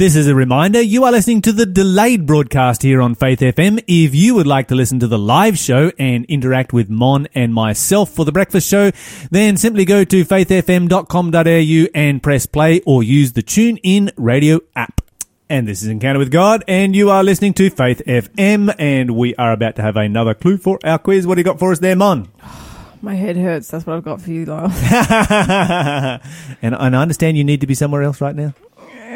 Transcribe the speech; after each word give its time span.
This 0.00 0.16
is 0.16 0.28
a 0.28 0.34
reminder 0.34 0.80
you 0.80 1.04
are 1.04 1.12
listening 1.12 1.42
to 1.42 1.52
the 1.52 1.66
delayed 1.66 2.24
broadcast 2.24 2.80
here 2.80 3.02
on 3.02 3.14
Faith 3.14 3.40
FM. 3.40 3.84
If 3.86 4.14
you 4.14 4.34
would 4.34 4.46
like 4.46 4.68
to 4.68 4.74
listen 4.74 4.98
to 5.00 5.06
the 5.06 5.18
live 5.18 5.58
show 5.58 5.92
and 5.98 6.24
interact 6.24 6.72
with 6.72 6.88
Mon 6.88 7.28
and 7.34 7.52
myself 7.52 8.08
for 8.08 8.24
the 8.24 8.32
breakfast 8.32 8.66
show, 8.66 8.92
then 9.30 9.58
simply 9.58 9.84
go 9.84 10.04
to 10.04 10.24
faithfm.com.au 10.24 11.90
and 11.94 12.22
press 12.22 12.46
play 12.46 12.80
or 12.86 13.02
use 13.02 13.34
the 13.34 13.42
TuneIn 13.42 14.12
radio 14.16 14.60
app. 14.74 15.02
And 15.50 15.68
this 15.68 15.82
is 15.82 15.88
Encounter 15.88 16.18
with 16.18 16.30
God, 16.30 16.64
and 16.66 16.96
you 16.96 17.10
are 17.10 17.22
listening 17.22 17.52
to 17.52 17.68
Faith 17.68 18.00
FM, 18.06 18.74
and 18.78 19.14
we 19.14 19.34
are 19.34 19.52
about 19.52 19.76
to 19.76 19.82
have 19.82 19.98
another 19.98 20.32
clue 20.32 20.56
for 20.56 20.78
our 20.82 20.98
quiz. 20.98 21.26
What 21.26 21.34
do 21.34 21.40
you 21.40 21.44
got 21.44 21.58
for 21.58 21.72
us 21.72 21.78
there, 21.80 21.94
Mon? 21.94 22.30
My 23.02 23.16
head 23.16 23.36
hurts. 23.36 23.68
That's 23.68 23.86
what 23.86 23.96
I've 23.96 24.04
got 24.04 24.22
for 24.22 24.30
you, 24.30 24.46
Lyle. 24.46 24.70
and, 26.62 26.74
and 26.74 26.96
I 26.96 27.02
understand 27.02 27.36
you 27.36 27.44
need 27.44 27.60
to 27.60 27.66
be 27.66 27.74
somewhere 27.74 28.02
else 28.02 28.22
right 28.22 28.34
now. 28.34 28.54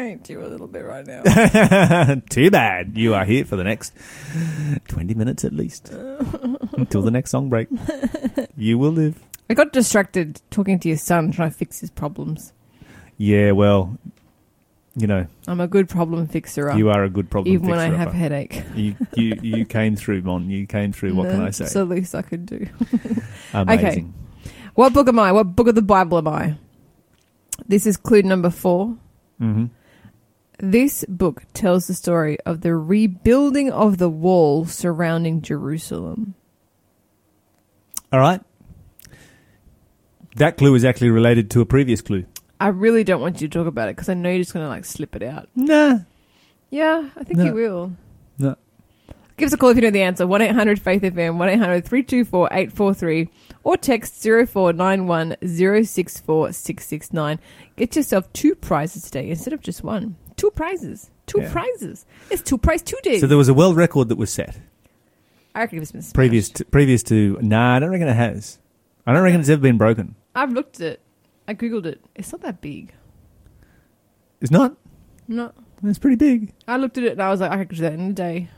Hate 0.05 0.29
you 0.29 0.45
a 0.45 0.45
little 0.45 0.67
bit 0.67 0.85
right 0.85 1.03
now. 1.07 2.15
Too 2.29 2.51
bad. 2.51 2.95
You 2.95 3.15
are 3.15 3.25
here 3.25 3.43
for 3.43 3.55
the 3.55 3.63
next 3.63 3.91
20 4.87 5.15
minutes 5.15 5.43
at 5.43 5.51
least. 5.51 5.89
Until 6.77 7.01
the 7.01 7.09
next 7.09 7.31
song 7.31 7.49
break. 7.49 7.69
You 8.55 8.77
will 8.77 8.91
live. 8.91 9.19
I 9.49 9.55
got 9.55 9.73
distracted 9.73 10.41
talking 10.51 10.77
to 10.77 10.89
your 10.89 10.97
son 10.99 11.31
trying 11.31 11.49
to 11.49 11.57
fix 11.57 11.79
his 11.79 11.89
problems. 11.89 12.53
Yeah, 13.17 13.53
well, 13.53 13.97
you 14.95 15.07
know, 15.07 15.25
I'm 15.47 15.59
a 15.59 15.67
good 15.67 15.89
problem 15.89 16.27
fixer. 16.27 16.77
you 16.77 16.91
are 16.91 17.03
a 17.03 17.09
good 17.09 17.31
problem 17.31 17.51
fixer. 17.55 17.63
even 17.63 17.69
when 17.71 17.79
I 17.79 17.97
have 17.97 18.13
headache. 18.13 18.61
You, 18.75 18.95
you, 19.15 19.39
you 19.41 19.65
came 19.65 19.95
through, 19.95 20.21
Mon. 20.21 20.51
You 20.51 20.67
came 20.67 20.91
through. 20.91 21.15
What 21.15 21.31
can 21.31 21.41
I 21.41 21.49
say? 21.49 21.63
That's 21.63 21.73
the 21.73 21.85
least 21.85 22.13
I 22.13 22.21
could 22.21 22.45
do. 22.45 22.67
Amazing. 23.53 24.13
What 24.75 24.93
book 24.93 25.07
am 25.07 25.17
I? 25.17 25.31
What 25.31 25.55
book 25.55 25.67
of 25.67 25.73
the 25.73 25.81
Bible 25.81 26.19
am 26.19 26.27
I? 26.27 26.57
This 27.67 27.87
is 27.87 27.97
clue 27.97 28.21
number 28.21 28.51
four. 28.51 28.95
hmm 29.39 29.65
This 30.59 31.03
book 31.07 31.43
tells 31.53 31.87
the 31.87 31.93
story 31.93 32.37
of 32.45 32.61
the 32.61 32.75
rebuilding 32.75 33.71
of 33.71 33.97
the 33.97 34.09
wall 34.09 34.65
surrounding 34.65 35.41
Jerusalem. 35.41 36.35
All 38.11 38.19
right. 38.19 38.41
That 40.37 40.57
clue 40.57 40.75
is 40.75 40.85
actually 40.85 41.09
related 41.09 41.49
to 41.51 41.61
a 41.61 41.65
previous 41.65 42.01
clue. 42.01 42.25
I 42.59 42.69
really 42.69 43.03
don't 43.03 43.21
want 43.21 43.41
you 43.41 43.47
to 43.47 43.57
talk 43.59 43.67
about 43.67 43.89
it 43.89 43.95
because 43.95 44.09
I 44.09 44.13
know 44.13 44.29
you're 44.29 44.39
just 44.39 44.53
going 44.53 44.65
to 44.65 44.69
like 44.69 44.85
slip 44.85 45.15
it 45.15 45.23
out. 45.23 45.49
Nah. 45.55 45.99
Yeah, 46.69 47.09
I 47.15 47.23
think 47.23 47.37
No. 47.39 47.45
you 47.45 47.53
will. 47.53 47.91
No. 48.37 48.55
Give 49.37 49.47
us 49.47 49.53
a 49.53 49.57
call 49.57 49.69
if 49.69 49.75
you 49.75 49.81
know 49.81 49.91
the 49.91 50.01
answer. 50.01 50.25
1 50.25 50.41
800 50.41 50.81
Faith 50.81 51.01
FM, 51.01 51.37
1 51.37 51.49
800 51.49 51.85
324 51.85 52.47
843, 52.51 53.29
or 53.65 53.75
text 53.75 54.23
0491 54.23 55.35
064 55.45 56.53
669. 56.53 57.39
Get 57.75 57.95
yourself 57.97 58.31
two 58.31 58.55
prizes 58.55 59.03
today 59.03 59.29
instead 59.29 59.51
of 59.53 59.61
just 59.61 59.83
one. 59.83 60.15
Two 60.37 60.51
prizes. 60.51 61.09
Two 61.27 61.41
Yeah. 61.41 61.51
prizes. 61.51 62.05
It's 62.29 62.41
two 62.41 62.57
prize 62.57 62.81
two 62.81 62.97
days. 63.03 63.21
So 63.21 63.27
there 63.27 63.37
was 63.37 63.47
a 63.49 63.53
world 63.53 63.75
record 63.77 64.09
that 64.09 64.17
was 64.17 64.31
set 64.31 64.59
I 65.55 65.61
reckon 65.61 65.79
it's 65.81 65.91
been 65.91 66.01
smashed. 66.01 66.13
previous 66.15 66.49
to, 66.49 66.65
previous 66.65 67.01
to. 67.03 67.37
Nah, 67.41 67.75
I 67.75 67.79
don't 67.79 67.89
reckon 67.91 68.07
it 68.09 68.13
has. 68.15 68.59
I 69.07 69.13
don't 69.13 69.23
reckon 69.23 69.39
it's 69.39 69.49
ever 69.49 69.61
been 69.61 69.77
broken. 69.77 70.15
I've 70.35 70.51
looked 70.51 70.81
at 70.81 70.87
it. 70.93 70.99
I 71.47 71.53
googled 71.53 71.85
it. 71.85 72.01
It's 72.15 72.31
not 72.31 72.41
that 72.41 72.59
big. 72.61 72.93
It's 74.41 74.51
not. 74.51 74.75
No. 75.27 75.51
It's 75.83 75.99
pretty 75.99 76.15
big. 76.17 76.51
I 76.67 76.77
looked 76.77 76.97
at 76.97 77.03
it 77.03 77.13
and 77.13 77.21
I 77.21 77.29
was 77.29 77.39
like, 77.39 77.51
I 77.51 77.57
could 77.65 77.77
do 77.77 77.81
that 77.83 77.93
in 77.93 78.09
a 78.09 78.13
day. 78.13 78.49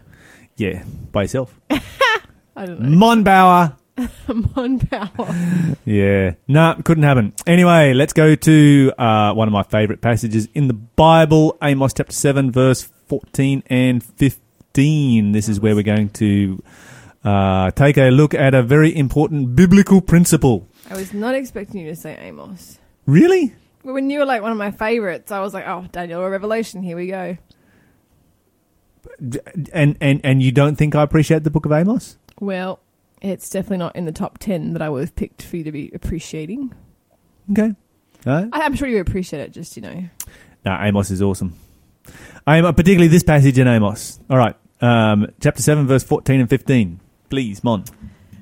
Yeah, 0.56 0.84
by 1.12 1.24
yourself. 1.24 1.60
I 1.70 2.66
don't 2.66 2.80
know. 2.82 2.98
Monbauer. 2.98 3.76
Mon 4.56 4.80
power. 4.80 5.76
Yeah. 5.86 6.36
Nah, 6.48 6.76
couldn't 6.82 7.04
happen. 7.04 7.34
Anyway, 7.46 7.94
let's 7.94 8.14
go 8.14 8.36
to 8.36 8.94
uh, 8.98 9.34
one 9.34 9.48
of 9.48 9.52
my 9.52 9.64
favourite 9.64 10.02
passages 10.02 10.48
in 10.54 10.68
the 10.68 10.74
Bible, 10.74 11.58
Amos 11.62 11.94
chapter 11.94 12.14
7, 12.14 12.52
verse 12.52 12.84
14 13.08 13.64
and 13.68 14.04
15. 14.04 15.32
This 15.32 15.50
is 15.50 15.60
where 15.60 15.76
we're 15.76 15.84
going 15.84 16.10
to 16.10 16.62
uh, 17.24 17.72
take 17.72 17.98
a 17.98 18.10
look 18.10 18.34
at 18.34 18.54
a 18.54 18.62
very 18.62 18.96
important 18.96 19.56
biblical 19.56 20.02
principle. 20.02 20.68
I 20.90 20.96
was 20.96 21.14
not 21.14 21.36
expecting 21.36 21.82
you 21.82 21.90
to 21.90 21.96
say 21.96 22.18
Amos. 22.22 22.80
Really? 23.06 23.54
But 23.84 23.94
when 23.94 24.10
you 24.10 24.20
were 24.20 24.26
like 24.26 24.42
one 24.42 24.52
of 24.52 24.58
my 24.58 24.72
favorites, 24.72 25.32
I 25.32 25.40
was 25.40 25.54
like, 25.54 25.68
oh, 25.68 25.86
Daniel, 25.92 26.22
a 26.22 26.30
revelation. 26.30 26.84
Here 26.84 26.96
we 26.96 27.08
go. 27.08 27.38
And, 29.74 29.98
and, 30.00 30.22
and 30.24 30.44
you 30.44 30.52
don't 30.52 30.76
think 30.76 30.94
I 30.94 31.02
appreciate 31.02 31.44
the 31.44 31.50
book 31.50 31.66
of 31.66 31.72
Amos? 31.72 32.18
Well, 32.40 32.80
it's 33.22 33.50
definitely 33.50 33.78
not 33.78 33.96
in 33.96 34.06
the 34.06 34.12
top 34.12 34.38
10 34.38 34.74
that 34.74 34.82
I 34.82 34.90
would 34.90 35.02
have 35.02 35.16
picked 35.16 35.42
for 35.44 35.58
you 35.58 35.64
to 35.64 35.72
be 35.72 35.92
appreciating. 35.94 36.74
Okay. 37.52 37.74
All 38.26 38.34
right. 38.34 38.50
I- 38.52 38.62
I'm 38.62 38.76
sure 38.76 38.88
you 38.88 39.00
appreciate 39.00 39.42
it, 39.42 39.52
just, 39.52 39.76
you 39.76 39.82
know. 39.82 40.04
No, 40.66 40.78
Amos 40.82 41.12
is 41.12 41.22
awesome. 41.22 41.54
I 42.46 42.58
am 42.58 42.64
particularly 42.74 43.08
this 43.08 43.24
passage 43.24 43.60
in 43.60 43.68
Amos. 43.68 44.20
All 44.30 44.38
right, 44.38 44.56
um, 44.82 45.28
chapter 45.42 45.62
seven, 45.62 45.86
verse 45.88 46.04
fourteen 46.04 46.40
and 46.40 46.50
fifteen. 46.50 47.00
Please, 47.30 47.64
Mon. 47.64 47.84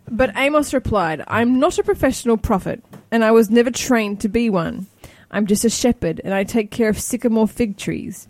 But 0.10 0.38
Amos 0.38 0.74
replied, 0.74 1.24
I'm 1.28 1.60
not 1.60 1.80
a 1.80 1.84
professional 1.84 2.38
prophet, 2.38 2.84
and 3.10 3.26
I 3.26 3.32
was 3.32 3.50
never 3.50 3.72
trained 3.72 4.22
to 4.22 4.30
be 4.30 4.52
one. 4.52 4.86
I'm 5.32 5.48
just 5.48 5.66
a 5.66 5.70
shepherd, 5.72 6.22
and 6.24 6.34
I 6.36 6.44
take 6.44 6.70
care 6.70 6.90
of 6.90 7.00
sycamore 7.00 7.48
fig 7.48 7.78
trees. 7.78 8.28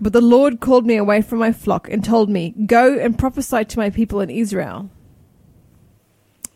But 0.00 0.14
the 0.14 0.22
Lord 0.22 0.60
called 0.60 0.86
me 0.86 0.96
away 0.96 1.20
from 1.20 1.38
my 1.38 1.52
flock 1.52 1.90
and 1.90 2.02
told 2.02 2.30
me, 2.30 2.54
Go 2.66 2.98
and 2.98 3.18
prophesy 3.18 3.64
to 3.66 3.78
my 3.78 3.90
people 3.90 4.20
in 4.20 4.30
Israel. 4.30 4.88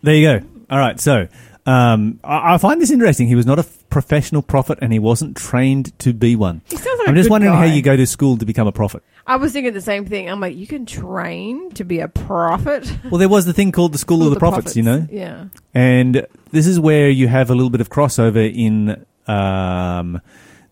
There 0.03 0.13
you 0.15 0.39
go. 0.39 0.45
All 0.69 0.77
right, 0.77 0.99
so 0.99 1.27
um, 1.65 2.19
I, 2.23 2.53
I 2.55 2.57
find 2.57 2.81
this 2.81 2.91
interesting. 2.91 3.27
He 3.27 3.35
was 3.35 3.45
not 3.45 3.57
a 3.57 3.61
f- 3.61 3.89
professional 3.89 4.41
prophet, 4.41 4.79
and 4.81 4.91
he 4.93 4.99
wasn't 4.99 5.37
trained 5.37 5.97
to 5.99 6.13
be 6.13 6.35
one. 6.35 6.61
He 6.69 6.75
sounds 6.77 6.99
like 6.99 7.07
I'm 7.07 7.13
a 7.15 7.17
just 7.17 7.27
good 7.27 7.31
wondering 7.31 7.53
guy. 7.53 7.67
how 7.67 7.73
you 7.73 7.81
go 7.81 7.95
to 7.95 8.05
school 8.05 8.37
to 8.37 8.45
become 8.45 8.67
a 8.67 8.71
prophet. 8.71 9.01
I 9.25 9.37
was 9.37 9.53
thinking 9.53 9.73
the 9.73 9.79
same 9.81 10.05
thing. 10.05 10.29
I'm 10.29 10.41
like, 10.41 10.55
you 10.57 10.67
can 10.67 10.85
train 10.85 11.71
to 11.71 11.85
be 11.85 11.99
a 11.99 12.09
prophet. 12.09 12.91
Well, 13.09 13.19
there 13.19 13.29
was 13.29 13.45
the 13.45 13.53
thing 13.53 13.71
called 13.71 13.93
the 13.93 13.97
School 13.97 14.23
of 14.23 14.33
the, 14.33 14.39
prophets, 14.39 14.75
you 14.75 14.83
know, 14.83 15.07
Yeah. 15.09 15.45
and 15.73 16.27
this 16.51 16.67
is 16.67 16.79
where 16.79 17.09
you 17.09 17.29
have 17.29 17.49
a 17.49 17.55
little 17.55 17.69
bit 17.69 17.79
of 17.79 17.89
crossover 17.89 18.43
in 18.53 19.05
um, 19.31 20.19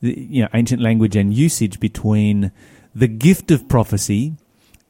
the, 0.02 0.20
you 0.20 0.42
know 0.44 0.50
ancient 0.54 0.82
language 0.82 1.16
and 1.16 1.34
usage 1.34 1.80
between 1.80 2.52
the 2.94 3.08
gift 3.08 3.52
of 3.52 3.70
prophecy 3.70 4.34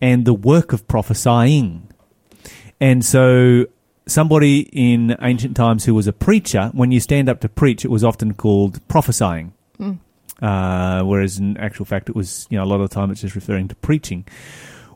and 0.02 0.26
the 0.26 0.34
work 0.34 0.74
of 0.74 0.88
prophesying. 0.88 1.88
And 2.80 3.06
so, 3.06 3.68
somebody 4.08 4.62
in 4.72 5.16
ancient 5.22 5.56
times 5.56 5.86
who 5.86 5.94
was 5.94 6.08
a 6.08 6.14
preacher, 6.14 6.70
when 6.74 6.92
you 6.92 7.00
stand 7.00 7.30
up 7.30 7.40
to 7.42 7.50
preach, 7.50 7.86
it 7.86 7.90
was 7.90 8.04
often 8.04 8.34
called 8.34 8.86
prophesying. 8.88 9.54
Mm. 9.80 10.00
Uh, 10.42 11.04
whereas 11.04 11.38
in 11.38 11.58
actual 11.58 11.86
fact, 11.86 12.10
it 12.10 12.16
was, 12.16 12.48
you 12.50 12.58
know, 12.58 12.64
a 12.64 12.66
lot 12.66 12.82
of 12.82 12.90
the 12.90 12.94
time 12.94 13.12
it's 13.12 13.22
just 13.22 13.36
referring 13.36 13.68
to 13.68 13.76
preaching. 13.76 14.26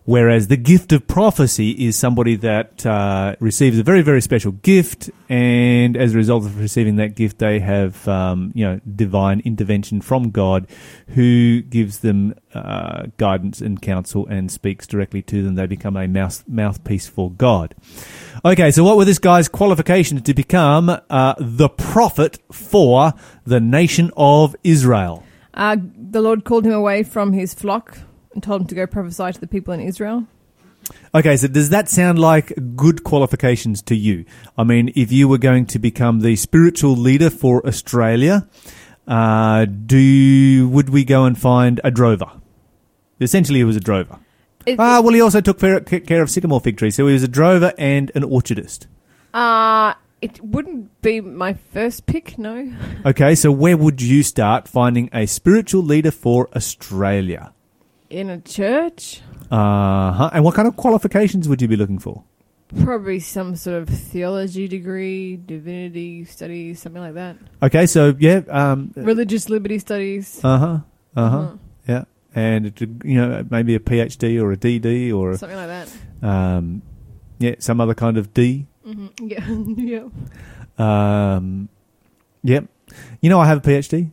Whereas 0.06 0.50
the 0.50 0.58
gift 0.58 0.92
of 0.92 1.08
prophecy 1.08 1.72
is 1.72 1.96
somebody 1.96 2.36
that 2.36 2.86
uh, 2.86 3.36
receives 3.40 3.80
a 3.80 3.84
very, 3.84 4.04
very 4.04 4.22
special 4.22 4.52
gift, 4.52 5.10
and 5.30 5.98
as 5.98 6.14
a 6.14 6.18
result 6.18 6.46
of 6.46 6.60
receiving 6.60 6.98
that 6.98 7.16
gift, 7.16 7.40
they 7.40 7.60
have, 7.60 8.08
um, 8.08 8.52
you 8.54 8.64
know, 8.66 8.80
divine 8.96 9.40
intervention 9.40 10.02
from 10.02 10.30
God, 10.30 10.68
who 11.10 11.62
gives 11.62 12.00
them 12.00 12.36
uh, 12.54 13.08
guidance 13.18 13.62
and 13.62 13.82
counsel 13.82 14.28
and 14.28 14.52
speaks 14.52 14.86
directly 14.86 15.24
to 15.24 15.42
them. 15.42 15.56
They 15.56 15.66
become 15.66 15.98
a 15.98 16.08
mouth 16.08 16.44
mouthpiece 16.48 17.08
for 17.08 17.32
God. 17.32 17.74
Okay, 18.46 18.70
so 18.70 18.84
what 18.84 18.96
were 18.96 19.06
this 19.06 19.18
guy's 19.18 19.48
qualifications 19.48 20.22
to 20.22 20.36
become 20.36 20.88
uh, 21.10 21.34
the 21.40 21.68
prophet 21.68 22.38
for 22.52 23.12
the 23.44 23.60
nation 23.60 24.12
of 24.16 24.56
Israel? 24.64 25.24
Uh, 25.56 25.78
the 25.82 26.22
Lord 26.22 26.44
called 26.46 26.64
him 26.64 26.72
away 26.72 27.02
from 27.02 27.34
his 27.34 27.56
flock 27.56 27.98
and 28.36 28.44
told 28.44 28.62
him 28.62 28.68
to 28.68 28.76
go 28.76 28.86
prophesy 28.86 29.32
to 29.32 29.40
the 29.40 29.48
people 29.48 29.74
in 29.74 29.80
Israel. 29.80 30.28
Okay, 31.16 31.36
so 31.38 31.48
does 31.48 31.72
that 31.72 31.90
sound 31.90 32.20
like 32.20 32.54
good 32.76 33.04
qualifications 33.04 33.82
to 33.82 33.96
you? 33.96 34.26
I 34.56 34.64
mean, 34.64 34.92
if 34.96 35.12
you 35.12 35.28
were 35.28 35.40
going 35.40 35.66
to 35.66 35.80
become 35.80 36.20
the 36.20 36.36
spiritual 36.36 36.96
leader 36.96 37.32
for 37.32 37.66
Australia, 37.66 38.48
uh, 39.08 39.66
do 39.66 40.70
would 40.70 40.92
we 40.92 41.04
go 41.04 41.26
and 41.26 41.36
find 41.36 41.82
a 41.84 41.90
drover? 41.90 42.30
Essentially, 43.20 43.58
he 43.58 43.64
was 43.64 43.76
a 43.76 43.80
drover. 43.80 44.20
Ah, 44.68 45.02
well, 45.02 45.14
he 45.14 45.22
also 45.22 45.42
took 45.42 45.60
care 45.60 46.22
of 46.22 46.30
sycamore 46.30 46.60
fig 46.62 46.78
trees, 46.78 46.96
so 46.96 47.08
he 47.08 47.14
was 47.14 47.24
a 47.24 47.28
drover 47.28 47.74
and 47.78 48.12
an 48.16 48.24
orchardist. 48.24 48.88
Uh, 49.34 49.94
it 50.22 50.42
wouldn't 50.42 51.02
be 51.02 51.22
my 51.22 51.54
first 51.54 52.06
pick, 52.06 52.38
no. 52.38 52.74
Okay, 53.06 53.36
so 53.36 53.52
where 53.52 53.78
would 53.78 54.02
you 54.02 54.24
start 54.24 54.68
finding 54.68 55.10
a 55.14 55.26
spiritual 55.28 55.84
leader 55.84 56.12
for 56.12 56.50
Australia? 56.56 57.54
In 58.10 58.30
a 58.30 58.40
church, 58.40 59.22
Uh 59.52 60.12
huh. 60.14 60.30
And 60.34 60.44
what 60.44 60.56
kind 60.56 60.68
of 60.68 60.76
qualifications 60.76 61.48
would 61.48 61.62
you 61.62 61.68
be 61.68 61.76
looking 61.76 62.00
for? 62.00 62.24
probably 62.84 63.20
some 63.20 63.56
sort 63.56 63.78
of 63.78 63.88
theology 63.88 64.68
degree, 64.68 65.38
divinity 65.38 66.26
studies, 66.26 66.82
something 66.82 67.02
like 67.02 67.14
that. 67.14 67.38
Okay, 67.62 67.86
so 67.86 68.14
yeah, 68.20 68.42
um, 68.50 68.92
Religious 68.98 69.50
liberty 69.50 69.80
studies. 69.80 70.42
uh 70.44 70.58
huh, 70.58 70.66
uh 70.66 71.30
huh. 71.30 71.38
Uh-huh. 71.38 71.58
Yeah, 71.88 72.04
and 72.36 72.66
it, 72.68 72.82
you 72.82 73.16
know 73.16 73.46
maybe 73.50 73.74
a 73.76 73.80
PhD 73.80 74.40
or 74.42 74.52
a 74.52 74.58
DD 74.58 75.14
or 75.16 75.38
Something 75.38 75.58
like 75.58 75.68
that. 75.68 75.88
um, 76.22 76.82
yeah 77.40 77.56
some 77.60 77.80
other 77.82 77.94
kind 77.96 78.18
of 78.18 78.34
D. 78.34 78.68
hmm 78.84 79.08
Yeah. 79.22 79.46
yeah. 79.78 80.08
Um, 80.78 81.70
yep. 82.44 82.66
You 83.22 83.30
know 83.30 83.40
I 83.40 83.46
have 83.48 83.60
a 83.60 83.62
PhD. 83.62 84.12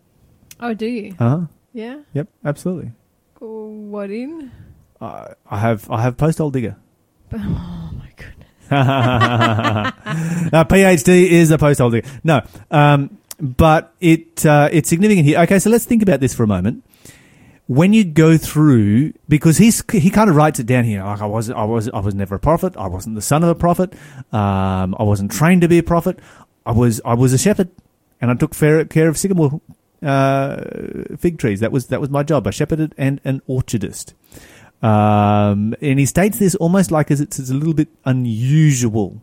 Oh, 0.61 0.73
do 0.75 0.87
you? 0.87 1.15
Uh 1.19 1.29
huh. 1.29 1.41
Yeah. 1.73 1.99
Yep. 2.15 2.29
Absolutely. 2.45 2.93
What 3.41 4.11
in? 4.11 4.53
Uh, 5.01 5.35
I 5.51 5.59
have 5.59 5.91
I 5.91 6.03
have 6.03 6.17
post 6.17 6.39
hole 6.39 6.51
digger. 6.51 6.77
Oh 7.35 7.91
my 7.99 8.09
goodness. 8.17 8.71
now, 10.53 10.63
PhD 10.65 11.29
is 11.29 11.51
a 11.51 11.59
post 11.59 11.81
hole 11.81 11.91
digger. 11.91 12.09
No, 12.23 12.43
um, 12.71 13.19
but 13.41 13.93
it 14.01 14.45
uh, 14.47 14.69
it's 14.73 14.89
significant 14.89 15.27
here. 15.27 15.41
Okay, 15.41 15.59
so 15.59 15.71
let's 15.71 15.85
think 15.85 16.03
about 16.03 16.21
this 16.21 16.35
for 16.35 16.45
a 16.45 16.47
moment. 16.47 16.85
When 17.73 17.95
you 17.95 18.05
go 18.05 18.37
through, 18.37 19.15
because 19.29 19.57
he's 19.57 19.83
he 19.91 20.11
kind 20.11 20.29
of 20.29 20.37
writes 20.37 20.61
it 20.61 20.67
down 20.67 20.85
here. 20.85 21.03
Like 21.03 21.23
I 21.23 21.27
was 21.27 21.49
I 21.49 21.65
was 21.65 21.89
I 21.89 22.01
was 22.01 22.15
never 22.15 22.35
a 22.35 22.39
prophet. 22.39 22.77
I 22.77 22.87
wasn't 22.87 23.15
the 23.15 23.23
son 23.23 23.43
of 23.43 23.49
a 23.49 23.55
prophet. 23.55 23.95
Um, 24.31 24.95
I 24.99 25.05
wasn't 25.05 25.33
trained 25.33 25.63
to 25.63 25.69
be 25.69 25.79
a 25.79 25.83
prophet. 25.83 26.19
I 26.67 26.73
was 26.73 27.01
I 27.03 27.15
was 27.15 27.33
a 27.33 27.39
shepherd, 27.39 27.71
and 28.21 28.31
I 28.31 28.35
took 28.35 28.53
care 28.53 29.09
of 29.09 29.17
sycamore 29.17 29.63
uh, 30.03 30.65
fig 31.17 31.39
trees. 31.39 31.61
That 31.61 31.73
was 31.73 31.87
that 31.87 32.01
was 32.01 32.11
my 32.11 32.23
job. 32.23 32.47
I 32.47 32.51
shepherded 32.51 32.95
and 32.99 33.21
an 33.25 33.41
orchardist. 33.49 34.13
Um, 34.83 35.75
and 35.81 35.99
he 35.99 36.07
states 36.07 36.39
this 36.39 36.55
almost 36.57 36.91
like 36.91 37.11
as 37.11 37.21
it's, 37.21 37.39
it's 37.39 37.51
a 37.51 37.55
little 37.55 37.73
bit 37.73 37.89
unusual. 38.05 39.23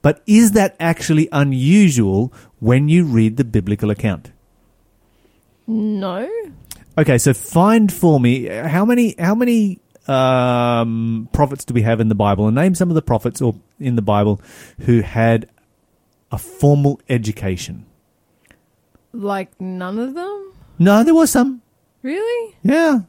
But 0.00 0.22
is 0.26 0.52
that 0.52 0.76
actually 0.78 1.28
unusual 1.32 2.32
when 2.60 2.88
you 2.88 3.04
read 3.04 3.36
the 3.36 3.44
biblical 3.44 3.90
account? 3.90 4.30
No. 5.66 6.28
Okay, 6.98 7.18
so 7.18 7.34
find 7.34 7.92
for 7.92 8.18
me 8.18 8.46
how 8.46 8.84
many 8.84 9.14
how 9.18 9.34
many 9.34 9.80
um, 10.08 11.28
prophets 11.32 11.64
do 11.64 11.74
we 11.74 11.82
have 11.82 12.00
in 12.00 12.08
the 12.08 12.14
Bible, 12.14 12.46
and 12.46 12.54
name 12.54 12.74
some 12.74 12.88
of 12.88 12.94
the 12.94 13.02
prophets 13.02 13.42
or 13.42 13.54
in 13.78 13.96
the 13.96 14.02
Bible 14.02 14.40
who 14.80 15.00
had 15.02 15.48
a 16.32 16.38
formal 16.38 17.00
education. 17.08 17.84
Like 19.12 19.60
none 19.60 19.98
of 19.98 20.14
them? 20.14 20.52
No, 20.78 21.02
there 21.04 21.14
was 21.14 21.30
some. 21.30 21.62
Really? 22.02 22.56
Yeah, 22.62 23.00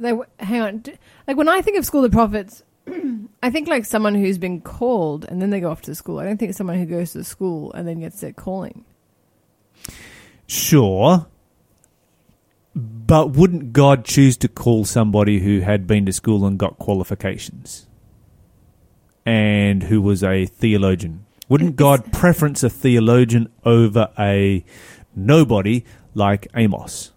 They 0.00 0.12
hang 0.40 0.60
on. 0.62 0.84
Like 1.28 1.36
when 1.36 1.48
I 1.48 1.60
think 1.62 1.78
of 1.78 1.84
school 1.84 2.04
of 2.04 2.12
prophets, 2.12 2.62
I 3.42 3.50
think 3.50 3.68
like 3.68 3.84
someone 3.84 4.14
who's 4.14 4.38
been 4.38 4.60
called 4.62 5.26
and 5.28 5.40
then 5.42 5.50
they 5.50 5.60
go 5.60 5.70
off 5.70 5.82
to 5.82 5.94
school. 5.94 6.18
I 6.18 6.24
don't 6.24 6.38
think 6.38 6.54
someone 6.54 6.78
who 6.78 6.86
goes 6.86 7.12
to 7.12 7.22
school 7.24 7.72
and 7.72 7.86
then 7.86 8.00
gets 8.00 8.20
their 8.20 8.32
calling. 8.32 8.84
sure. 10.46 11.26
But 13.12 13.32
wouldn't 13.32 13.74
God 13.74 14.06
choose 14.06 14.38
to 14.38 14.48
call 14.48 14.86
somebody 14.86 15.40
who 15.40 15.60
had 15.60 15.86
been 15.86 16.06
to 16.06 16.14
school 16.14 16.46
and 16.46 16.58
got 16.58 16.78
qualifications? 16.78 17.86
And 19.26 19.82
who 19.82 20.00
was 20.00 20.24
a 20.24 20.46
theologian? 20.46 21.26
Wouldn't 21.46 21.76
God 21.76 22.10
preference 22.14 22.62
a 22.62 22.70
theologian 22.70 23.52
over 23.66 24.08
a 24.18 24.64
nobody 25.14 25.84
like 26.14 26.48
Amos? 26.56 27.12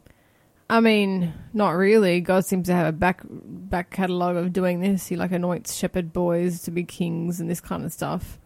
I 0.69 0.81
mean, 0.81 1.33
not 1.53 1.69
really. 1.69 2.19
God 2.19 2.43
seems 2.43 2.67
to 2.67 2.73
have 2.73 2.87
a 2.87 2.91
back 2.91 3.21
back 3.29 3.89
catalogue 3.89 4.35
of 4.35 4.51
doing 4.51 4.81
this. 4.81 5.07
He 5.07 5.15
like 5.15 5.31
anoints 5.31 5.73
shepherd 5.73 6.11
boys 6.11 6.61
to 6.63 6.71
be 6.71 6.83
kings 6.83 7.39
and 7.39 7.49
this 7.49 7.61
kind 7.61 7.85
of 7.85 7.93
stuff. 7.93 8.37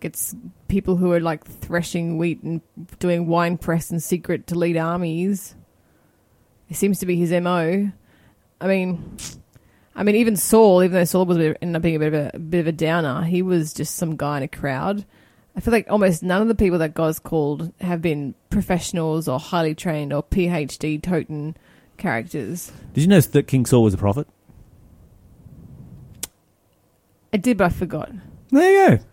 Gets 0.00 0.34
people 0.66 0.96
who 0.96 1.12
are 1.12 1.20
like 1.20 1.44
threshing 1.44 2.18
wheat 2.18 2.42
and 2.42 2.62
doing 2.98 3.28
wine 3.28 3.58
press 3.58 3.92
in 3.92 4.00
secret 4.00 4.48
to 4.48 4.56
lead 4.56 4.76
armies. 4.76 5.54
It 6.70 6.76
seems 6.76 7.00
to 7.00 7.06
be 7.06 7.16
his 7.16 7.32
mo. 7.32 7.90
I 8.60 8.66
mean, 8.66 9.16
I 9.94 10.02
mean, 10.04 10.16
even 10.16 10.36
Saul, 10.36 10.82
even 10.82 10.94
though 10.94 11.04
Saul 11.04 11.26
was 11.26 11.36
a 11.36 11.40
bit, 11.40 11.58
ended 11.60 11.76
up 11.76 11.82
being 11.82 11.96
a 11.96 11.98
bit 11.98 12.08
of 12.08 12.14
a, 12.14 12.30
a 12.34 12.38
bit 12.38 12.60
of 12.60 12.66
a 12.68 12.72
downer, 12.72 13.24
he 13.24 13.42
was 13.42 13.74
just 13.74 13.96
some 13.96 14.16
guy 14.16 14.38
in 14.38 14.42
a 14.44 14.48
crowd. 14.48 15.04
I 15.56 15.60
feel 15.60 15.72
like 15.72 15.90
almost 15.90 16.22
none 16.22 16.40
of 16.40 16.48
the 16.48 16.54
people 16.54 16.78
that 16.78 16.94
God's 16.94 17.18
called 17.18 17.72
have 17.80 18.00
been 18.00 18.34
professionals 18.50 19.26
or 19.26 19.40
highly 19.40 19.74
trained 19.74 20.12
or 20.12 20.22
PhD 20.22 21.00
toten 21.00 21.56
characters. 21.96 22.70
Did 22.94 23.02
you 23.02 23.08
know 23.08 23.20
that 23.20 23.48
King 23.48 23.66
Saul 23.66 23.82
was 23.82 23.94
a 23.94 23.98
prophet? 23.98 24.28
I 27.32 27.36
did, 27.36 27.58
but 27.58 27.64
I 27.64 27.68
forgot. 27.70 28.10
There 28.50 28.90
you 28.90 28.96
go. 28.96 29.04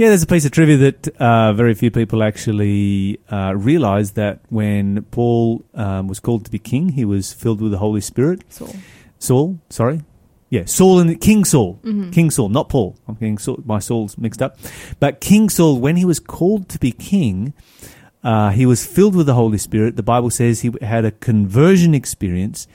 Yeah, 0.00 0.08
there's 0.08 0.22
a 0.22 0.26
piece 0.26 0.46
of 0.46 0.52
trivia 0.52 0.78
that 0.78 1.08
uh, 1.20 1.52
very 1.52 1.74
few 1.74 1.90
people 1.90 2.22
actually 2.22 3.20
uh, 3.30 3.52
realize 3.54 4.12
that 4.12 4.40
when 4.48 5.02
Paul 5.10 5.62
um, 5.74 6.08
was 6.08 6.20
called 6.20 6.46
to 6.46 6.50
be 6.50 6.58
king, 6.58 6.92
he 6.92 7.04
was 7.04 7.34
filled 7.34 7.60
with 7.60 7.70
the 7.70 7.76
Holy 7.76 8.00
Spirit. 8.00 8.42
Saul. 8.48 8.74
Saul, 9.18 9.58
sorry. 9.68 10.00
Yeah, 10.48 10.64
Saul 10.64 11.00
and 11.00 11.20
King 11.20 11.44
Saul. 11.44 11.80
Mhm. 11.82 12.14
King 12.14 12.30
Saul, 12.30 12.48
not 12.48 12.70
Paul. 12.70 12.96
I'm 13.06 13.16
getting 13.16 13.36
Saul, 13.36 13.58
my 13.66 13.78
Saul's 13.78 14.16
mixed 14.16 14.40
up. 14.40 14.56
But 15.00 15.20
King 15.20 15.50
Saul, 15.50 15.78
when 15.78 15.96
he 15.96 16.06
was 16.06 16.18
called 16.18 16.70
to 16.70 16.78
be 16.78 16.92
king, 16.92 17.52
uh, 18.24 18.52
he 18.52 18.64
was 18.64 18.86
filled 18.86 19.14
with 19.14 19.26
the 19.26 19.34
Holy 19.34 19.58
Spirit. 19.58 19.96
The 19.96 20.02
Bible 20.02 20.30
says 20.30 20.62
he 20.62 20.70
had 20.80 21.04
a 21.04 21.10
conversion 21.10 21.94
experience 21.94 22.66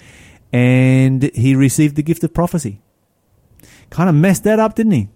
and 0.54 1.24
he 1.34 1.56
received 1.56 1.96
the 1.96 2.04
gift 2.04 2.24
of 2.24 2.36
prophecy. 2.36 2.82
Kind 3.90 4.10
of 4.10 4.16
messed 4.16 4.44
that 4.44 4.60
up, 4.60 4.76
didn't 4.76 4.92
he? 4.92 5.08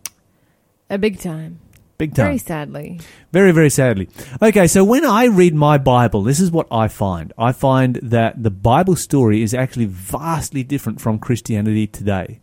A 0.89 0.97
big 0.97 1.19
time. 1.19 1.59
Big 1.99 2.15
time. 2.15 2.27
Very 2.27 2.37
sadly. 2.37 3.01
Very, 3.33 3.51
very 3.51 3.69
sadly. 3.69 4.07
Okay, 4.41 4.67
so 4.67 4.85
when 4.85 5.03
I 5.03 5.25
read 5.25 5.53
my 5.53 5.77
Bible, 5.77 6.23
this 6.23 6.39
is 6.39 6.49
what 6.49 6.65
I 6.71 6.87
find. 6.87 7.33
I 7.37 7.51
find 7.51 7.95
that 7.95 8.41
the 8.41 8.49
Bible 8.49 8.95
story 8.95 9.43
is 9.43 9.53
actually 9.53 9.87
vastly 9.87 10.63
different 10.63 11.01
from 11.01 11.19
Christianity 11.19 11.87
today. 11.87 12.39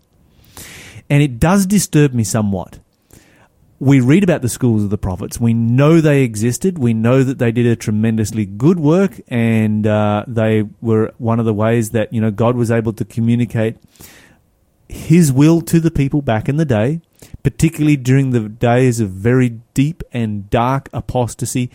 And 1.09 1.23
it 1.23 1.41
does 1.41 1.65
disturb 1.65 2.13
me 2.13 2.23
somewhat. 2.23 2.81
We 3.81 3.99
read 3.99 4.23
about 4.23 4.43
the 4.43 4.51
schools 4.51 4.85
of 4.85 4.91
the 4.91 4.99
prophets. 4.99 5.41
We 5.41 5.55
know 5.55 6.03
they 6.03 6.23
existed. 6.23 6.77
We 6.77 6.93
know 6.93 7.23
that 7.23 7.39
they 7.39 7.51
did 7.51 7.65
a 7.65 7.77
tremendously 7.77 8.45
good 8.45 8.79
work, 8.79 9.19
and 9.29 9.87
uh, 9.87 10.25
they 10.27 10.65
were 10.83 11.15
one 11.17 11.41
of 11.41 11.47
the 11.47 11.55
ways 11.55 11.93
that 11.93 12.13
you 12.13 12.21
know 12.21 12.31
God 12.31 12.57
was 12.57 12.71
able 12.71 12.93
to 12.93 13.07
communicate 13.07 13.77
His 14.87 15.33
will 15.33 15.63
to 15.63 15.81
the 15.81 15.91
people 15.91 16.21
back 16.21 16.47
in 16.47 16.59
the 16.59 16.67
day 16.67 17.01
particularly 17.47 17.97
during 17.97 18.31
the 18.31 18.49
days 18.49 18.99
of 18.99 19.09
very 19.09 19.51
deep 19.73 20.03
and 20.11 20.51
dark 20.51 20.89
apostasy, 20.93 21.71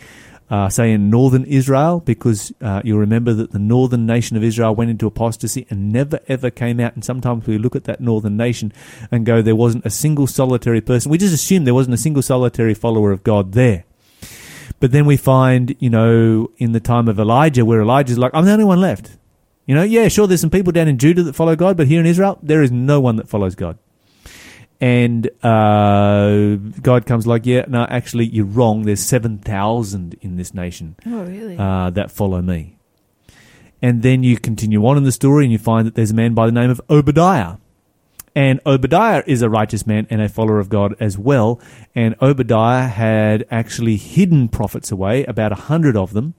uh, 0.50 0.68
say 0.68 0.92
in 0.92 1.08
northern 1.08 1.44
Israel, 1.44 1.98
because 2.00 2.52
uh, 2.60 2.82
you'll 2.84 2.98
remember 2.98 3.32
that 3.32 3.52
the 3.52 3.58
northern 3.58 4.04
nation 4.04 4.36
of 4.36 4.44
Israel 4.44 4.74
went 4.74 4.90
into 4.90 5.06
apostasy 5.06 5.66
and 5.70 5.90
never 5.90 6.20
ever 6.28 6.50
came 6.50 6.78
out. 6.78 6.94
And 6.94 7.02
sometimes 7.02 7.46
we 7.46 7.56
look 7.56 7.74
at 7.74 7.84
that 7.84 8.02
northern 8.02 8.36
nation 8.36 8.70
and 9.10 9.24
go, 9.24 9.40
there 9.40 9.56
wasn't 9.56 9.86
a 9.86 9.88
single 9.88 10.26
solitary 10.26 10.82
person. 10.82 11.10
We 11.10 11.16
just 11.16 11.32
assume 11.32 11.64
there 11.64 11.72
wasn't 11.72 11.94
a 11.94 12.04
single 12.06 12.22
solitary 12.22 12.74
follower 12.74 13.10
of 13.10 13.24
God 13.24 13.52
there. 13.52 13.84
But 14.78 14.92
then 14.92 15.06
we 15.06 15.16
find, 15.16 15.74
you 15.78 15.88
know, 15.88 16.50
in 16.58 16.72
the 16.72 16.80
time 16.80 17.08
of 17.08 17.18
Elijah, 17.18 17.64
where 17.64 17.80
Elijah's 17.80 18.18
like, 18.18 18.32
I'm 18.34 18.44
the 18.44 18.52
only 18.52 18.66
one 18.66 18.82
left. 18.82 19.16
You 19.64 19.74
know, 19.74 19.84
yeah, 19.84 20.08
sure, 20.08 20.26
there's 20.26 20.42
some 20.42 20.50
people 20.50 20.72
down 20.72 20.88
in 20.88 20.98
Judah 20.98 21.22
that 21.22 21.32
follow 21.32 21.56
God, 21.56 21.78
but 21.78 21.86
here 21.86 22.00
in 22.00 22.04
Israel, 22.04 22.38
there 22.42 22.60
is 22.60 22.70
no 22.70 23.00
one 23.00 23.16
that 23.16 23.26
follows 23.26 23.54
God 23.54 23.78
and 24.82 25.30
uh, 25.44 26.56
God 26.82 27.06
comes 27.06 27.26
like, 27.26 27.46
yeah, 27.46 27.64
no, 27.68 27.86
actually, 27.88 28.26
you're 28.26 28.44
wrong. 28.44 28.82
There's 28.82 29.00
seven 29.00 29.38
thousand 29.38 30.16
in 30.20 30.36
this 30.36 30.52
nation 30.52 30.96
Oh, 31.06 31.22
really? 31.24 31.56
uh, 31.56 31.90
that 31.90 32.10
follow 32.10 32.42
me. 32.42 32.76
And 33.80 34.02
then 34.02 34.22
you 34.22 34.36
continue 34.38 34.84
on 34.86 34.96
in 34.96 35.04
the 35.04 35.12
story, 35.12 35.44
and 35.44 35.52
you 35.52 35.58
find 35.58 35.86
that 35.86 35.94
there's 35.94 36.10
a 36.10 36.14
man 36.14 36.34
by 36.34 36.46
the 36.46 36.52
name 36.52 36.68
of 36.70 36.80
Obadiah. 36.90 37.56
And 38.34 38.60
Obadiah 38.64 39.22
is 39.26 39.42
a 39.42 39.50
righteous 39.50 39.86
man 39.86 40.06
and 40.08 40.22
a 40.22 40.28
follower 40.28 40.58
of 40.58 40.68
God 40.68 40.94
as 40.98 41.18
well. 41.18 41.60
And 41.94 42.14
Obadiah 42.22 42.88
had 42.88 43.46
actually 43.50 43.96
hidden 43.96 44.48
prophets 44.48 44.90
away, 44.90 45.24
about 45.24 45.52
a 45.52 45.56
hundred 45.56 45.96
of 45.96 46.14
them, 46.14 46.34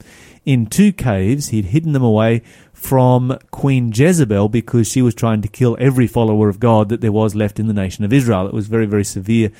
in 0.45 0.65
two 0.65 0.91
caves. 0.91 1.49
He'd 1.49 1.65
hidden 1.65 1.93
them 1.93 2.03
away 2.03 2.41
from 2.73 3.37
Queen 3.51 3.91
Jezebel 3.93 4.49
because 4.49 4.87
she 4.87 5.01
was 5.01 5.15
trying 5.15 5.41
to 5.41 5.47
kill 5.47 5.77
every 5.79 6.07
follower 6.07 6.49
of 6.49 6.59
God 6.59 6.89
that 6.89 7.01
there 7.01 7.11
was 7.11 7.35
left 7.35 7.59
in 7.59 7.67
the 7.67 7.73
nation 7.73 8.03
of 8.03 8.11
Israel. 8.11 8.47
It 8.47 8.53
was 8.53 8.67
very, 8.67 8.85
very 8.85 9.05
severe 9.05 9.51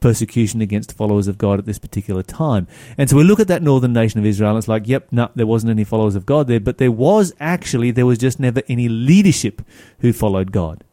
persecution 0.00 0.60
against 0.60 0.92
followers 0.92 1.26
of 1.26 1.38
God 1.38 1.58
at 1.58 1.66
this 1.66 1.78
particular 1.78 2.22
time. 2.22 2.68
And 2.96 3.10
so 3.10 3.16
we 3.16 3.24
look 3.24 3.40
at 3.40 3.48
that 3.48 3.62
northern 3.62 3.92
nation 3.92 4.20
of 4.20 4.26
Israel 4.26 4.50
and 4.50 4.58
it's 4.58 4.68
like, 4.68 4.86
yep, 4.86 5.08
no, 5.10 5.30
there 5.34 5.46
wasn't 5.46 5.70
any 5.70 5.84
followers 5.84 6.14
of 6.14 6.26
God 6.26 6.46
there, 6.46 6.60
but 6.60 6.78
there 6.78 6.92
was 6.92 7.32
actually, 7.40 7.90
there 7.90 8.06
was 8.06 8.18
just 8.18 8.38
never 8.38 8.62
any 8.68 8.88
leadership 8.88 9.62
who 10.00 10.12
followed 10.12 10.52
God. 10.52 10.84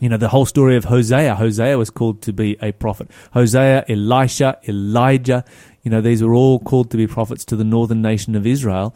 You 0.00 0.10
know, 0.10 0.18
the 0.18 0.28
whole 0.28 0.44
story 0.44 0.76
of 0.76 0.84
Hosea. 0.84 1.34
Hosea 1.36 1.78
was 1.78 1.90
called 1.90 2.20
to 2.22 2.32
be 2.32 2.56
a 2.60 2.72
prophet. 2.72 3.10
Hosea, 3.32 3.84
Elisha, 3.88 4.58
Elijah, 4.68 5.44
you 5.82 5.90
know, 5.90 6.00
these 6.00 6.22
were 6.22 6.34
all 6.34 6.58
called 6.58 6.90
to 6.90 6.96
be 6.96 7.06
prophets 7.06 7.44
to 7.46 7.56
the 7.56 7.64
northern 7.64 8.02
nation 8.02 8.34
of 8.34 8.46
Israel. 8.46 8.94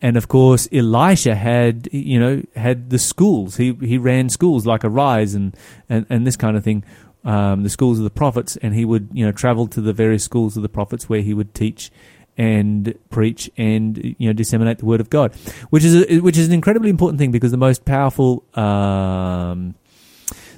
And 0.00 0.16
of 0.16 0.28
course, 0.28 0.68
Elisha 0.72 1.34
had, 1.34 1.88
you 1.92 2.20
know, 2.20 2.42
had 2.54 2.90
the 2.90 2.98
schools. 2.98 3.56
He, 3.56 3.72
he 3.80 3.98
ran 3.98 4.28
schools 4.28 4.64
like 4.64 4.84
Arise 4.84 5.34
and, 5.34 5.56
and, 5.88 6.06
and 6.08 6.26
this 6.26 6.36
kind 6.36 6.56
of 6.56 6.62
thing, 6.62 6.84
um, 7.24 7.64
the 7.64 7.68
schools 7.68 7.98
of 7.98 8.04
the 8.04 8.10
prophets. 8.10 8.56
And 8.56 8.74
he 8.74 8.84
would, 8.84 9.08
you 9.12 9.26
know, 9.26 9.32
travel 9.32 9.66
to 9.66 9.80
the 9.80 9.92
various 9.92 10.22
schools 10.22 10.56
of 10.56 10.62
the 10.62 10.68
prophets 10.68 11.08
where 11.08 11.20
he 11.22 11.34
would 11.34 11.54
teach 11.54 11.90
and 12.36 12.96
preach 13.10 13.50
and, 13.56 14.14
you 14.18 14.28
know, 14.28 14.32
disseminate 14.32 14.78
the 14.78 14.86
word 14.86 15.00
of 15.00 15.10
God, 15.10 15.34
which 15.70 15.84
is, 15.84 15.96
a, 15.96 16.20
which 16.20 16.38
is 16.38 16.46
an 16.46 16.54
incredibly 16.54 16.88
important 16.88 17.18
thing 17.18 17.32
because 17.32 17.50
the 17.50 17.56
most 17.56 17.84
powerful, 17.84 18.44
um, 18.54 19.74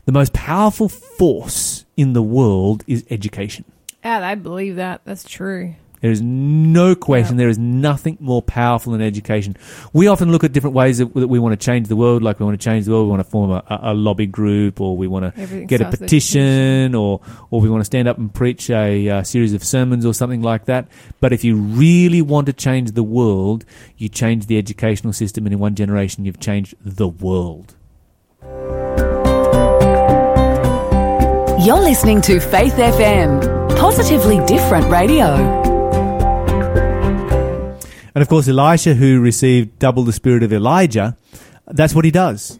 the 0.04 0.12
most 0.12 0.32
powerful 0.32 0.88
force 0.88 1.84
in 1.96 2.12
the 2.12 2.22
world 2.22 2.84
is 2.86 3.04
education. 3.10 3.64
Ah, 4.02 4.22
I 4.22 4.34
believe 4.34 4.76
that. 4.76 5.02
That's 5.04 5.28
true. 5.28 5.74
There 6.00 6.10
is 6.10 6.22
no 6.22 6.94
question. 6.94 7.36
Yeah. 7.36 7.40
There 7.40 7.48
is 7.50 7.58
nothing 7.58 8.16
more 8.20 8.40
powerful 8.40 8.92
than 8.92 9.02
education. 9.02 9.56
We 9.92 10.08
often 10.08 10.32
look 10.32 10.44
at 10.44 10.52
different 10.52 10.74
ways 10.74 10.98
that, 10.98 11.12
that 11.14 11.28
we 11.28 11.38
want 11.38 11.58
to 11.58 11.62
change 11.62 11.88
the 11.88 11.96
world. 11.96 12.22
Like 12.22 12.40
we 12.40 12.46
want 12.46 12.58
to 12.58 12.64
change 12.64 12.86
the 12.86 12.92
world. 12.92 13.06
We 13.06 13.10
want 13.10 13.24
to 13.24 13.30
form 13.30 13.50
a, 13.50 13.62
a 13.68 13.94
lobby 13.94 14.26
group, 14.26 14.80
or 14.80 14.96
we 14.96 15.06
want 15.06 15.34
to 15.34 15.40
Everything 15.40 15.66
get 15.66 15.82
a 15.82 15.90
petition, 15.90 16.94
or 16.94 17.20
or 17.50 17.60
we 17.60 17.68
want 17.68 17.82
to 17.82 17.84
stand 17.84 18.08
up 18.08 18.16
and 18.16 18.32
preach 18.32 18.70
a 18.70 19.08
uh, 19.10 19.22
series 19.22 19.52
of 19.52 19.62
sermons 19.62 20.06
or 20.06 20.14
something 20.14 20.40
like 20.40 20.64
that. 20.64 20.88
But 21.20 21.34
if 21.34 21.44
you 21.44 21.56
really 21.56 22.22
want 22.22 22.46
to 22.46 22.54
change 22.54 22.92
the 22.92 23.02
world, 23.02 23.66
you 23.98 24.08
change 24.08 24.46
the 24.46 24.56
educational 24.56 25.12
system, 25.12 25.44
and 25.46 25.52
in 25.52 25.58
one 25.58 25.74
generation, 25.74 26.24
you've 26.24 26.40
changed 26.40 26.74
the 26.80 27.08
world. 27.08 27.74
You're 31.62 31.80
listening 31.80 32.22
to 32.22 32.40
Faith 32.40 32.72
FM, 32.72 33.76
positively 33.76 34.42
different 34.46 34.90
radio. 34.90 35.26
And 38.14 38.22
of 38.22 38.28
course, 38.28 38.48
Elisha, 38.48 38.94
who 38.94 39.20
received 39.20 39.78
double 39.78 40.02
the 40.02 40.12
spirit 40.14 40.42
of 40.42 40.54
Elijah, 40.54 41.18
that's 41.66 41.94
what 41.94 42.06
he 42.06 42.10
does. 42.10 42.58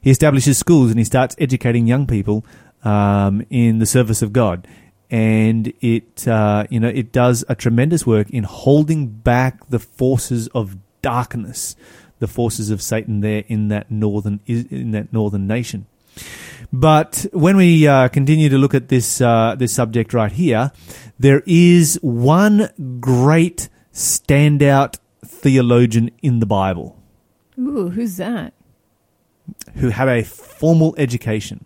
He 0.00 0.12
establishes 0.12 0.58
schools 0.58 0.90
and 0.90 0.98
he 1.00 1.04
starts 1.04 1.34
educating 1.40 1.88
young 1.88 2.06
people 2.06 2.46
um, 2.84 3.44
in 3.50 3.80
the 3.80 3.86
service 3.86 4.22
of 4.22 4.32
God. 4.32 4.68
And 5.10 5.72
it, 5.80 6.28
uh, 6.28 6.68
you 6.70 6.78
know, 6.78 6.88
it 6.88 7.10
does 7.10 7.44
a 7.48 7.56
tremendous 7.56 8.06
work 8.06 8.30
in 8.30 8.44
holding 8.44 9.08
back 9.08 9.68
the 9.70 9.80
forces 9.80 10.46
of 10.54 10.76
darkness, 11.02 11.74
the 12.20 12.28
forces 12.28 12.70
of 12.70 12.80
Satan 12.80 13.22
there 13.22 13.42
in 13.48 13.68
that 13.68 13.90
northern 13.90 14.38
in 14.46 14.92
that 14.92 15.12
northern 15.12 15.48
nation. 15.48 15.86
But 16.72 17.26
when 17.32 17.56
we 17.56 17.86
uh, 17.86 18.08
continue 18.08 18.48
to 18.48 18.58
look 18.58 18.74
at 18.74 18.88
this 18.88 19.20
uh, 19.20 19.54
this 19.58 19.72
subject 19.72 20.12
right 20.14 20.32
here, 20.32 20.72
there 21.18 21.42
is 21.46 21.98
one 22.02 22.68
great 23.00 23.68
standout 23.92 24.98
theologian 25.24 26.10
in 26.22 26.38
the 26.40 26.46
Bible 26.46 26.96
Ooh, 27.58 27.90
who's 27.90 28.16
that? 28.16 28.54
who 29.76 29.88
had 29.88 30.08
a 30.08 30.22
formal 30.22 30.94
education. 30.96 31.64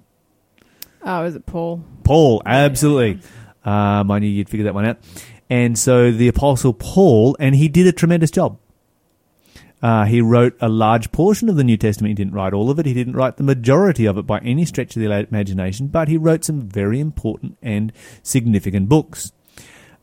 Oh, 1.02 1.24
is 1.24 1.34
it 1.34 1.44
Paul? 1.44 1.84
Paul, 2.02 2.42
absolutely. 2.46 3.20
Um, 3.64 4.10
I 4.10 4.18
knew 4.18 4.28
you'd 4.28 4.48
figure 4.48 4.64
that 4.64 4.74
one 4.74 4.86
out. 4.86 4.98
And 5.50 5.78
so 5.78 6.10
the 6.10 6.28
Apostle 6.28 6.72
Paul, 6.72 7.36
and 7.38 7.54
he 7.54 7.68
did 7.68 7.86
a 7.86 7.92
tremendous 7.92 8.30
job. 8.30 8.58
Uh, 9.84 10.06
he 10.06 10.22
wrote 10.22 10.56
a 10.62 10.68
large 10.70 11.12
portion 11.12 11.50
of 11.50 11.56
the 11.56 11.62
New 11.62 11.76
Testament. 11.76 12.08
He 12.08 12.14
didn't 12.14 12.32
write 12.32 12.54
all 12.54 12.70
of 12.70 12.78
it. 12.78 12.86
He 12.86 12.94
didn't 12.94 13.16
write 13.16 13.36
the 13.36 13.42
majority 13.42 14.06
of 14.06 14.16
it 14.16 14.26
by 14.26 14.38
any 14.38 14.64
stretch 14.64 14.96
of 14.96 15.02
the 15.02 15.26
imagination, 15.28 15.88
but 15.88 16.08
he 16.08 16.16
wrote 16.16 16.42
some 16.42 16.62
very 16.62 16.98
important 16.98 17.58
and 17.60 17.92
significant 18.22 18.88
books. 18.88 19.32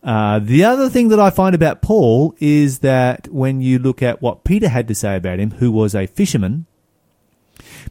Uh, 0.04 0.38
the 0.38 0.64
other 0.64 0.88
thing 0.88 1.08
that 1.08 1.20
I 1.20 1.32
find 1.32 1.56
about 1.56 1.82
Paul 1.82 2.36
is 2.40 2.80
that 2.80 3.28
when 3.30 3.60
you 3.60 3.80
look 3.80 4.04
at 4.04 4.22
what 4.22 4.44
Peter 4.44 4.70
had 4.70 4.88
to 4.88 4.94
say 4.94 5.16
about 5.16 5.40
him, 5.40 5.50
who 5.50 5.72
was 5.72 5.96
a 5.96 6.06
fisherman, 6.06 6.68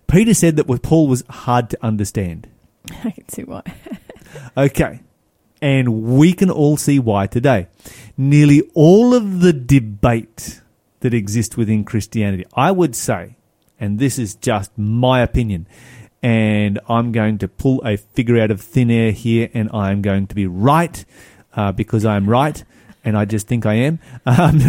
Peter 0.07 0.33
said 0.33 0.55
that 0.59 0.83
Paul 0.83 1.09
was 1.09 1.25
hard 1.29 1.71
to 1.71 1.79
understand. 1.85 2.47
I 3.05 3.11
can 3.11 3.29
see 3.29 3.43
why. 3.43 3.63
Okay. 4.57 5.01
And 5.61 6.05
we 6.05 6.35
can 6.35 6.51
all 6.51 6.77
see 6.77 7.01
why 7.01 7.27
today. 7.27 7.67
Nearly 8.17 8.63
all 8.75 9.13
of 9.13 9.41
the 9.41 9.53
debate 9.53 10.60
that 11.01 11.15
exist 11.15 11.57
within 11.57 11.85
Christianity, 11.85 12.47
I 12.55 12.71
would 12.71 12.95
say, 12.95 13.37
and 13.79 13.99
this 13.99 14.19
is 14.19 14.35
just 14.35 14.77
my 14.77 15.23
opinion, 15.23 15.67
and 16.23 16.79
I'm 16.89 17.13
going 17.13 17.39
to 17.39 17.49
pull 17.49 17.83
a 17.85 17.97
figure 17.97 18.41
out 18.41 18.51
of 18.51 18.61
thin 18.61 18.91
air 18.91 19.11
here, 19.11 19.51
and 19.55 19.71
I'm 19.73 20.03
going 20.03 20.27
to 20.29 20.35
be 20.35 20.47
right 20.47 21.05
uh, 21.55 21.73
because 21.73 22.05
I'm 22.05 22.29
right, 22.29 22.63
and 23.05 23.17
I 23.17 23.25
just 23.25 23.47
think 23.47 23.67
I 23.67 23.75
am. 23.75 23.99
Um, 24.27 24.61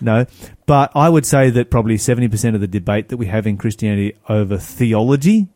no, 0.00 0.26
but 0.66 0.90
I 0.94 1.08
would 1.08 1.26
say 1.26 1.50
that 1.50 1.70
probably 1.70 1.96
70% 1.96 2.54
of 2.54 2.60
the 2.60 2.66
debate 2.66 3.08
that 3.10 3.16
we 3.16 3.26
have 3.26 3.46
in 3.46 3.58
Christianity 3.58 4.16
over 4.28 4.56
theology 4.56 5.48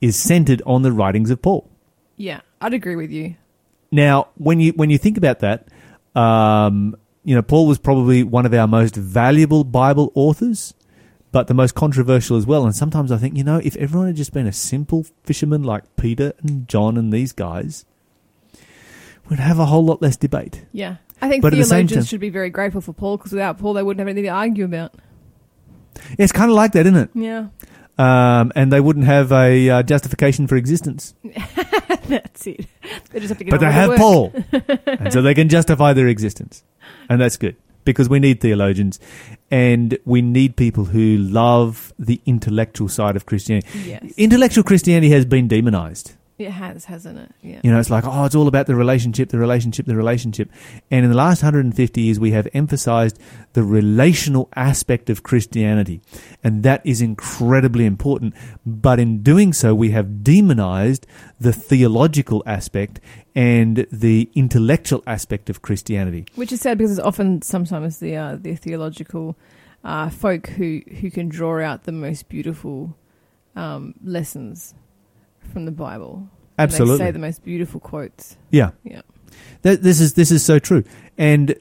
is 0.00 0.16
centered 0.16 0.62
on 0.64 0.82
the 0.82 0.92
writings 0.92 1.30
of 1.30 1.42
Paul. 1.42 1.68
Yeah, 2.16 2.40
I'd 2.60 2.74
agree 2.74 2.96
with 2.96 3.10
you. 3.10 3.34
Now, 3.90 4.28
when 4.36 4.60
you 4.60 4.72
when 4.72 4.90
you 4.90 4.98
think 4.98 5.16
about 5.16 5.40
that, 5.40 5.68
um, 6.14 6.96
you 7.28 7.34
know, 7.34 7.42
Paul 7.42 7.66
was 7.66 7.78
probably 7.78 8.22
one 8.22 8.46
of 8.46 8.54
our 8.54 8.66
most 8.66 8.96
valuable 8.96 9.62
Bible 9.62 10.10
authors, 10.14 10.72
but 11.30 11.46
the 11.46 11.52
most 11.54 11.74
controversial 11.74 12.36
as 12.38 12.46
well. 12.46 12.64
And 12.64 12.74
sometimes 12.74 13.12
I 13.12 13.18
think, 13.18 13.36
you 13.36 13.44
know, 13.44 13.60
if 13.62 13.76
everyone 13.76 14.06
had 14.06 14.16
just 14.16 14.32
been 14.32 14.46
a 14.46 14.52
simple 14.52 15.04
fisherman 15.24 15.62
like 15.62 15.84
Peter 15.96 16.32
and 16.42 16.66
John 16.66 16.96
and 16.96 17.12
these 17.12 17.32
guys, 17.32 17.84
we'd 19.28 19.38
have 19.40 19.58
a 19.58 19.66
whole 19.66 19.84
lot 19.84 20.00
less 20.00 20.16
debate. 20.16 20.64
Yeah. 20.72 20.96
I 21.20 21.28
think 21.28 21.42
But 21.42 21.52
at 21.52 21.58
the 21.58 21.64
theologians 21.64 21.92
time- 21.92 22.08
should 22.08 22.20
be 22.20 22.30
very 22.30 22.48
grateful 22.48 22.80
for 22.80 22.94
Paul 22.94 23.18
because 23.18 23.32
without 23.32 23.58
Paul, 23.58 23.74
they 23.74 23.82
wouldn't 23.82 23.98
have 23.98 24.08
anything 24.08 24.24
to 24.24 24.30
argue 24.34 24.64
about. 24.64 24.94
It's 26.18 26.32
kind 26.32 26.50
of 26.50 26.56
like 26.56 26.72
that, 26.72 26.86
isn't 26.86 26.96
it? 26.96 27.10
Yeah. 27.14 27.48
Um, 27.98 28.52
and 28.54 28.72
they 28.72 28.80
wouldn't 28.80 29.06
have 29.06 29.32
a 29.32 29.68
uh, 29.68 29.82
justification 29.82 30.46
for 30.46 30.54
existence, 30.56 31.14
That's 32.08 32.46
it. 32.46 32.66
They 33.10 33.18
just 33.18 33.28
have 33.30 33.38
to 33.38 33.44
get 33.44 33.50
but 33.50 33.58
they 33.60 33.72
have 33.72 33.88
work. 33.88 33.98
Paul, 33.98 34.32
and 34.86 35.12
so 35.12 35.20
they 35.20 35.34
can 35.34 35.48
justify 35.48 35.92
their 35.94 36.06
existence, 36.06 36.62
and 37.08 37.20
that's 37.20 37.36
good 37.36 37.56
because 37.84 38.08
we 38.08 38.18
need 38.18 38.40
theologians, 38.40 39.00
and 39.50 39.96
we 40.04 40.20
need 40.20 40.56
people 40.56 40.84
who 40.84 41.16
love 41.16 41.94
the 41.98 42.20
intellectual 42.26 42.88
side 42.88 43.16
of 43.16 43.24
Christianity. 43.24 43.66
Yes. 43.86 44.04
Intellectual 44.18 44.62
Christianity 44.62 45.10
has 45.10 45.24
been 45.24 45.48
demonized. 45.48 46.14
It 46.38 46.50
has, 46.52 46.84
hasn't 46.84 47.18
it? 47.18 47.32
Yeah. 47.42 47.60
You 47.64 47.72
know, 47.72 47.80
it's 47.80 47.90
like, 47.90 48.04
oh, 48.06 48.24
it's 48.24 48.36
all 48.36 48.46
about 48.46 48.68
the 48.68 48.76
relationship, 48.76 49.30
the 49.30 49.38
relationship, 49.38 49.86
the 49.86 49.96
relationship. 49.96 50.48
And 50.88 51.04
in 51.04 51.10
the 51.10 51.16
last 51.16 51.42
150 51.42 52.00
years, 52.00 52.20
we 52.20 52.30
have 52.30 52.46
emphasized 52.54 53.18
the 53.54 53.64
relational 53.64 54.48
aspect 54.54 55.10
of 55.10 55.24
Christianity. 55.24 56.00
And 56.44 56.62
that 56.62 56.80
is 56.86 57.02
incredibly 57.02 57.86
important. 57.86 58.34
But 58.64 59.00
in 59.00 59.24
doing 59.24 59.52
so, 59.52 59.74
we 59.74 59.90
have 59.90 60.22
demonized 60.22 61.08
the 61.40 61.52
theological 61.52 62.44
aspect 62.46 63.00
and 63.34 63.84
the 63.90 64.30
intellectual 64.36 65.02
aspect 65.08 65.50
of 65.50 65.60
Christianity. 65.62 66.26
Which 66.36 66.52
is 66.52 66.60
sad 66.60 66.78
because 66.78 66.92
it's 66.92 67.00
often 67.00 67.42
sometimes 67.42 67.98
the 67.98 68.16
uh, 68.16 68.36
the 68.36 68.54
theological 68.54 69.36
uh, 69.82 70.10
folk 70.10 70.48
who, 70.50 70.82
who 71.00 71.10
can 71.10 71.28
draw 71.28 71.60
out 71.60 71.84
the 71.84 71.92
most 71.92 72.28
beautiful 72.28 72.96
um, 73.56 73.94
lessons 74.04 74.74
from 75.52 75.64
the 75.64 75.72
Bible. 75.72 76.28
And 76.56 76.70
Absolutely. 76.70 76.98
They 76.98 77.04
say 77.04 77.10
the 77.12 77.18
most 77.18 77.44
beautiful 77.44 77.80
quotes. 77.80 78.36
Yeah. 78.50 78.70
Yeah. 78.82 79.02
That, 79.62 79.82
this 79.82 80.00
is 80.00 80.14
this 80.14 80.30
is 80.30 80.44
so 80.44 80.58
true, 80.58 80.84
and 81.16 81.54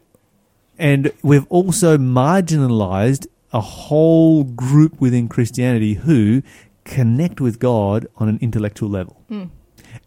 and 0.78 1.12
we've 1.24 1.46
also 1.50 1.98
marginalized 1.98 3.28
a 3.54 3.62
whole 3.62 4.44
group 4.44 5.00
within 5.00 5.28
Christianity 5.28 5.96
who 5.96 6.42
connect 6.84 7.42
with 7.42 7.60
God 7.60 8.08
on 8.18 8.30
an 8.30 8.38
intellectual 8.42 8.90
level. 8.90 9.22
Mm. 9.30 9.50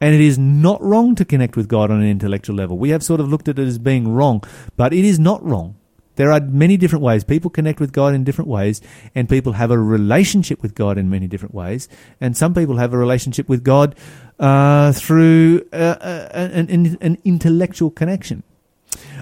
And 0.00 0.14
it 0.14 0.20
is 0.20 0.38
not 0.38 0.80
wrong 0.82 1.14
to 1.16 1.25
connect 1.25 1.56
with 1.56 1.68
God 1.68 1.90
on 1.90 2.00
an 2.00 2.08
intellectual 2.08 2.56
level. 2.56 2.78
We 2.78 2.90
have 2.90 3.02
sort 3.02 3.20
of 3.20 3.28
looked 3.28 3.49
at 3.49 3.58
it 3.58 3.66
as 3.66 3.78
being 3.78 4.08
wrong, 4.08 4.42
but 4.76 4.92
it 4.92 5.04
is 5.04 5.18
not 5.18 5.44
wrong. 5.44 5.76
There 6.20 6.32
are 6.32 6.40
many 6.40 6.76
different 6.76 7.02
ways. 7.02 7.24
People 7.24 7.48
connect 7.48 7.80
with 7.80 7.92
God 7.92 8.12
in 8.12 8.24
different 8.24 8.50
ways, 8.50 8.82
and 9.14 9.26
people 9.26 9.54
have 9.54 9.70
a 9.70 9.78
relationship 9.78 10.60
with 10.60 10.74
God 10.74 10.98
in 10.98 11.08
many 11.08 11.26
different 11.26 11.54
ways. 11.54 11.88
And 12.20 12.36
some 12.36 12.52
people 12.52 12.76
have 12.76 12.92
a 12.92 12.98
relationship 12.98 13.48
with 13.48 13.64
God 13.64 13.94
uh, 14.38 14.92
through 14.92 15.66
uh, 15.72 15.76
uh, 15.76 16.28
an, 16.34 16.98
an, 17.00 17.16
intellectual 17.24 17.90
connection. 17.90 18.42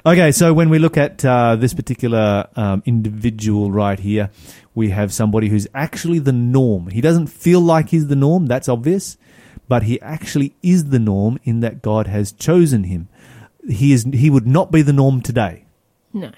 Okay, 0.05 0.33
so 0.33 0.53
when 0.53 0.71
we 0.71 0.81
look 0.81 0.97
at 0.97 1.25
uh, 1.25 1.55
this 1.55 1.73
particular 1.73 2.49
um, 2.57 2.83
individual 2.85 3.71
right 3.71 4.01
here, 4.01 4.31
we 4.75 4.91
have 4.91 5.13
somebody 5.13 5.51
who's 5.51 5.69
actually 5.75 6.19
the 6.19 6.33
norm. 6.33 6.89
He 6.89 7.01
doesn't 7.01 7.29
feel 7.29 7.61
like 7.61 7.91
he's 7.91 8.09
the 8.09 8.17
norm, 8.17 8.47
that's 8.47 8.69
obvious, 8.69 9.17
but 9.69 9.85
he 9.85 10.01
actually 10.01 10.57
is 10.65 10.87
the 10.87 10.99
norm 10.99 11.39
in 11.45 11.61
that 11.61 11.81
God 11.81 12.09
has 12.09 12.33
chosen 12.33 12.83
him. 12.83 13.09
He 13.69 13.93
is 13.93 14.03
he 14.03 14.31
would 14.31 14.49
not 14.49 14.73
be 14.73 14.83
the 14.83 14.93
norm 14.93 15.23
today. 15.23 15.65
No. 16.13 16.33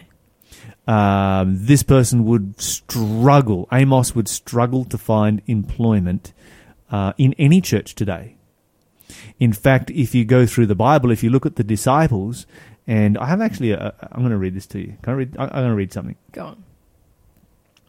Um, 0.87 1.57
this 1.67 1.83
person 1.83 2.25
would 2.25 2.61
struggle. 2.61 3.69
Amos 3.73 4.15
would 4.15 4.29
struggle 4.29 4.85
to 4.87 4.99
find 4.99 5.43
employment 5.47 6.33
uh, 6.91 7.13
in 7.19 7.35
any 7.39 7.61
church 7.61 7.95
today. 7.95 8.37
In 9.39 9.53
fact, 9.53 9.91
if 9.91 10.15
you 10.15 10.25
go 10.25 10.47
through 10.47 10.67
the 10.67 10.75
Bible, 10.75 11.11
if 11.11 11.23
you 11.23 11.31
look 11.31 11.47
at 11.47 11.57
the 11.57 11.65
disciples, 11.65 12.47
and 12.87 13.19
I 13.19 13.27
have 13.27 13.41
actually, 13.41 13.75
i 13.75 13.93
I'm 14.13 14.21
going 14.21 14.31
to 14.31 14.37
read 14.39 14.55
this 14.55 14.67
to 14.69 14.81
you. 14.81 14.97
Can 15.03 15.13
I 15.13 15.17
read? 15.17 15.37
I- 15.39 15.45
I'm 15.45 15.51
going 15.51 15.69
to 15.69 15.75
read 15.75 15.93
something. 15.93 16.17
Go 16.33 16.47
on. 16.47 16.65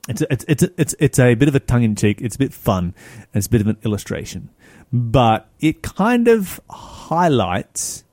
It's 0.10 0.22
a, 0.22 0.34
it's 0.34 0.46
it's 0.48 0.64
a, 0.64 0.70
it's 0.78 0.96
it's 1.00 1.20
a 1.20 1.36
bit 1.36 1.48
of 1.48 1.54
a 1.56 1.60
tongue 1.60 1.84
in 1.84 1.96
cheek. 1.96 2.22
It's 2.22 2.36
a 2.36 2.40
bit 2.40 2.54
fun. 2.54 2.96
It's 3.36 3.46
a 3.46 3.50
bit 3.50 3.62
of 3.62 3.68
an 3.68 3.78
illustration, 3.84 4.50
but 4.92 5.48
it 5.60 5.84
kind 5.84 6.28
of 6.28 6.60
highlights 6.70 8.04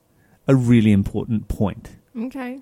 a 0.46 0.54
really 0.54 0.92
important 0.92 1.48
point 1.48 1.96
Okay. 2.16 2.60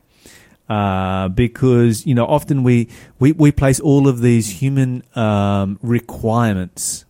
Uh, 0.69 1.29
because 1.29 2.07
you 2.07 2.15
know 2.15 2.27
often 2.27 2.63
we, 2.63 2.89
we, 3.19 3.33
we 3.33 3.53
place 3.53 3.81
all 3.81 4.09
of 4.09 4.21
these 4.21 4.61
human 4.61 5.03
um, 5.15 5.79
requirements 5.83 7.05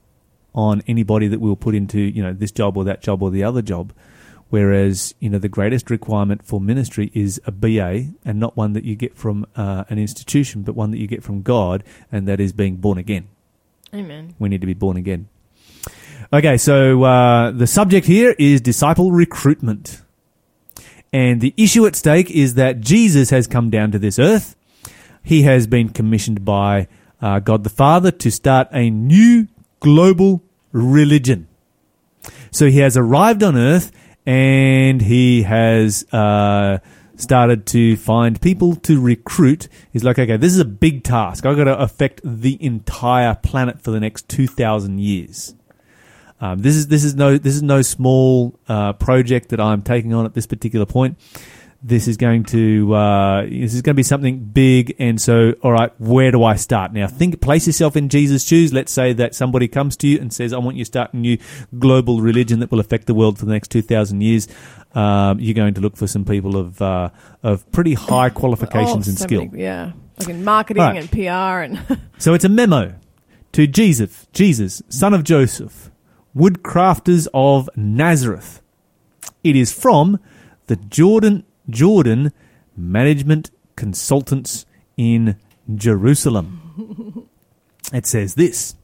on 0.54 0.82
anybody 0.86 1.28
that 1.28 1.40
we'll 1.40 1.56
put 1.56 1.74
into 1.74 2.00
you 2.00 2.22
know 2.22 2.32
this 2.32 2.50
job 2.50 2.76
or 2.76 2.84
that 2.84 3.02
job 3.02 3.22
or 3.22 3.30
the 3.30 3.44
other 3.44 3.62
job, 3.62 3.92
Whereas, 4.48 5.14
you 5.18 5.28
know, 5.28 5.38
the 5.38 5.48
greatest 5.48 5.90
requirement 5.90 6.44
for 6.44 6.60
ministry 6.60 7.10
is 7.14 7.40
a 7.46 7.50
BA 7.50 8.12
and 8.24 8.38
not 8.38 8.56
one 8.56 8.74
that 8.74 8.84
you 8.84 8.94
get 8.94 9.16
from 9.16 9.44
uh, 9.56 9.84
an 9.88 9.98
institution, 9.98 10.62
but 10.62 10.76
one 10.76 10.92
that 10.92 10.98
you 10.98 11.08
get 11.08 11.24
from 11.24 11.42
God, 11.42 11.82
and 12.12 12.28
that 12.28 12.38
is 12.38 12.52
being 12.52 12.76
born 12.76 12.96
again. 12.96 13.28
Amen. 13.92 14.34
We 14.38 14.48
need 14.48 14.60
to 14.60 14.66
be 14.66 14.74
born 14.74 14.96
again. 14.96 15.28
Okay, 16.32 16.56
so 16.58 17.02
uh, 17.02 17.50
the 17.50 17.66
subject 17.66 18.06
here 18.06 18.34
is 18.38 18.60
disciple 18.60 19.10
recruitment. 19.10 20.02
And 21.12 21.40
the 21.40 21.54
issue 21.56 21.86
at 21.86 21.96
stake 21.96 22.30
is 22.30 22.54
that 22.54 22.80
Jesus 22.80 23.30
has 23.30 23.46
come 23.46 23.70
down 23.70 23.92
to 23.92 23.98
this 23.98 24.18
earth. 24.18 24.56
He 25.22 25.42
has 25.42 25.66
been 25.66 25.88
commissioned 25.88 26.44
by 26.44 26.88
uh, 27.20 27.40
God 27.40 27.64
the 27.64 27.70
Father 27.70 28.10
to 28.10 28.30
start 28.30 28.68
a 28.70 28.90
new 28.90 29.48
global 29.80 30.42
religion. 30.72 31.48
So 32.50 32.66
he 32.70 32.78
has 32.78 32.96
arrived 32.96 33.42
on 33.42 33.56
earth 33.56 33.92
and 34.24 35.00
he 35.00 35.42
has 35.42 36.04
uh, 36.12 36.78
started 37.16 37.66
to 37.66 37.96
find 37.96 38.40
people 38.40 38.76
to 38.76 39.00
recruit. 39.00 39.68
He's 39.92 40.04
like, 40.04 40.18
okay, 40.18 40.36
this 40.36 40.52
is 40.52 40.60
a 40.60 40.64
big 40.64 41.02
task. 41.02 41.44
I've 41.44 41.56
got 41.56 41.64
to 41.64 41.78
affect 41.78 42.20
the 42.22 42.62
entire 42.62 43.34
planet 43.34 43.80
for 43.80 43.90
the 43.90 44.00
next 44.00 44.28
2,000 44.28 45.00
years. 45.00 45.55
Um, 46.40 46.58
this 46.58 46.74
is 46.76 46.88
this 46.88 47.02
is 47.04 47.14
no 47.14 47.38
this 47.38 47.54
is 47.54 47.62
no 47.62 47.82
small 47.82 48.58
uh, 48.68 48.92
project 48.94 49.48
that 49.50 49.60
I'm 49.60 49.82
taking 49.82 50.12
on 50.14 50.24
at 50.26 50.34
this 50.34 50.46
particular 50.46 50.86
point. 50.86 51.18
This 51.82 52.08
is 52.08 52.16
going 52.16 52.44
to 52.44 52.94
uh, 52.94 53.42
this 53.42 53.74
is 53.74 53.82
going 53.82 53.94
to 53.94 53.96
be 53.96 54.02
something 54.02 54.38
big, 54.40 54.96
and 54.98 55.20
so 55.20 55.52
all 55.62 55.72
right, 55.72 55.92
where 56.00 56.30
do 56.32 56.42
I 56.42 56.56
start 56.56 56.92
now? 56.92 57.06
Think, 57.06 57.40
place 57.40 57.66
yourself 57.66 57.96
in 57.96 58.08
Jesus' 58.08 58.44
shoes. 58.44 58.72
Let's 58.72 58.90
say 58.92 59.12
that 59.12 59.34
somebody 59.34 59.68
comes 59.68 59.96
to 59.98 60.08
you 60.08 60.18
and 60.18 60.32
says, 60.32 60.52
"I 60.52 60.58
want 60.58 60.76
you 60.76 60.84
to 60.84 60.86
start 60.88 61.14
a 61.14 61.16
new 61.16 61.38
global 61.78 62.20
religion 62.20 62.60
that 62.60 62.70
will 62.70 62.80
affect 62.80 63.06
the 63.06 63.14
world 63.14 63.38
for 63.38 63.44
the 63.46 63.52
next 63.52 63.70
two 63.70 63.82
thousand 63.82 64.22
years." 64.22 64.48
Um, 64.94 65.38
you're 65.38 65.54
going 65.54 65.74
to 65.74 65.80
look 65.82 65.96
for 65.96 66.06
some 66.06 66.24
people 66.24 66.56
of 66.56 66.80
uh, 66.82 67.10
of 67.42 67.70
pretty 67.72 67.94
high 67.94 68.30
qualifications 68.30 69.06
Oh, 69.06 69.10
and 69.10 69.18
skill. 69.18 69.48
yeah. 69.54 69.92
Like 70.18 70.28
in 70.30 70.44
marketing 70.44 70.82
Right. 70.82 70.96
and 70.96 71.10
PR 71.12 71.60
and 71.90 72.00
So 72.18 72.32
it's 72.34 72.44
a 72.44 72.48
memo 72.48 72.94
to 73.52 73.66
Jesus, 73.66 74.26
Jesus, 74.32 74.82
son 74.88 75.12
of 75.12 75.22
Joseph, 75.24 75.90
woodcrafters 76.36 77.26
of 77.32 77.70
Nazareth. 77.76 78.60
It 79.42 79.56
is 79.56 79.72
from 79.72 80.20
the 80.66 80.76
Jordan 80.76 81.44
Jordan 81.68 82.32
Management 82.76 83.50
Consultants 83.74 84.66
in 84.96 85.36
Jerusalem. 85.74 87.28
It 87.92 88.06
says 88.06 88.34
this. 88.34 88.74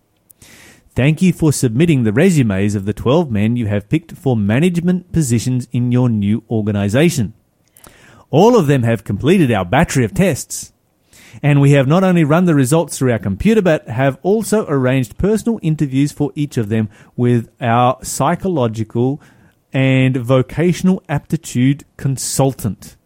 Thank 0.94 1.22
you 1.22 1.32
for 1.32 1.52
submitting 1.52 2.04
the 2.04 2.12
resumes 2.12 2.74
of 2.74 2.84
the 2.84 2.92
12 2.92 3.30
men 3.30 3.56
you 3.56 3.66
have 3.66 3.88
picked 3.88 4.12
for 4.12 4.36
management 4.36 5.12
positions 5.12 5.66
in 5.72 5.90
your 5.90 6.08
new 6.08 6.44
organization. 6.50 7.34
All 8.30 8.56
of 8.56 8.66
them 8.66 8.82
have 8.82 9.04
completed 9.04 9.50
our 9.50 9.64
battery 9.64 10.04
of 10.04 10.14
tests. 10.14 10.71
And 11.42 11.60
we 11.60 11.72
have 11.72 11.86
not 11.86 12.04
only 12.04 12.24
run 12.24 12.46
the 12.46 12.54
results 12.54 12.98
through 12.98 13.12
our 13.12 13.18
computer, 13.18 13.62
but 13.62 13.88
have 13.88 14.18
also 14.22 14.66
arranged 14.68 15.18
personal 15.18 15.60
interviews 15.62 16.12
for 16.12 16.32
each 16.34 16.56
of 16.56 16.68
them 16.68 16.88
with 17.16 17.48
our 17.60 17.98
psychological 18.02 19.20
and 19.72 20.16
vocational 20.16 21.02
aptitude 21.08 21.84
consultant. 21.96 22.96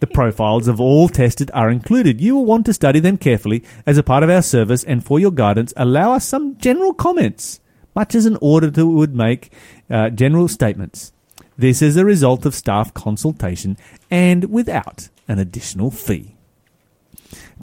The 0.00 0.06
profiles 0.06 0.68
of 0.68 0.80
all 0.80 1.08
tested 1.08 1.50
are 1.54 1.70
included. 1.70 2.20
You 2.20 2.34
will 2.34 2.44
want 2.44 2.66
to 2.66 2.74
study 2.74 3.00
them 3.00 3.16
carefully 3.16 3.64
as 3.86 3.96
a 3.96 4.02
part 4.02 4.22
of 4.22 4.28
our 4.28 4.42
service 4.42 4.84
and 4.84 5.02
for 5.02 5.18
your 5.18 5.30
guidance, 5.30 5.72
allow 5.76 6.12
us 6.12 6.26
some 6.26 6.58
general 6.58 6.92
comments, 6.92 7.60
much 7.94 8.14
as 8.14 8.26
an 8.26 8.36
auditor 8.42 8.84
would 8.84 9.14
make 9.14 9.50
uh, 9.88 10.10
general 10.10 10.48
statements. 10.48 11.12
This 11.56 11.80
is 11.80 11.96
a 11.96 12.04
result 12.04 12.44
of 12.44 12.54
staff 12.54 12.92
consultation 12.92 13.78
and 14.10 14.50
without 14.50 15.08
an 15.28 15.38
additional 15.38 15.90
fee. 15.90 16.33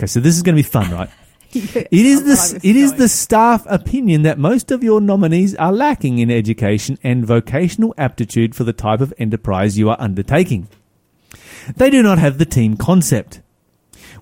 Okay, 0.01 0.07
so 0.07 0.19
this 0.19 0.35
is 0.35 0.41
going 0.41 0.55
to 0.55 0.63
be 0.63 0.67
fun, 0.67 0.89
right? 0.89 1.09
It 1.53 1.91
is 1.91 2.23
the 2.23 2.59
it 2.67 2.75
is 2.77 2.93
the 2.93 3.09
staff 3.09 3.65
opinion 3.69 4.21
that 4.21 4.39
most 4.39 4.71
of 4.71 4.83
your 4.83 5.01
nominees 5.01 5.53
are 5.55 5.73
lacking 5.73 6.17
in 6.17 6.31
education 6.31 6.97
and 7.03 7.27
vocational 7.27 7.93
aptitude 7.97 8.55
for 8.55 8.63
the 8.63 8.71
type 8.71 9.01
of 9.01 9.13
enterprise 9.17 9.77
you 9.77 9.89
are 9.89 9.97
undertaking. 9.99 10.69
They 11.75 11.89
do 11.89 12.01
not 12.01 12.19
have 12.19 12.37
the 12.37 12.45
team 12.45 12.77
concept. 12.77 13.41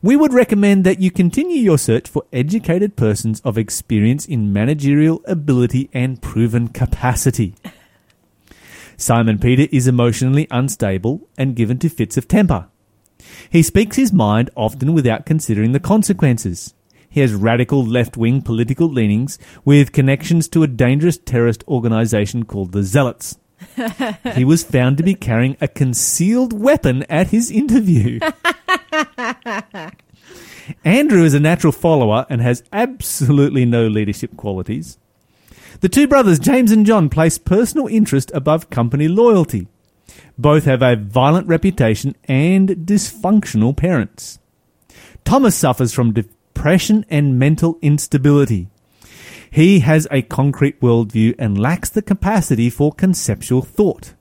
We 0.02 0.16
would 0.16 0.34
recommend 0.34 0.84
that 0.86 1.00
you 1.00 1.12
continue 1.12 1.58
your 1.58 1.78
search 1.78 2.10
for 2.10 2.24
educated 2.34 2.96
persons 2.98 3.42
of 3.42 3.60
experience 3.60 4.26
in 4.26 4.52
managerial 4.52 5.22
ability 5.26 5.90
and 5.94 6.22
proven 6.22 6.70
capacity. 6.70 7.54
Simon 8.98 9.38
Peter 9.38 9.68
is 9.72 9.88
emotionally 9.88 10.48
unstable 10.50 11.30
and 11.38 11.56
given 11.56 11.78
to 11.78 11.90
fits 11.90 12.18
of 12.18 12.28
temper. 12.28 12.68
He 13.50 13.64
speaks 13.64 13.96
his 13.96 14.14
mind 14.14 14.50
often 14.56 14.94
without 14.94 15.26
considering 15.26 15.72
the 15.72 15.80
consequences. 15.80 16.74
He 17.10 17.22
has 17.22 17.34
radical 17.34 17.84
left 17.84 18.18
wing 18.18 18.42
political 18.42 18.88
leanings 18.88 19.40
with 19.66 19.92
connections 19.92 20.48
to 20.50 20.64
a 20.64 20.68
dangerous 20.68 21.18
terrorist 21.18 21.64
organization 21.68 22.46
called 22.46 22.72
the 22.72 22.84
Zealots. 22.84 23.40
he 24.36 24.46
was 24.46 24.64
found 24.64 24.98
to 24.98 25.04
be 25.04 25.16
carrying 25.16 25.58
a 25.60 25.68
concealed 25.68 26.54
weapon 26.54 27.04
at 27.10 27.30
his 27.30 27.50
interview. 27.52 28.20
Andrew 30.86 31.24
is 31.24 31.34
a 31.34 31.40
natural 31.40 31.74
follower 31.74 32.28
and 32.30 32.42
has 32.42 32.64
absolutely 32.72 33.66
no 33.66 33.88
leadership 33.88 34.38
qualities. 34.38 35.00
The 35.82 35.90
two 35.90 36.08
brothers, 36.08 36.40
James 36.40 36.72
and 36.72 36.86
John, 36.86 37.10
place 37.10 37.38
personal 37.38 37.88
interest 37.88 38.32
above 38.34 38.70
company 38.70 39.08
loyalty. 39.08 39.68
Both 40.38 40.66
have 40.66 40.82
a 40.82 40.96
violent 40.96 41.48
reputation 41.48 42.16
and 42.26 42.70
dysfunctional 42.70 43.76
parents. 43.76 44.40
Thomas 45.26 45.56
suffers 45.56 45.94
from 45.94 46.14
depression 46.14 47.06
and 47.10 47.38
mental 47.38 47.78
instability. 47.82 48.70
He 49.52 49.80
has 49.80 50.08
a 50.12 50.22
concrete 50.22 50.80
worldview 50.80 51.36
and 51.40 51.60
lacks 51.60 51.90
the 51.90 52.02
capacity 52.02 52.70
for 52.70 52.92
conceptual 52.92 53.62
thought. 53.62 54.14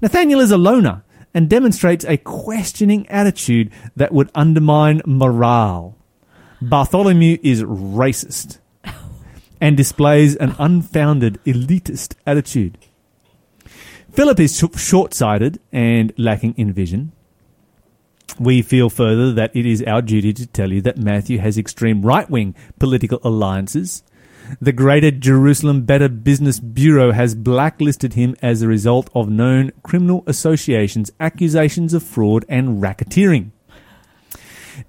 Nathaniel 0.00 0.40
is 0.40 0.50
a 0.50 0.58
loner 0.58 1.02
and 1.34 1.48
demonstrates 1.48 2.04
a 2.04 2.16
questioning 2.16 3.08
attitude 3.08 3.70
that 3.96 4.12
would 4.12 4.30
undermine 4.34 5.02
morale. 5.06 5.96
Bartholomew 6.60 7.38
is 7.42 7.62
racist 7.62 8.58
and 9.60 9.76
displays 9.76 10.36
an 10.36 10.54
unfounded 10.58 11.38
elitist 11.44 12.14
attitude. 12.26 12.78
Philip 14.18 14.40
is 14.40 14.60
short 14.74 15.14
sighted 15.14 15.60
and 15.70 16.12
lacking 16.18 16.52
in 16.56 16.72
vision. 16.72 17.12
We 18.36 18.62
feel 18.62 18.90
further 18.90 19.32
that 19.34 19.54
it 19.54 19.64
is 19.64 19.80
our 19.84 20.02
duty 20.02 20.32
to 20.32 20.44
tell 20.44 20.72
you 20.72 20.82
that 20.82 20.98
Matthew 20.98 21.38
has 21.38 21.56
extreme 21.56 22.02
right 22.02 22.28
wing 22.28 22.56
political 22.80 23.20
alliances. 23.22 24.02
The 24.60 24.72
Greater 24.72 25.12
Jerusalem 25.12 25.82
Better 25.82 26.08
Business 26.08 26.58
Bureau 26.58 27.12
has 27.12 27.36
blacklisted 27.36 28.14
him 28.14 28.34
as 28.42 28.60
a 28.60 28.66
result 28.66 29.08
of 29.14 29.28
known 29.28 29.70
criminal 29.84 30.24
associations, 30.26 31.12
accusations 31.20 31.94
of 31.94 32.02
fraud, 32.02 32.44
and 32.48 32.82
racketeering. 32.82 33.52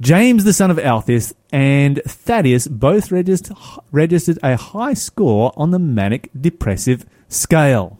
James, 0.01 0.43
the 0.43 0.53
son 0.53 0.71
of 0.71 0.79
Alphaeus, 0.79 1.35
and 1.51 2.01
Thaddeus 2.03 2.67
both 2.67 3.11
registered 3.11 4.39
a 4.41 4.57
high 4.57 4.95
score 4.95 5.53
on 5.55 5.69
the 5.69 5.77
manic 5.77 6.31
depressive 6.35 7.05
scale. 7.27 7.98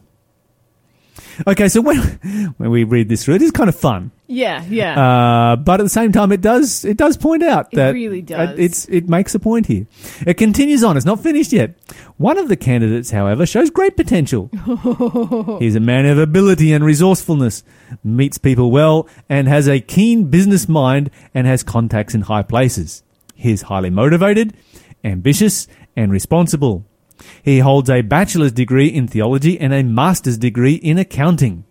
Okay, 1.46 1.68
so 1.68 1.80
when 1.80 1.96
when 2.58 2.70
we 2.70 2.84
read 2.84 3.08
this 3.08 3.24
through, 3.24 3.36
it 3.36 3.42
is 3.42 3.50
kind 3.50 3.68
of 3.68 3.74
fun, 3.76 4.10
yeah, 4.26 4.62
yeah. 4.68 5.52
uh, 5.52 5.56
but 5.56 5.80
at 5.80 5.84
the 5.84 5.88
same 5.88 6.12
time, 6.12 6.32
it 6.32 6.40
does 6.40 6.84
it 6.84 6.96
does 6.96 7.16
point 7.16 7.42
out 7.42 7.68
It 7.72 7.76
that 7.76 7.94
really 7.94 8.22
does. 8.22 8.58
it's 8.58 8.88
it 8.88 9.08
makes 9.08 9.34
a 9.34 9.38
point 9.38 9.66
here. 9.66 9.86
It 10.26 10.34
continues 10.34 10.84
on; 10.84 10.96
it's 10.96 11.06
not 11.06 11.20
finished 11.22 11.52
yet. 11.52 11.74
One 12.18 12.36
of 12.38 12.48
the 12.48 12.56
candidates, 12.56 13.10
however, 13.10 13.46
shows 13.46 13.70
great 13.70 13.96
potential. 13.96 14.50
He's 15.58 15.74
a 15.76 15.80
man 15.80 16.04
of 16.06 16.18
ability 16.18 16.72
and 16.72 16.84
resourcefulness, 16.84 17.62
meets 18.04 18.36
people 18.38 18.70
well, 18.70 19.08
and 19.28 19.48
has 19.48 19.68
a 19.68 19.80
keen 19.80 20.24
business 20.30 20.68
mind 20.68 21.10
and 21.34 21.46
has 21.46 21.62
contacts 21.62 22.14
in 22.14 22.22
high 22.22 22.42
places. 22.42 23.02
He's 23.34 23.62
highly 23.62 23.88
motivated, 23.88 24.54
ambitious, 25.02 25.66
and 25.96 26.12
responsible. 26.12 26.84
He 27.42 27.60
holds 27.60 27.90
a 27.90 28.02
bachelor's 28.02 28.52
degree 28.52 28.88
in 28.88 29.08
theology 29.08 29.58
and 29.58 29.72
a 29.72 29.82
master's 29.82 30.38
degree 30.38 30.74
in 30.74 30.98
accounting. 30.98 31.64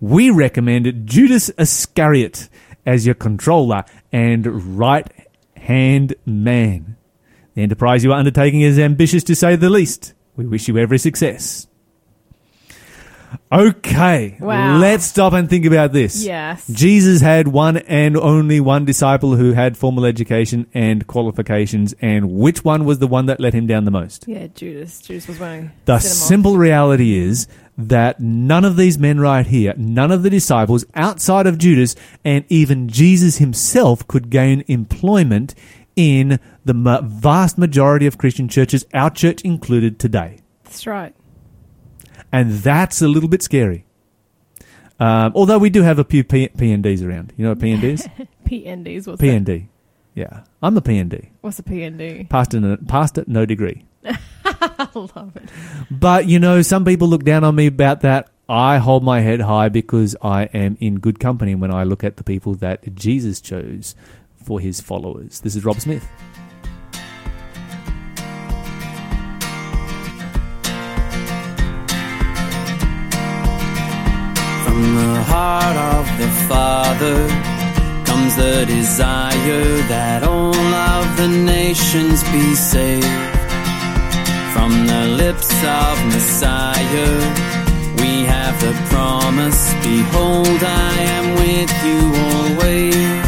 We 0.00 0.30
recommend 0.30 1.06
Judas 1.06 1.50
Iscariot 1.58 2.48
as 2.86 3.06
your 3.06 3.14
controller 3.14 3.84
and 4.12 4.78
right 4.78 5.06
hand 5.56 6.14
man. 6.26 6.96
The 7.54 7.62
enterprise 7.62 8.02
you 8.02 8.12
are 8.12 8.18
undertaking 8.18 8.62
is 8.62 8.78
ambitious 8.78 9.24
to 9.24 9.34
say 9.36 9.56
the 9.56 9.70
least. 9.70 10.14
We 10.36 10.46
wish 10.46 10.68
you 10.68 10.78
every 10.78 10.98
success. 10.98 11.66
Okay, 13.50 14.36
Wow. 14.40 14.78
let's 14.78 15.04
stop 15.04 15.32
and 15.32 15.48
think 15.48 15.64
about 15.66 15.92
this. 15.92 16.24
Yes. 16.24 16.66
Jesus 16.68 17.20
had 17.20 17.48
one 17.48 17.76
and 17.78 18.16
only 18.16 18.60
one 18.60 18.84
disciple 18.84 19.36
who 19.36 19.52
had 19.52 19.76
formal 19.76 20.04
education 20.06 20.66
and 20.74 21.06
qualifications, 21.06 21.94
and 22.00 22.30
which 22.32 22.64
one 22.64 22.84
was 22.84 22.98
the 22.98 23.06
one 23.06 23.26
that 23.26 23.40
let 23.40 23.52
him 23.54 23.66
down 23.66 23.84
the 23.84 23.90
most? 23.90 24.24
Yeah, 24.26 24.46
Judas. 24.54 25.00
Judas 25.00 25.28
was 25.28 25.38
one. 25.38 25.72
The 25.84 25.98
simple 25.98 26.56
reality 26.56 27.14
is 27.16 27.46
that 27.76 28.20
none 28.20 28.64
of 28.64 28.76
these 28.76 28.98
men 28.98 29.18
right 29.20 29.46
here, 29.46 29.74
none 29.76 30.10
of 30.12 30.22
the 30.22 30.30
disciples 30.30 30.84
outside 30.94 31.46
of 31.46 31.58
Judas, 31.58 31.94
and 32.24 32.44
even 32.48 32.88
Jesus 32.88 33.38
himself 33.38 34.06
could 34.08 34.30
gain 34.30 34.64
employment 34.68 35.54
in 35.96 36.38
the 36.64 36.74
ma- 36.74 37.00
vast 37.02 37.58
majority 37.58 38.06
of 38.06 38.16
Christian 38.18 38.48
churches, 38.48 38.84
our 38.94 39.10
church 39.10 39.42
included 39.42 39.98
today. 39.98 40.38
That's 40.64 40.86
right. 40.86 41.14
And 42.32 42.52
that's 42.52 43.02
a 43.02 43.08
little 43.08 43.28
bit 43.28 43.42
scary. 43.42 43.84
Um, 44.98 45.32
although 45.34 45.58
we 45.58 45.70
do 45.70 45.82
have 45.82 45.98
a 45.98 46.04
few 46.04 46.24
P- 46.24 46.48
PNDs 46.48 47.06
around. 47.06 47.32
You 47.36 47.44
know 47.44 47.50
what 47.50 47.58
PND 47.58 47.82
is? 47.84 48.08
PNDs. 48.46 49.06
What's 49.06 49.20
that? 49.20 49.26
PND. 49.26 49.66
Yeah. 50.14 50.44
I'm 50.62 50.76
a 50.76 50.80
PND. 50.82 51.28
What's 51.40 51.58
a 51.58 51.62
PND? 51.62 52.28
Pastor, 52.28 52.60
no, 52.60 52.76
pastor, 52.88 53.24
no 53.26 53.44
degree. 53.44 53.84
I 54.44 54.88
love 54.94 55.32
it. 55.36 55.48
But 55.90 56.26
you 56.26 56.38
know, 56.38 56.62
some 56.62 56.84
people 56.84 57.08
look 57.08 57.24
down 57.24 57.44
on 57.44 57.54
me 57.54 57.66
about 57.66 58.00
that. 58.02 58.28
I 58.48 58.78
hold 58.78 59.02
my 59.02 59.20
head 59.20 59.40
high 59.40 59.68
because 59.68 60.14
I 60.20 60.44
am 60.44 60.76
in 60.80 60.96
good 60.96 61.18
company 61.18 61.54
when 61.54 61.72
I 61.72 61.84
look 61.84 62.04
at 62.04 62.16
the 62.16 62.24
people 62.24 62.54
that 62.56 62.94
Jesus 62.94 63.40
chose 63.40 63.94
for 64.36 64.60
his 64.60 64.80
followers. 64.80 65.40
This 65.40 65.56
is 65.56 65.64
Rob 65.64 65.80
Smith. 65.80 66.06
From 74.72 74.94
the 74.94 75.22
heart 75.24 75.76
of 75.76 76.06
the 76.16 76.30
Father 76.48 77.18
comes 78.06 78.36
the 78.36 78.64
desire 78.64 79.66
that 79.92 80.22
all 80.22 80.56
of 80.56 81.04
the 81.18 81.28
nations 81.28 82.24
be 82.32 82.54
saved. 82.54 83.04
From 84.54 84.72
the 84.86 85.08
lips 85.22 85.52
of 85.62 85.94
Messiah, 86.06 87.12
we 88.00 88.24
have 88.24 88.56
the 88.62 88.72
promise 88.88 89.62
Behold, 89.84 90.62
I 90.64 90.94
am 91.16 91.26
with 91.42 91.72
you 91.88 92.00
always. 92.32 93.20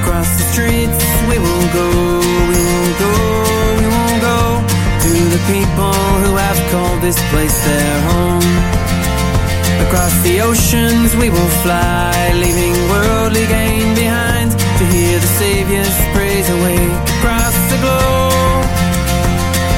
Across 0.00 0.30
the 0.38 0.46
streets 0.52 1.04
we 1.28 1.36
will 1.38 1.68
go, 1.78 1.88
we 2.48 2.60
will 2.64 2.92
go, 3.04 3.43
the 5.28 5.42
people 5.46 5.92
who 6.24 6.36
have 6.36 6.60
called 6.70 7.00
this 7.00 7.18
place 7.30 7.56
their 7.64 8.00
home. 8.10 8.50
Across 9.86 10.14
the 10.22 10.40
oceans 10.40 11.14
we 11.16 11.30
will 11.30 11.52
fly, 11.62 12.32
leaving 12.34 12.74
worldly 12.90 13.46
gain 13.46 13.94
behind 13.94 14.50
to 14.50 14.84
hear 14.94 15.18
the 15.18 15.32
Savior's 15.40 15.98
praise 16.14 16.48
awake 16.50 16.98
across 17.18 17.56
the 17.70 17.78
globe. 17.84 18.66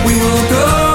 We 0.07 0.15
will 0.15 0.43
go. 0.51 0.86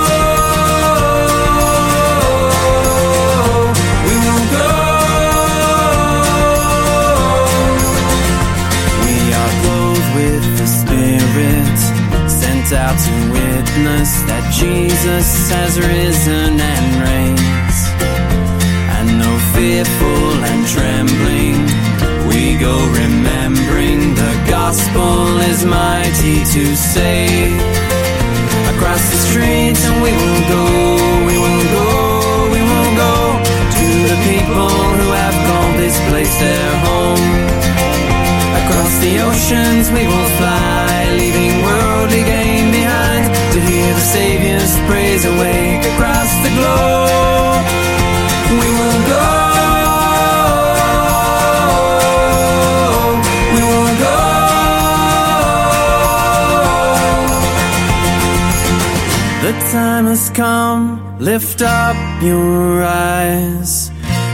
Lift 61.31 61.61
up 61.61 61.95
your 62.21 62.83
eyes. 62.83 63.89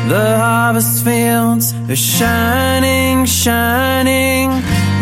The 0.10 0.27
harvest 0.43 1.05
fields 1.05 1.71
are 1.91 1.95
shining, 1.95 3.25
shining. 3.25 4.49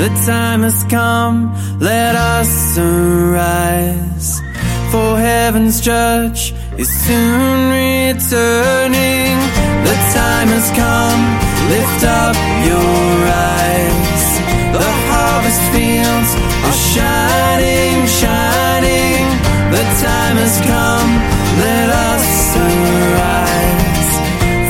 The 0.03 0.09
time 0.25 0.63
has 0.63 0.83
come, 0.89 1.37
let 1.79 2.13
us 2.17 2.77
arise. 2.77 4.41
For 4.91 5.17
heaven's 5.17 5.79
judge 5.79 6.53
is 6.77 6.89
soon 7.05 7.59
returning. 7.79 9.35
The 9.89 9.97
time 10.19 10.49
has 10.55 10.67
come, 10.83 11.21
lift 11.75 12.01
up 12.23 12.35
your 12.71 13.13
eyes. 13.55 14.25
The 14.79 14.91
harvest 15.11 15.63
fields 15.73 16.31
are 16.67 16.79
shining, 16.93 17.95
shining. 18.21 19.23
The 19.75 19.83
time 20.03 20.37
has 20.43 20.55
come, 20.73 21.34
let 21.57 21.89
us 21.89 22.55
arise. 22.55 24.11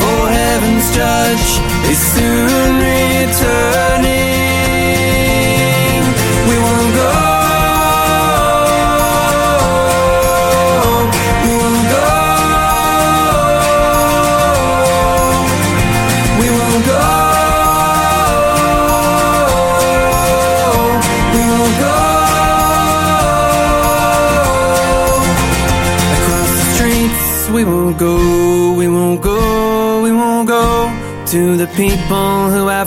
For 0.01 0.21
heaven's 0.39 0.87
judge 0.95 1.49
is 1.91 1.99
soon 2.13 2.71
returning. 2.79 4.14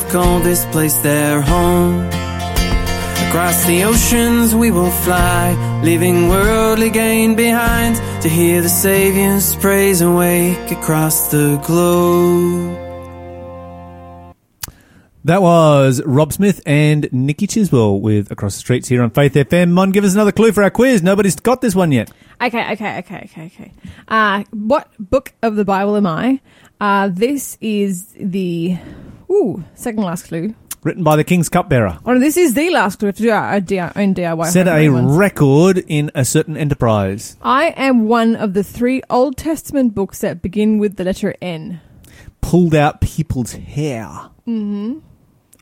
People 0.09 0.23
who 0.23 0.29
have 0.29 0.43
called 0.43 0.45
this 0.45 0.65
place 0.67 0.99
their 0.99 1.41
home. 1.41 2.07
Across 3.29 3.67
the 3.67 3.85
oceans 3.85 4.55
we 4.55 4.71
will 4.71 4.91
fly, 4.91 5.81
leaving 5.83 6.29
worldly 6.29 6.91
gain 6.91 7.35
behind 7.35 7.97
to 8.23 8.29
hear 8.29 8.63
the 8.63 8.69
Savior's 8.69 9.55
praise 9.57 10.01
awake 10.01 10.71
across 10.71 11.31
the 11.31 11.61
globe. 11.67 12.77
That 15.25 15.43
was 15.43 16.01
Rob 16.07 16.33
Smith 16.33 16.63
and 16.65 17.13
Nikki 17.13 17.47
Chiswell 17.47 18.01
with 18.01 18.31
Across 18.31 18.55
the 18.55 18.61
Streets 18.61 18.89
here 18.89 19.03
on 19.03 19.11
Faith 19.11 19.35
FM. 19.35 19.73
Mon, 19.73 19.91
give 19.91 20.05
us 20.05 20.15
another 20.15 20.33
clue 20.33 20.53
for 20.53 20.63
our 20.63 20.71
quiz. 20.71 21.03
Nobody's 21.03 21.37
got 21.37 21.61
this 21.61 21.75
one 21.75 21.93
yet. 21.93 22.11
Okay, 22.41 22.73
okay, 22.73 22.99
okay, 23.01 23.29
okay, 23.31 23.53
okay. 23.55 23.73
Uh, 24.07 24.45
what 24.53 24.89
book 24.99 25.35
of 25.43 25.57
the 25.57 25.67
Bible 25.67 25.97
am 25.97 26.07
I? 26.07 26.41
Uh, 26.81 27.11
this 27.13 27.59
is 27.61 28.07
the 28.19 28.79
ooh 29.31 29.65
second 29.75 30.03
last 30.03 30.27
clue. 30.29 30.55
Written 30.85 31.03
by 31.03 31.17
the 31.17 31.25
King's 31.25 31.49
Cupbearer. 31.49 31.99
Oh, 32.07 32.13
no, 32.15 32.21
this 32.21 32.37
is 32.37 32.55
the 32.55 32.71
last 32.71 33.01
clue. 33.01 33.07
We 33.07 33.09
have 33.11 33.17
to 33.17 33.23
do 33.25 33.31
our, 33.31 33.61
D- 33.61 33.79
own 33.81 34.15
DIY. 34.15 34.47
Set 34.51 34.69
a 34.69 34.89
ones. 34.91 35.17
record 35.17 35.79
in 35.89 36.13
a 36.15 36.25
certain 36.25 36.57
enterprise. 36.57 37.37
I 37.43 37.75
am 37.77 38.07
one 38.07 38.37
of 38.37 38.55
the 38.55 38.63
three 38.63 39.03
Old 39.11 39.37
Testament 39.37 39.95
books 39.97 40.21
that 40.21 40.41
begin 40.41 40.79
with 40.79 40.95
the 40.97 41.03
letter 41.03 41.35
N. 41.43 41.81
Pulled 42.41 42.77
out 42.77 43.01
people's 43.01 43.53
hair. 43.55 44.07
Mm-hmm. 44.47 45.01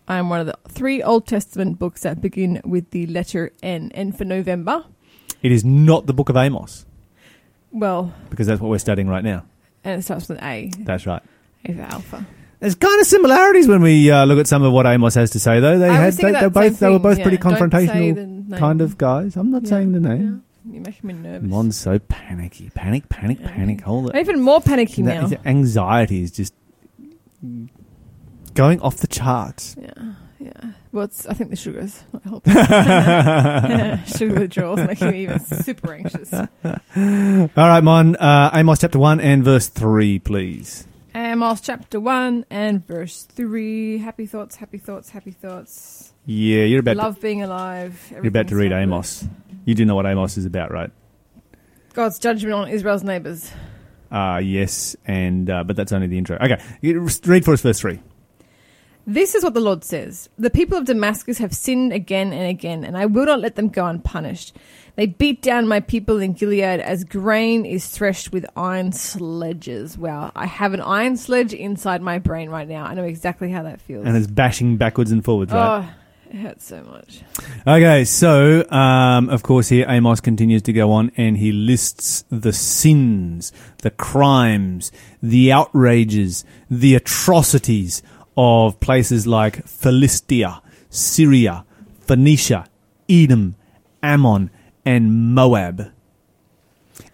I 0.06 0.18
am 0.18 0.28
one 0.28 0.40
of 0.40 0.46
the 0.46 0.58
three 0.68 1.02
Old 1.02 1.26
Testament 1.26 1.78
books 1.78 2.02
that 2.02 2.20
begin 2.20 2.60
with 2.64 2.90
the 2.90 3.06
letter 3.06 3.52
N. 3.62 3.90
N 3.94 4.12
for 4.12 4.26
November. 4.26 4.84
It 5.42 5.50
is 5.50 5.64
not 5.64 6.04
the 6.06 6.12
Book 6.12 6.28
of 6.28 6.36
Amos, 6.36 6.84
Well, 7.72 8.12
because 8.28 8.46
that's 8.46 8.60
what 8.60 8.68
we're 8.68 8.78
studying 8.78 9.08
right 9.08 9.24
now. 9.24 9.44
and 9.82 9.98
it 10.00 10.02
starts 10.04 10.28
with 10.28 10.38
an 10.38 10.44
A. 10.44 10.70
That's 10.80 11.06
right. 11.06 11.22
A 11.64 11.72
for 11.72 11.82
Alpha. 11.82 12.26
There's 12.60 12.74
kind 12.74 13.00
of 13.00 13.06
similarities 13.06 13.68
when 13.68 13.82
we 13.82 14.10
uh, 14.10 14.24
look 14.24 14.38
at 14.38 14.46
some 14.46 14.62
of 14.62 14.72
what 14.72 14.86
Amos 14.86 15.14
has 15.14 15.30
to 15.30 15.40
say, 15.40 15.60
though. 15.60 15.78
They 15.78 15.88
I 15.90 15.94
had 15.96 16.12
they, 16.14 16.48
both 16.48 16.76
same 16.76 16.88
they 16.88 16.90
were 16.90 16.98
both 16.98 17.18
yeah. 17.18 17.24
pretty 17.24 17.38
confrontational 17.38 18.58
kind 18.58 18.80
of 18.80 18.96
guys. 18.96 19.36
I'm 19.36 19.50
not 19.50 19.64
Yeah, 19.64 19.68
saying 19.70 19.92
the 19.92 20.00
name. 20.00 20.42
You're 20.68 20.82
making 20.82 21.06
me 21.06 21.14
nervous. 21.14 21.48
Mon's 21.48 21.76
so 21.76 21.98
panicky. 21.98 22.70
Panic, 22.74 23.08
panic, 23.08 23.38
Yeah. 23.40 23.50
panic. 23.52 23.86
All 23.86 24.10
I'm 24.10 24.16
even 24.18 24.40
more 24.40 24.60
panicky 24.60 25.02
that- 25.02 25.30
now. 25.30 25.36
anxiety 25.44 26.22
is 26.22 26.30
just 26.32 26.54
going 28.54 28.80
off 28.80 28.96
the 28.96 29.06
charts. 29.06 29.76
Yeah, 29.78 30.12
yeah. 30.40 30.52
Well, 30.92 31.04
it's, 31.04 31.26
I 31.26 31.34
think 31.34 31.50
the 31.50 31.56
sugars 31.56 32.02
might 32.12 32.22
help. 32.24 32.46
Sugar 34.08 34.34
withdrawals 34.40 34.80
making 34.80 35.10
me 35.10 35.22
even 35.24 35.40
super 35.40 35.92
anxious. 35.92 36.32
All 36.64 37.50
right, 37.54 37.84
Mon. 37.84 38.16
Uh, 38.16 38.50
Amos 38.54 38.78
chapter 38.80 38.98
1 38.98 39.20
and 39.20 39.44
verse 39.44 39.68
3, 39.68 40.18
please. 40.20 40.86
Amos 41.16 41.62
chapter 41.62 41.98
1 41.98 42.44
and 42.50 42.86
verse 42.86 43.22
3. 43.22 43.96
Happy 43.96 44.26
thoughts, 44.26 44.56
happy 44.56 44.76
thoughts, 44.76 45.08
happy 45.08 45.30
thoughts. 45.30 46.12
Yeah, 46.26 46.64
you're 46.64 46.80
about, 46.80 46.92
to. 46.92 46.98
Love 46.98 47.22
being 47.22 47.42
alive. 47.42 48.06
you're 48.10 48.26
about 48.26 48.48
to 48.48 48.54
read 48.54 48.70
everything's 48.70 49.22
Amos. 49.22 49.28
You 49.64 49.74
do 49.74 49.86
know 49.86 49.94
what 49.94 50.04
Amos 50.04 50.36
is 50.36 50.44
about, 50.44 50.70
right? 50.70 50.90
God's 51.94 52.18
judgment 52.18 52.52
on 52.52 52.68
Israel's 52.68 53.02
neighbours. 53.02 53.50
Uh, 54.10 54.42
yes, 54.44 54.94
and 55.06 55.48
uh, 55.48 55.64
but 55.64 55.74
that's 55.74 55.90
only 55.90 56.06
the 56.06 56.18
intro. 56.18 56.36
Okay, 56.36 56.62
read 57.24 57.46
for 57.46 57.54
us 57.54 57.62
verse 57.62 57.80
3. 57.80 57.98
This 59.06 59.34
is 59.34 59.42
what 59.42 59.54
the 59.54 59.60
Lord 59.60 59.84
says 59.84 60.28
The 60.36 60.50
people 60.50 60.76
of 60.76 60.84
Damascus 60.84 61.38
have 61.38 61.54
sinned 61.54 61.94
again 61.94 62.34
and 62.34 62.46
again, 62.46 62.84
and 62.84 62.94
I 62.94 63.06
will 63.06 63.24
not 63.24 63.40
let 63.40 63.54
them 63.54 63.68
go 63.70 63.86
unpunished. 63.86 64.54
They 64.96 65.06
beat 65.06 65.42
down 65.42 65.68
my 65.68 65.80
people 65.80 66.20
in 66.20 66.32
Gilead 66.32 66.80
as 66.80 67.04
grain 67.04 67.66
is 67.66 67.86
threshed 67.86 68.32
with 68.32 68.46
iron 68.56 68.92
sledges. 68.92 69.98
Wow, 69.98 70.32
I 70.34 70.46
have 70.46 70.72
an 70.72 70.80
iron 70.80 71.18
sledge 71.18 71.52
inside 71.52 72.00
my 72.00 72.18
brain 72.18 72.48
right 72.48 72.66
now. 72.66 72.86
I 72.86 72.94
know 72.94 73.04
exactly 73.04 73.50
how 73.50 73.62
that 73.64 73.82
feels. 73.82 74.06
And 74.06 74.16
it's 74.16 74.26
bashing 74.26 74.78
backwards 74.78 75.12
and 75.12 75.22
forwards, 75.22 75.52
right? 75.52 75.84
Oh, 75.84 76.30
it 76.30 76.36
hurts 76.36 76.64
so 76.64 76.82
much. 76.82 77.20
Okay, 77.66 78.04
so 78.06 78.68
um, 78.70 79.28
of 79.28 79.42
course 79.42 79.68
here 79.68 79.84
Amos 79.86 80.20
continues 80.20 80.62
to 80.62 80.72
go 80.72 80.90
on 80.92 81.12
and 81.18 81.36
he 81.36 81.52
lists 81.52 82.24
the 82.30 82.54
sins, 82.54 83.52
the 83.82 83.90
crimes, 83.90 84.90
the 85.22 85.52
outrages, 85.52 86.44
the 86.70 86.94
atrocities 86.94 88.02
of 88.34 88.80
places 88.80 89.26
like 89.26 89.66
Philistia, 89.66 90.62
Syria, 90.88 91.66
Phoenicia, 92.00 92.66
Edom, 93.10 93.56
Ammon, 94.02 94.50
and 94.86 95.34
Moab. 95.34 95.92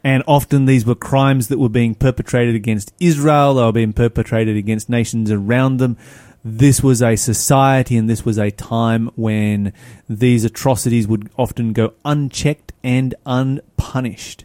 And 0.05 0.23
often 0.29 0.67
these 0.67 0.87
were 0.87 0.95
crimes 0.95 1.49
that 1.49 1.59
were 1.59 1.69
being 1.69 1.95
perpetrated 1.95 2.55
against 2.55 2.93
Israel, 3.01 3.55
they 3.55 3.63
were 3.63 3.73
being 3.73 3.93
perpetrated 3.93 4.57
against 4.57 4.89
nations 4.89 5.31
around 5.31 5.79
them. 5.79 5.97
This 6.45 6.83
was 6.83 7.03
a 7.03 7.17
society 7.17 7.97
and 7.97 8.11
this 8.11 8.25
was 8.25 8.39
a 8.39 8.51
time 8.51 9.11
when 9.15 9.73
these 10.09 10.45
atrocities 10.45 11.07
would 11.07 11.31
often 11.37 11.73
go 11.73 11.95
unchecked 12.05 12.73
and 12.83 13.15
unpunished. 13.25 14.45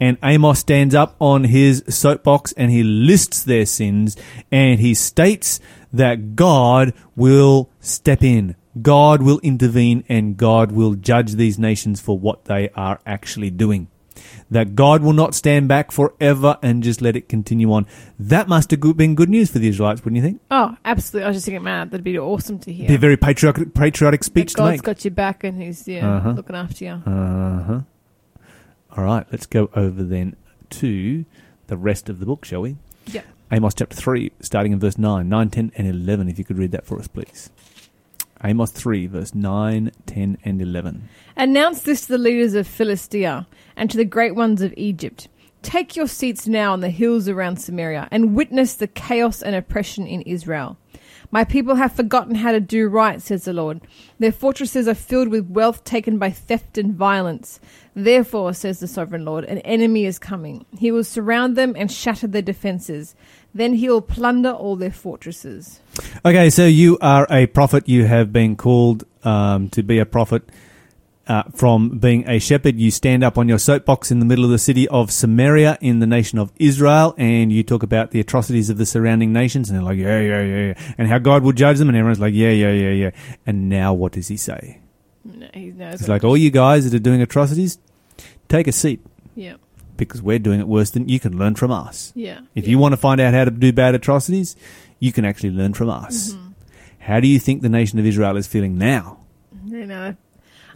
And 0.00 0.18
Amos 0.22 0.60
stands 0.60 0.94
up 0.94 1.16
on 1.20 1.44
his 1.44 1.84
soapbox 1.88 2.52
and 2.52 2.70
he 2.70 2.82
lists 2.82 3.42
their 3.42 3.66
sins 3.66 4.16
and 4.50 4.80
he 4.80 4.94
states 4.94 5.60
that 5.92 6.36
God 6.36 6.92
will 7.16 7.70
step 7.80 8.22
in. 8.22 8.56
God 8.80 9.22
will 9.22 9.38
intervene 9.42 10.04
and 10.08 10.36
God 10.36 10.72
will 10.72 10.94
judge 10.94 11.32
these 11.32 11.58
nations 11.58 12.00
for 12.00 12.18
what 12.18 12.46
they 12.46 12.70
are 12.70 13.00
actually 13.06 13.50
doing. 13.50 13.88
That 14.50 14.74
God 14.74 15.02
will 15.02 15.12
not 15.12 15.34
stand 15.34 15.66
back 15.68 15.90
forever 15.90 16.58
and 16.62 16.82
just 16.82 17.00
let 17.02 17.16
it 17.16 17.28
continue 17.28 17.72
on. 17.72 17.86
That 18.18 18.46
must 18.48 18.70
have 18.70 18.80
been 18.96 19.14
good 19.14 19.28
news 19.28 19.50
for 19.50 19.58
the 19.58 19.68
Israelites, 19.68 20.04
wouldn't 20.04 20.16
you 20.16 20.22
think? 20.22 20.40
Oh, 20.50 20.76
absolutely. 20.84 21.24
I 21.24 21.28
was 21.28 21.36
just 21.36 21.46
thinking, 21.46 21.62
man, 21.64 21.88
that'd 21.88 22.04
be 22.04 22.18
awesome 22.18 22.58
to 22.60 22.72
hear. 22.72 22.86
Be 22.88 22.94
a 22.94 22.98
very 22.98 23.16
patriotic, 23.16 23.74
patriotic 23.74 24.22
speech 24.22 24.52
that 24.52 24.56
to 24.56 24.62
God's 24.62 24.70
make. 24.78 24.82
got 24.82 25.04
your 25.04 25.10
back 25.12 25.42
and 25.44 25.60
he's 25.60 25.88
yeah, 25.88 26.16
Uh-huh. 26.18 26.30
looking 26.32 26.54
after 26.56 26.84
you. 26.84 26.90
Uh 26.90 27.62
huh. 27.62 27.80
All 28.96 29.04
right, 29.04 29.26
let's 29.32 29.46
go 29.46 29.70
over 29.74 30.04
then 30.04 30.36
to 30.70 31.24
the 31.66 31.76
rest 31.76 32.08
of 32.08 32.20
the 32.20 32.26
book, 32.26 32.44
shall 32.44 32.60
we? 32.60 32.76
Yeah. 33.06 33.22
Amos 33.50 33.74
chapter 33.74 33.96
3, 33.96 34.30
starting 34.40 34.72
in 34.72 34.78
verse 34.80 34.96
9, 34.98 35.28
9, 35.28 35.50
10, 35.50 35.72
and 35.74 35.86
11. 35.88 36.28
If 36.28 36.38
you 36.38 36.44
could 36.44 36.58
read 36.58 36.70
that 36.72 36.86
for 36.86 36.98
us, 36.98 37.08
please. 37.08 37.50
Amos 38.44 38.70
3, 38.72 39.06
verse 39.06 39.34
9, 39.34 39.90
10, 40.04 40.38
and 40.44 40.60
11. 40.60 41.08
Announce 41.34 41.80
this 41.82 42.02
to 42.02 42.08
the 42.08 42.18
leaders 42.18 42.52
of 42.52 42.66
Philistia 42.66 43.46
and 43.74 43.90
to 43.90 43.96
the 43.96 44.04
great 44.04 44.34
ones 44.34 44.60
of 44.60 44.74
Egypt. 44.76 45.28
Take 45.62 45.96
your 45.96 46.06
seats 46.06 46.46
now 46.46 46.74
on 46.74 46.80
the 46.80 46.90
hills 46.90 47.26
around 47.26 47.56
Samaria 47.56 48.06
and 48.10 48.36
witness 48.36 48.74
the 48.74 48.86
chaos 48.86 49.40
and 49.40 49.56
oppression 49.56 50.06
in 50.06 50.20
Israel. 50.22 50.76
My 51.30 51.42
people 51.42 51.76
have 51.76 51.96
forgotten 51.96 52.34
how 52.34 52.52
to 52.52 52.60
do 52.60 52.86
right, 52.86 53.20
says 53.20 53.44
the 53.44 53.54
Lord. 53.54 53.80
Their 54.18 54.30
fortresses 54.30 54.86
are 54.86 54.94
filled 54.94 55.28
with 55.28 55.48
wealth 55.48 55.82
taken 55.82 56.18
by 56.18 56.30
theft 56.30 56.76
and 56.76 56.94
violence. 56.94 57.58
Therefore, 57.94 58.52
says 58.52 58.78
the 58.78 58.86
sovereign 58.86 59.24
Lord, 59.24 59.44
an 59.46 59.58
enemy 59.58 60.04
is 60.04 60.18
coming. 60.18 60.66
He 60.78 60.92
will 60.92 61.02
surround 61.02 61.56
them 61.56 61.74
and 61.76 61.90
shatter 61.90 62.26
their 62.26 62.42
defenses. 62.42 63.16
Then 63.54 63.74
he 63.74 63.88
will 63.88 64.02
plunder 64.02 64.50
all 64.50 64.74
their 64.74 64.90
fortresses. 64.90 65.80
Okay, 66.24 66.50
so 66.50 66.66
you 66.66 66.98
are 67.00 67.26
a 67.30 67.46
prophet. 67.46 67.88
You 67.88 68.04
have 68.04 68.32
been 68.32 68.56
called 68.56 69.04
um, 69.22 69.68
to 69.70 69.82
be 69.82 69.98
a 69.98 70.06
prophet. 70.06 70.42
Uh, 71.26 71.44
from 71.54 71.98
being 71.98 72.28
a 72.28 72.38
shepherd, 72.38 72.78
you 72.78 72.90
stand 72.90 73.24
up 73.24 73.38
on 73.38 73.48
your 73.48 73.58
soapbox 73.58 74.10
in 74.10 74.18
the 74.18 74.26
middle 74.26 74.44
of 74.44 74.50
the 74.50 74.58
city 74.58 74.86
of 74.88 75.10
Samaria 75.10 75.78
in 75.80 76.00
the 76.00 76.06
nation 76.06 76.38
of 76.38 76.52
Israel, 76.56 77.14
and 77.16 77.50
you 77.50 77.62
talk 77.62 77.82
about 77.82 78.10
the 78.10 78.20
atrocities 78.20 78.68
of 78.68 78.76
the 78.76 78.84
surrounding 78.84 79.32
nations, 79.32 79.70
and 79.70 79.78
they're 79.78 79.84
like, 79.84 79.96
yeah, 79.96 80.20
yeah, 80.20 80.42
yeah, 80.42 80.66
yeah, 80.66 80.94
and 80.98 81.08
how 81.08 81.18
God 81.18 81.42
will 81.42 81.52
judge 81.52 81.78
them, 81.78 81.88
and 81.88 81.96
everyone's 81.96 82.20
like, 82.20 82.34
yeah, 82.34 82.50
yeah, 82.50 82.72
yeah, 82.72 82.90
yeah. 82.90 83.10
And 83.46 83.70
now 83.70 83.94
what 83.94 84.12
does 84.12 84.28
he 84.28 84.36
say? 84.36 84.80
No, 85.24 85.48
he. 85.54 85.72
It's 85.78 86.08
like, 86.08 86.24
all 86.24 86.36
you 86.36 86.50
guys 86.50 86.84
that 86.84 86.94
are 86.94 87.02
doing 87.02 87.22
atrocities, 87.22 87.78
take 88.48 88.66
a 88.66 88.72
seat 88.72 89.00
yeah, 89.34 89.54
because 89.96 90.22
we're 90.22 90.38
doing 90.38 90.60
it 90.60 90.68
worse 90.68 90.90
than 90.90 91.08
you 91.08 91.20
can 91.20 91.38
learn 91.38 91.54
from 91.54 91.70
us. 91.70 92.12
yeah. 92.14 92.40
If 92.54 92.64
yeah. 92.64 92.70
you 92.70 92.78
want 92.78 92.92
to 92.92 92.96
find 92.96 93.20
out 93.20 93.34
how 93.34 93.44
to 93.44 93.50
do 93.50 93.72
bad 93.72 93.94
atrocities, 93.94 94.56
you 94.98 95.12
can 95.12 95.24
actually 95.24 95.50
learn 95.50 95.74
from 95.74 95.90
us. 95.90 96.32
Mm-hmm. 96.32 96.48
How 96.98 97.20
do 97.20 97.28
you 97.28 97.38
think 97.38 97.62
the 97.62 97.68
nation 97.68 97.98
of 97.98 98.06
Israel 98.06 98.36
is 98.36 98.46
feeling 98.46 98.78
now? 98.78 99.18
You 99.66 99.86
know, 99.86 100.16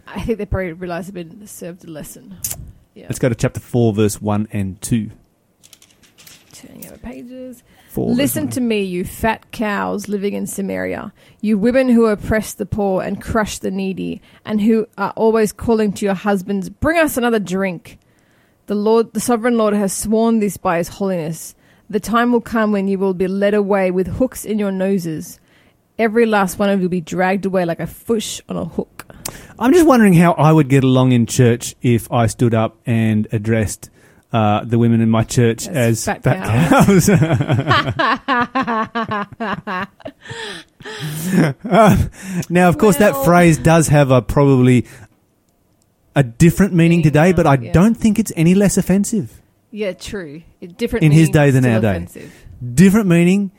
I 0.07 0.21
think 0.21 0.37
they 0.37 0.45
probably 0.45 0.73
realise 0.73 1.07
they've 1.07 1.13
been 1.13 1.47
served 1.47 1.83
a 1.85 1.91
lesson. 1.91 2.37
Yeah. 2.93 3.05
Let's 3.05 3.19
go 3.19 3.29
to 3.29 3.35
chapter 3.35 3.59
4, 3.59 3.93
verse 3.93 4.21
1 4.21 4.47
and 4.51 4.81
2. 4.81 5.11
Turning 6.53 6.85
over 6.87 6.97
pages. 6.97 7.63
4, 7.89 8.13
Listen 8.13 8.49
to 8.49 8.61
me, 8.61 8.83
you 8.83 9.05
fat 9.05 9.51
cows 9.51 10.07
living 10.07 10.33
in 10.33 10.45
Samaria, 10.45 11.13
you 11.41 11.57
women 11.57 11.89
who 11.89 12.05
oppress 12.05 12.53
the 12.53 12.65
poor 12.65 13.01
and 13.01 13.21
crush 13.21 13.57
the 13.59 13.71
needy, 13.71 14.21
and 14.45 14.61
who 14.61 14.87
are 14.97 15.11
always 15.15 15.51
calling 15.51 15.93
to 15.93 16.05
your 16.05 16.13
husbands, 16.15 16.69
"Bring 16.69 16.99
us 16.99 17.17
another 17.17 17.39
drink." 17.39 17.97
The 18.69 18.75
Lord, 18.75 19.13
the 19.13 19.19
sovereign 19.19 19.57
Lord, 19.57 19.73
has 19.73 19.91
sworn 19.91 20.37
this 20.37 20.55
by 20.55 20.77
His 20.77 20.89
holiness. 20.89 21.55
The 21.89 21.99
time 21.99 22.31
will 22.31 22.39
come 22.39 22.71
when 22.71 22.87
you 22.87 22.99
will 22.99 23.15
be 23.15 23.27
led 23.27 23.55
away 23.55 23.89
with 23.89 24.05
hooks 24.05 24.45
in 24.45 24.59
your 24.59 24.71
noses. 24.71 25.39
Every 25.97 26.27
last 26.27 26.59
one 26.59 26.69
of 26.69 26.77
you 26.77 26.83
will 26.83 26.89
be 26.89 27.01
dragged 27.01 27.47
away 27.47 27.65
like 27.65 27.79
a 27.79 27.87
fish 27.87 28.43
on 28.47 28.57
a 28.57 28.65
hook. 28.65 29.07
I'm 29.57 29.73
just 29.73 29.87
wondering 29.87 30.13
how 30.13 30.33
I 30.33 30.51
would 30.51 30.69
get 30.69 30.83
along 30.83 31.13
in 31.13 31.25
church 31.25 31.73
if 31.81 32.11
I 32.11 32.27
stood 32.27 32.53
up 32.53 32.77
and 32.85 33.27
addressed 33.31 33.89
uh, 34.31 34.63
the 34.63 34.77
women 34.77 35.01
in 35.01 35.09
my 35.09 35.23
church 35.23 35.67
As 35.67 36.07
as, 36.07 36.21
fat 36.21 36.69
cows. 36.69 37.09
Uh, 37.09 37.15
now, 42.51 42.69
of 42.69 42.77
course, 42.77 42.97
that 42.97 43.19
phrase 43.25 43.57
does 43.57 43.87
have 43.87 44.11
a 44.11 44.21
probably 44.21 44.85
a 46.15 46.23
different 46.23 46.73
meaning 46.73 47.01
today, 47.01 47.33
but 47.33 47.45
I 47.47 47.55
yeah. 47.55 47.71
don't 47.71 47.95
think 47.95 48.19
it's 48.19 48.31
any 48.35 48.55
less 48.55 48.77
offensive. 48.77 49.41
Yeah, 49.71 49.93
true. 49.93 50.41
Different 50.77 51.03
In 51.05 51.11
his 51.11 51.29
meaning, 51.29 51.33
day 51.33 51.51
than 51.51 51.65
our 51.65 51.79
day. 51.81 51.91
offensive. 51.91 52.45
Different 52.73 53.07
meaning, 53.07 53.51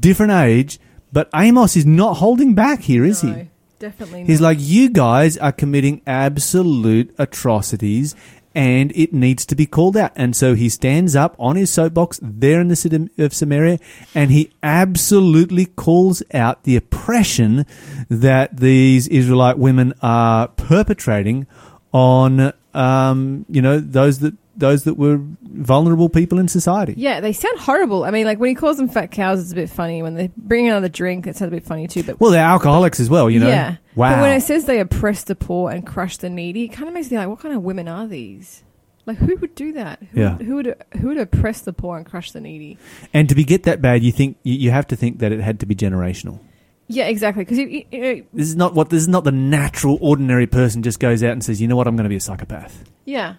different 0.00 0.32
age, 0.32 0.78
but 1.12 1.30
Amos 1.34 1.76
is 1.76 1.86
not 1.86 2.18
holding 2.18 2.54
back 2.54 2.82
here, 2.82 3.04
is 3.04 3.24
No, 3.24 3.32
he? 3.34 3.48
Definitely. 3.78 4.24
He's 4.24 4.40
not. 4.40 4.48
like, 4.48 4.58
you 4.60 4.90
guys 4.90 5.38
are 5.38 5.52
committing 5.52 6.02
absolute 6.06 7.14
atrocities 7.18 8.14
and 8.54 8.90
it 8.96 9.12
needs 9.12 9.46
to 9.46 9.54
be 9.54 9.66
called 9.66 9.96
out. 9.96 10.10
And 10.16 10.34
so 10.34 10.54
he 10.54 10.68
stands 10.68 11.14
up 11.14 11.36
on 11.38 11.54
his 11.56 11.70
soapbox 11.72 12.18
there 12.22 12.60
in 12.60 12.68
the 12.68 12.76
city 12.76 13.08
of 13.18 13.32
Samaria 13.32 13.78
and 14.14 14.30
he 14.32 14.50
absolutely 14.62 15.66
calls 15.66 16.22
out 16.34 16.64
the 16.64 16.74
oppression 16.76 17.64
that 18.08 18.56
these 18.56 19.06
Israelite 19.08 19.58
women 19.58 19.94
are 20.02 20.48
perpetrating 20.48 21.46
on, 21.92 22.52
um, 22.74 23.44
you 23.48 23.62
know, 23.62 23.78
those 23.80 24.18
that, 24.20 24.34
those 24.56 24.84
that 24.84 24.94
were 24.94 25.20
vulnerable 25.42 26.08
people 26.08 26.38
in 26.40 26.48
society. 26.48 26.94
Yeah, 26.96 27.20
they 27.20 27.32
sound 27.32 27.58
horrible. 27.60 28.04
I 28.04 28.10
mean, 28.10 28.26
like 28.26 28.38
when 28.40 28.48
he 28.48 28.54
calls 28.56 28.76
them 28.76 28.88
fat 28.88 29.10
cows, 29.12 29.40
it's 29.40 29.52
a 29.52 29.54
bit 29.54 29.70
funny. 29.70 30.02
When 30.02 30.14
they 30.14 30.30
bring 30.36 30.66
another 30.66 30.88
drink, 30.88 31.26
it 31.28 31.36
sounds 31.36 31.52
a 31.52 31.54
bit 31.54 31.64
funny 31.64 31.86
too. 31.86 32.02
But 32.02 32.20
Well, 32.20 32.32
they're 32.32 32.44
alcoholics 32.44 32.98
as 32.98 33.08
well, 33.08 33.30
you 33.30 33.38
know. 33.38 33.46
yeah, 33.48 33.76
Wow. 33.94 34.16
But 34.16 34.22
when 34.22 34.36
it 34.36 34.40
says 34.42 34.64
they 34.64 34.80
oppress 34.80 35.22
the 35.24 35.36
poor 35.36 35.70
and 35.70 35.86
crush 35.86 36.16
the 36.16 36.28
needy, 36.28 36.64
it 36.64 36.68
kind 36.68 36.88
of 36.88 36.94
makes 36.94 37.10
me 37.10 37.16
like, 37.18 37.28
what 37.28 37.38
kind 37.40 37.54
of 37.54 37.62
women 37.62 37.86
are 37.88 38.06
these? 38.08 38.64
Like, 39.06 39.16
who 39.18 39.36
would 39.36 39.54
do 39.54 39.72
that? 39.74 40.02
Who, 40.10 40.20
Yeah. 40.20 40.36
would, 40.36 40.46
who 40.46 40.54
would 40.56 40.84
who 41.00 41.08
would 41.08 41.18
oppress 41.18 41.60
the 41.62 41.72
poor 41.72 41.96
and 41.96 42.04
crush 42.04 42.32
the 42.32 42.40
needy? 42.40 42.78
and 43.14 43.28
to 43.28 43.34
be 43.36 43.44
get 43.44 43.62
that 43.62 43.80
bad, 43.80 44.02
you 44.02 44.10
think 44.12 44.36
you, 44.42 44.54
you 44.54 44.70
have 44.72 44.86
to 44.88 44.96
think 44.96 45.20
that 45.20 45.30
it 45.32 45.40
had 45.40 45.60
to 45.60 45.66
be 45.66 45.74
generational. 45.76 46.40
Yeah, 46.88 47.04
exactly. 47.04 47.44
Because 47.44 47.58
This 47.58 48.48
is 48.48 48.56
not 48.56 48.74
what 48.74 48.90
this 48.90 49.02
is 49.02 49.08
not 49.08 49.24
the 49.24 49.32
natural, 49.32 49.98
ordinary 50.00 50.46
person 50.46 50.82
just 50.82 50.98
goes 50.98 51.22
out 51.22 51.32
and 51.32 51.44
says, 51.44 51.60
"You 51.60 51.68
know 51.68 51.76
what? 51.76 51.86
I'm 51.86 51.96
going 51.96 52.04
to 52.04 52.10
be 52.10 52.16
a 52.16 52.20
psychopath." 52.20 52.84
yeah, 53.04 53.34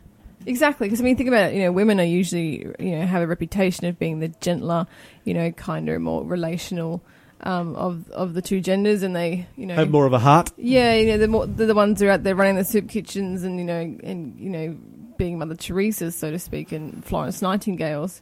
exactly. 0.46 0.88
Because 0.88 1.02
I 1.02 1.04
mean, 1.04 1.18
think 1.18 1.30
about 1.30 1.52
it. 1.52 1.56
You 1.56 1.64
know, 1.64 1.72
women 1.72 2.00
are 2.00 2.06
usually 2.06 2.68
you 2.80 2.98
know 2.98 3.06
have 3.06 3.24
a 3.24 3.28
reputation 3.28 3.88
of 3.88 3.98
being 3.98 4.20
the 4.20 4.28
gentler, 4.28 4.86
you 5.24 5.34
know, 5.34 5.52
kinder, 5.52 6.00
more 6.00 6.24
relational 6.24 7.02
um, 7.42 7.76
of 7.76 8.10
of 8.12 8.34
the 8.34 8.42
two 8.42 8.62
genders, 8.62 9.04
and 9.04 9.16
they 9.16 9.48
you 9.56 9.66
know 9.66 9.76
Have 9.76 9.90
more 9.90 10.06
of 10.06 10.14
a 10.14 10.20
heart. 10.20 10.52
Yeah, 10.58 10.94
you 10.96 11.08
know, 11.08 11.18
the 11.18 11.28
more, 11.28 11.48
they're 11.48 11.68
the 11.68 11.76
ones 11.76 12.00
who 12.00 12.08
are 12.08 12.12
out 12.12 12.24
there 12.24 12.36
running 12.36 12.56
the 12.56 12.64
soup 12.64 12.90
kitchens 12.90 13.44
and 13.44 13.58
you 13.58 13.66
know, 13.66 13.98
and 14.04 14.40
you 14.40 14.50
know, 14.50 14.78
being 15.18 15.40
Mother 15.40 15.56
Teresa's, 15.56 16.16
so 16.16 16.32
to 16.32 16.40
speak, 16.40 16.72
and 16.72 17.04
Florence 17.04 17.42
Nightingales. 17.42 18.22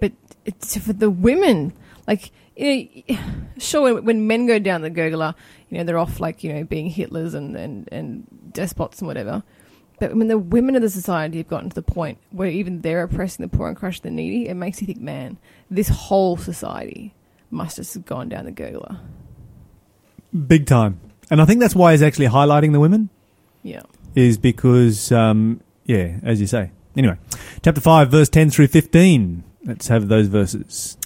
But 0.00 0.12
it's 0.44 0.76
for 0.76 0.92
the 0.92 1.10
women, 1.10 1.72
like 2.06 2.30
you 2.56 3.02
know, 3.08 3.18
sure, 3.58 3.94
when, 3.94 4.04
when 4.04 4.26
men 4.26 4.46
go 4.46 4.58
down 4.58 4.82
the 4.82 4.90
gurgler, 4.90 5.34
you 5.68 5.78
know, 5.78 5.84
they're 5.84 5.98
off 5.98 6.20
like 6.20 6.42
you 6.44 6.52
know, 6.52 6.64
being 6.64 6.90
Hitlers 6.92 7.34
and 7.34 7.56
and 7.56 7.88
and 7.92 8.26
despots 8.52 9.00
and 9.00 9.08
whatever. 9.08 9.42
But 10.00 10.16
when 10.16 10.26
the 10.26 10.38
women 10.38 10.74
of 10.74 10.82
the 10.82 10.90
society 10.90 11.38
have 11.38 11.48
gotten 11.48 11.68
to 11.68 11.74
the 11.74 11.82
point 11.82 12.18
where 12.32 12.48
even 12.48 12.80
they're 12.80 13.04
oppressing 13.04 13.44
the 13.48 13.56
poor 13.56 13.68
and 13.68 13.76
crushing 13.76 14.02
the 14.02 14.10
needy, 14.10 14.48
it 14.48 14.54
makes 14.54 14.80
you 14.80 14.86
think, 14.86 15.00
man, 15.00 15.38
this 15.70 15.88
whole 15.88 16.36
society 16.36 17.14
must 17.52 17.76
have 17.76 18.04
gone 18.04 18.28
down 18.28 18.44
the 18.44 18.50
gurgler. 18.52 18.98
Big 20.46 20.66
time. 20.66 20.98
And 21.30 21.40
I 21.40 21.44
think 21.44 21.60
that's 21.60 21.74
why 21.74 21.92
he's 21.92 22.02
actually 22.02 22.26
highlighting 22.26 22.72
the 22.72 22.80
women 22.80 23.10
Yeah. 23.62 23.82
is 24.14 24.38
because, 24.38 25.12
um, 25.12 25.60
yeah, 25.84 26.18
as 26.24 26.40
you 26.40 26.46
say. 26.46 26.70
Anyway, 26.96 27.16
chapter 27.62 27.80
5, 27.80 28.10
verse 28.10 28.28
10 28.28 28.50
through 28.50 28.66
15. 28.68 29.44
Let's 29.64 29.88
have 29.88 30.08
those 30.08 30.26
verses. 30.26 30.96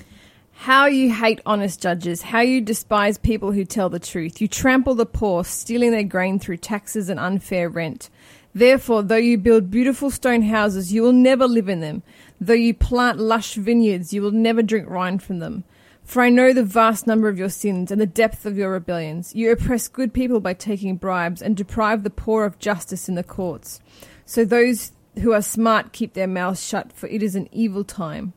How 0.58 0.86
you 0.86 1.12
hate 1.14 1.40
honest 1.46 1.80
judges, 1.80 2.22
how 2.22 2.40
you 2.40 2.60
despise 2.60 3.18
people 3.18 3.52
who 3.52 3.64
tell 3.64 3.88
the 3.88 4.00
truth. 4.00 4.40
You 4.40 4.48
trample 4.48 4.96
the 4.96 5.06
poor, 5.06 5.44
stealing 5.44 5.92
their 5.92 6.02
grain 6.02 6.40
through 6.40 6.56
taxes 6.56 7.08
and 7.08 7.20
unfair 7.20 7.68
rent. 7.68 8.10
Therefore, 8.52 9.02
though 9.02 9.16
you 9.16 9.38
build 9.38 9.70
beautiful 9.70 10.10
stone 10.10 10.42
houses, 10.42 10.92
you 10.92 11.02
will 11.02 11.12
never 11.12 11.46
live 11.46 11.68
in 11.68 11.80
them. 11.80 12.02
Though 12.40 12.54
you 12.54 12.74
plant 12.74 13.20
lush 13.20 13.54
vineyards, 13.54 14.12
you 14.12 14.22
will 14.22 14.32
never 14.32 14.60
drink 14.60 14.90
wine 14.90 15.20
from 15.20 15.38
them. 15.38 15.62
For 16.02 16.22
I 16.22 16.30
know 16.30 16.52
the 16.52 16.64
vast 16.64 17.06
number 17.06 17.28
of 17.28 17.38
your 17.38 17.50
sins 17.50 17.92
and 17.92 18.00
the 18.00 18.06
depth 18.06 18.44
of 18.44 18.56
your 18.56 18.72
rebellions. 18.72 19.34
You 19.36 19.52
oppress 19.52 19.86
good 19.86 20.12
people 20.12 20.40
by 20.40 20.54
taking 20.54 20.96
bribes 20.96 21.42
and 21.42 21.56
deprive 21.56 22.02
the 22.02 22.10
poor 22.10 22.44
of 22.44 22.58
justice 22.58 23.08
in 23.08 23.14
the 23.14 23.22
courts. 23.22 23.80
So 24.24 24.44
those 24.44 24.92
who 25.22 25.32
are 25.32 25.42
smart 25.42 25.92
keep 25.92 26.14
their 26.14 26.26
mouths 26.26 26.66
shut, 26.66 26.92
for 26.92 27.08
it 27.08 27.22
is 27.22 27.36
an 27.36 27.48
evil 27.52 27.84
time. 27.84 28.32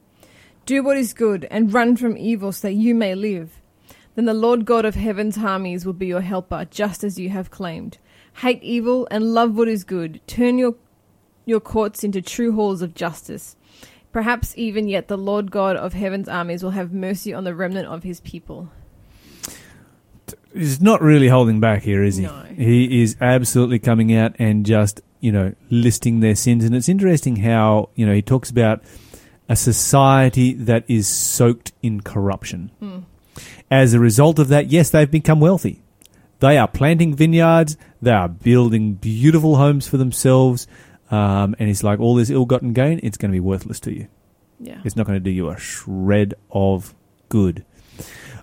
Do 0.70 0.84
what 0.84 0.98
is 0.98 1.16
good 1.16 1.48
and 1.50 1.74
run 1.74 1.98
from 1.98 2.16
evil 2.16 2.52
so 2.52 2.68
that 2.68 2.76
you 2.76 2.94
may 2.94 3.16
live. 3.16 3.60
Then 4.14 4.26
the 4.26 4.36
Lord 4.36 4.66
God 4.66 4.86
of 4.86 4.94
heaven's 4.94 5.40
armies 5.40 5.84
will 5.84 5.94
be 5.94 6.06
your 6.06 6.22
helper, 6.22 6.68
just 6.70 7.04
as 7.04 7.18
you 7.18 7.30
have 7.30 7.50
claimed. 7.50 7.98
Hate 8.44 8.62
evil 8.62 9.08
and 9.10 9.34
love 9.34 9.58
what 9.58 9.68
is 9.68 9.84
good. 9.84 10.22
Turn 10.28 10.60
your, 10.60 10.76
your 11.44 11.60
courts 11.60 12.04
into 12.04 12.22
true 12.22 12.52
halls 12.52 12.84
of 12.84 12.94
justice. 12.94 13.56
Perhaps 14.12 14.54
even 14.58 14.88
yet 14.88 15.08
the 15.08 15.18
Lord 15.18 15.50
God 15.50 15.76
of 15.76 15.94
heaven's 15.94 16.30
armies 16.30 16.62
will 16.62 16.70
have 16.70 16.94
mercy 16.94 17.34
on 17.34 17.46
the 17.46 17.56
remnant 17.56 17.88
of 17.88 18.04
his 18.04 18.20
people. 18.20 18.70
He's 20.54 20.80
not 20.80 21.02
really 21.02 21.30
holding 21.30 21.60
back 21.60 21.82
here, 21.82 22.04
is 22.04 22.18
he? 22.18 22.26
No. 22.26 22.44
He 22.44 23.02
is 23.02 23.18
absolutely 23.20 23.80
coming 23.80 24.14
out 24.14 24.36
and 24.38 24.68
just, 24.68 25.02
you 25.20 25.32
know, 25.32 25.56
listing 25.72 26.20
their 26.20 26.36
sins. 26.36 26.64
And 26.64 26.76
it's 26.76 26.88
interesting 26.88 27.38
how, 27.38 27.90
you 27.96 28.06
know, 28.06 28.14
he 28.14 28.22
talks 28.22 28.52
about 28.52 28.84
a 29.50 29.56
society 29.56 30.54
that 30.54 30.86
is 30.88 31.08
soaked 31.08 31.74
in 31.82 32.02
corruption. 32.02 32.72
As 33.72 33.94
a 33.94 34.00
result 34.00 34.40
of 34.40 34.48
that, 34.50 34.68
yes, 34.68 34.92
they've 34.92 35.10
become 35.10 35.40
wealthy. 35.40 35.82
They 36.40 36.58
are 36.58 36.68
planting 36.68 37.16
vineyards, 37.16 37.76
they 38.02 38.12
are 38.12 38.30
building 38.30 38.94
beautiful 38.94 39.58
homes 39.58 39.88
for 39.88 39.98
themselves. 39.98 40.68
Um, 41.12 41.56
and 41.58 41.70
it's 41.70 41.84
like 41.84 42.00
all 42.00 42.16
this 42.16 42.30
ill 42.30 42.46
gotten 42.46 42.72
gain, 42.72 43.00
it's 43.02 43.18
going 43.18 43.32
to 43.32 43.36
be 43.36 43.40
worthless 43.40 43.80
to 43.82 43.94
you. 43.94 44.08
Yeah. 44.60 44.82
It's 44.86 44.96
not 44.96 45.08
going 45.08 45.18
to 45.18 45.24
do 45.24 45.32
you 45.32 45.50
a 45.50 45.58
shred 45.58 46.36
of 46.52 46.94
good. 47.30 47.66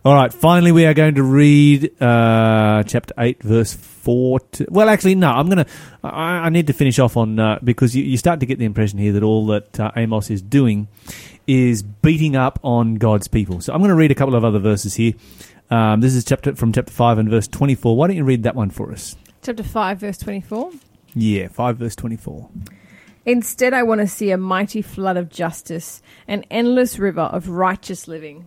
All 0.06 0.14
right, 0.14 0.32
finally, 0.32 0.70
we 0.70 0.86
are 0.86 0.94
going 0.94 1.16
to 1.16 1.22
read 1.24 2.00
uh, 2.00 2.84
chapter 2.84 3.12
8, 3.18 3.42
verse 3.42 3.74
4. 3.74 4.38
To, 4.38 4.66
well, 4.68 4.88
actually, 4.88 5.16
no, 5.16 5.32
I'm 5.32 5.48
going 5.48 5.64
to. 5.64 5.66
I, 6.04 6.48
need 6.48 6.68
to 6.68 6.72
finish 6.72 7.00
off 7.00 7.16
on. 7.16 7.40
Uh, 7.40 7.58
because 7.64 7.96
you, 7.96 8.04
you 8.04 8.16
start 8.16 8.38
to 8.38 8.46
get 8.46 8.60
the 8.60 8.66
impression 8.66 9.00
here 9.00 9.12
that 9.14 9.24
all 9.24 9.46
that 9.46 9.80
uh, 9.80 9.90
Amos 9.96 10.30
is 10.30 10.42
doing 10.42 10.86
is 11.48 11.82
beating 11.82 12.36
up 12.36 12.60
on 12.62 12.94
God's 12.94 13.26
people. 13.26 13.60
So 13.60 13.72
I'm 13.72 13.80
going 13.80 13.88
to 13.88 13.96
read 13.96 14.12
a 14.12 14.14
couple 14.14 14.36
of 14.36 14.44
other 14.44 14.60
verses 14.60 14.94
here. 14.94 15.14
Um, 15.70 16.02
this 16.02 16.14
is 16.14 16.24
chapter 16.24 16.54
from 16.54 16.72
chapter 16.72 16.92
5 16.92 17.18
and 17.18 17.28
verse 17.28 17.48
24. 17.48 17.96
Why 17.96 18.06
don't 18.06 18.14
you 18.14 18.22
read 18.22 18.44
that 18.44 18.54
one 18.54 18.70
for 18.70 18.92
us? 18.92 19.16
Chapter 19.42 19.64
5, 19.64 19.98
verse 19.98 20.18
24. 20.18 20.70
Yeah, 21.16 21.48
5 21.48 21.78
verse 21.78 21.96
24. 21.96 22.48
Instead, 23.24 23.74
I 23.74 23.82
want 23.82 24.02
to 24.02 24.06
see 24.06 24.30
a 24.30 24.38
mighty 24.38 24.82
flood 24.82 25.16
of 25.16 25.30
justice, 25.30 26.00
an 26.28 26.44
endless 26.48 26.96
river 27.00 27.22
of 27.22 27.48
righteous 27.48 28.06
living. 28.06 28.44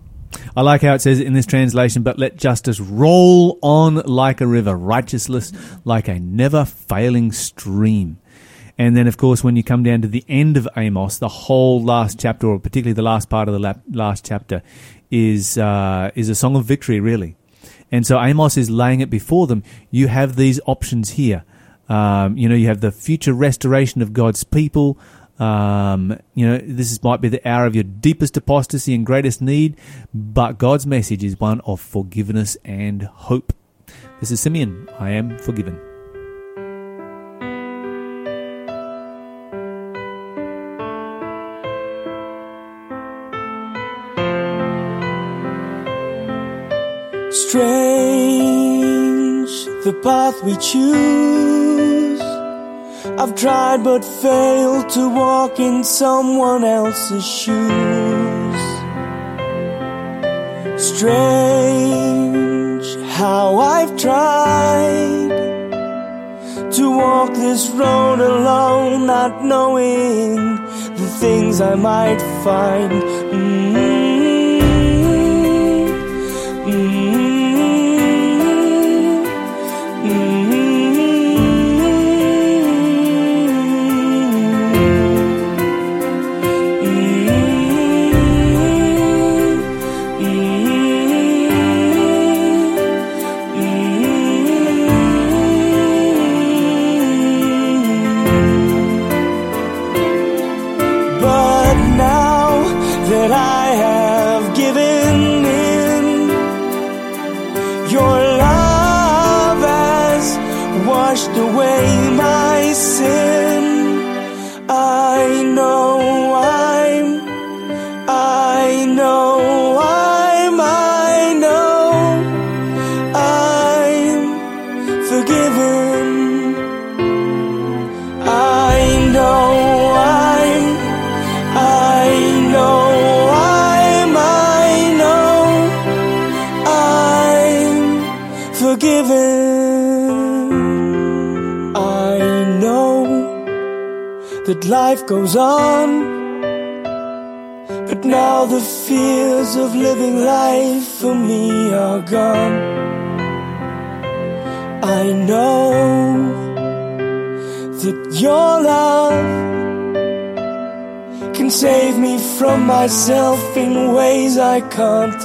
I 0.56 0.62
like 0.62 0.82
how 0.82 0.94
it 0.94 1.02
says 1.02 1.20
in 1.20 1.34
this 1.34 1.46
translation, 1.46 2.04
but 2.04 2.20
let 2.20 2.38
justice 2.38 2.80
roll 2.80 3.58
on 3.62 3.96
like 3.96 4.42
a 4.42 4.48
river, 4.48 4.76
righteousness 4.76 5.52
like 5.86 6.08
a 6.08 6.20
never 6.20 6.66
failing 6.66 7.32
stream. 7.32 8.20
And 8.78 8.96
then, 8.96 9.08
of 9.08 9.18
course, 9.18 9.44
when 9.44 9.58
you 9.58 9.64
come 9.64 9.84
down 9.84 10.02
to 10.04 10.08
the 10.08 10.24
end 10.30 10.56
of 10.56 10.68
Amos, 10.78 11.18
the 11.18 11.28
whole 11.28 11.84
last 11.84 12.18
chapter, 12.18 12.48
or 12.48 12.60
particularly 12.60 12.94
the 12.94 13.02
last 13.02 13.30
part 13.30 13.50
of 13.50 13.60
the 13.60 13.82
last 13.92 14.26
chapter, 14.26 14.64
is 15.12 15.58
uh, 15.58 16.12
is 16.16 16.30
a 16.30 16.36
song 16.36 16.56
of 16.56 16.64
victory, 16.64 17.00
really. 17.02 17.36
And 17.92 18.06
so 18.06 18.22
Amos 18.22 18.56
is 18.56 18.70
laying 18.70 19.02
it 19.02 19.10
before 19.10 19.48
them. 19.48 19.64
You 19.92 20.08
have 20.08 20.36
these 20.36 20.62
options 20.66 21.12
here. 21.12 21.44
Um, 21.90 22.38
you 22.38 22.48
know, 22.48 22.56
you 22.56 22.68
have 22.68 22.82
the 22.82 22.92
future 22.92 23.34
restoration 23.34 24.02
of 24.02 24.14
God's 24.14 24.44
people. 24.44 24.98
Um, 25.40 26.20
you 26.34 26.46
know, 26.46 26.58
this 26.58 26.92
is, 26.92 27.02
might 27.02 27.22
be 27.22 27.30
the 27.30 27.48
hour 27.48 27.66
of 27.66 27.74
your 27.74 27.86
deepest 27.86 28.36
apostasy 28.36 28.94
and 28.94 29.06
greatest 29.06 29.42
need, 29.42 29.78
but 30.14 30.58
God's 30.58 30.86
message 30.86 31.24
is 31.24 31.40
one 31.40 31.62
of 31.62 31.80
forgiveness 31.80 32.58
and 32.66 33.04
hope. 33.04 33.54
This 34.20 34.32
is 34.32 34.42
Simeon. 34.42 34.90
I 35.00 35.12
am 35.12 35.38
forgiven. 35.40 35.80
Strange, 47.32 47.70
the 49.86 49.94
path 50.04 50.44
we 50.44 50.58
choose. 50.58 51.49
I've 53.22 53.36
tried 53.36 53.84
but 53.84 54.06
failed 54.06 54.88
to 54.92 55.10
walk 55.10 55.60
in 55.60 55.84
someone 55.84 56.64
else's 56.64 57.28
shoes. 57.28 58.62
Strange 60.82 62.00
how 63.18 63.58
I've 63.58 63.98
tried 63.98 65.32
to 66.72 66.92
walk 66.92 67.34
this 67.34 67.70
road 67.72 68.22
alone, 68.22 69.06
not 69.06 69.44
knowing 69.44 70.56
the 70.96 71.10
things 71.20 71.60
I 71.60 71.76
might 71.76 72.22
find. 72.46 73.04
Mm. 73.34 73.74
Mm. 73.74 73.89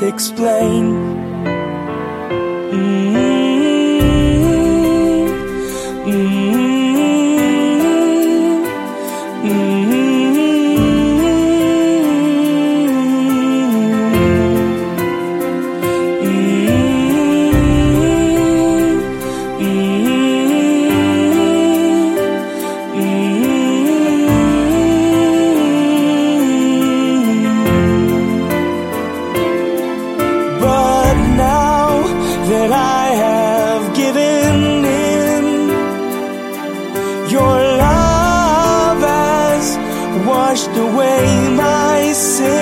Explain. 0.03 0.94
Washed 40.45 40.77
away 40.77 41.49
my 41.57 42.13
sin. 42.13 42.54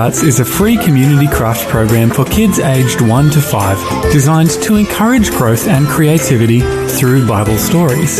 Hearts 0.00 0.22
is 0.22 0.40
a 0.40 0.46
free 0.46 0.78
community 0.78 1.28
craft 1.28 1.68
program 1.68 2.08
for 2.08 2.24
kids 2.24 2.58
aged 2.58 3.02
1 3.02 3.30
to 3.32 3.38
5, 3.38 4.10
designed 4.10 4.48
to 4.62 4.76
encourage 4.76 5.30
growth 5.30 5.68
and 5.68 5.86
creativity 5.86 6.60
through 6.88 7.28
Bible 7.28 7.58
stories. 7.58 8.18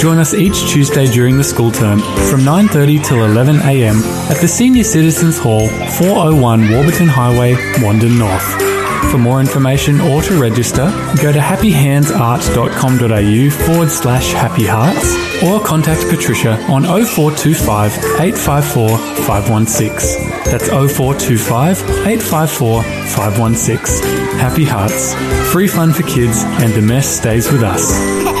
Join 0.00 0.16
us 0.16 0.32
each 0.32 0.70
Tuesday 0.70 1.06
during 1.06 1.36
the 1.36 1.44
school 1.44 1.70
term 1.70 1.98
from 2.30 2.40
9:30 2.46 3.04
till 3.04 3.26
11 3.26 3.56
a.m. 3.56 3.96
at 4.30 4.38
the 4.40 4.48
Senior 4.48 4.84
Citizens 4.84 5.38
Hall, 5.38 5.68
401 5.98 6.70
Warburton 6.70 7.08
Highway, 7.08 7.56
Wandin 7.82 8.18
North. 8.18 8.67
For 9.10 9.18
more 9.18 9.40
information 9.40 10.00
or 10.00 10.22
to 10.22 10.40
register, 10.40 10.86
go 11.22 11.32
to 11.32 11.38
happyhandsart.com.au 11.38 13.50
forward 13.66 13.90
slash 13.90 14.32
happy 14.32 14.66
hearts 14.66 15.14
or 15.42 15.60
contact 15.60 16.08
Patricia 16.08 16.60
on 16.64 16.82
0425 16.84 17.92
854 18.20 18.98
516. 19.24 20.28
That's 20.44 20.68
0425 20.68 21.82
854 22.06 22.82
516. 22.82 24.04
Happy 24.38 24.64
Hearts. 24.64 25.14
Free 25.52 25.68
fun 25.68 25.92
for 25.92 26.02
kids 26.02 26.42
and 26.44 26.72
the 26.74 26.82
mess 26.82 27.08
stays 27.08 27.50
with 27.50 27.62
us. 27.62 28.37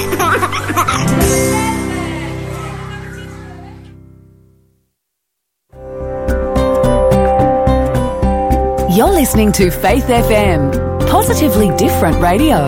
You're 8.98 9.12
listening 9.12 9.52
to 9.52 9.70
Faith 9.70 10.06
FM, 10.06 11.06
positively 11.08 11.70
different 11.76 12.20
radio. 12.20 12.66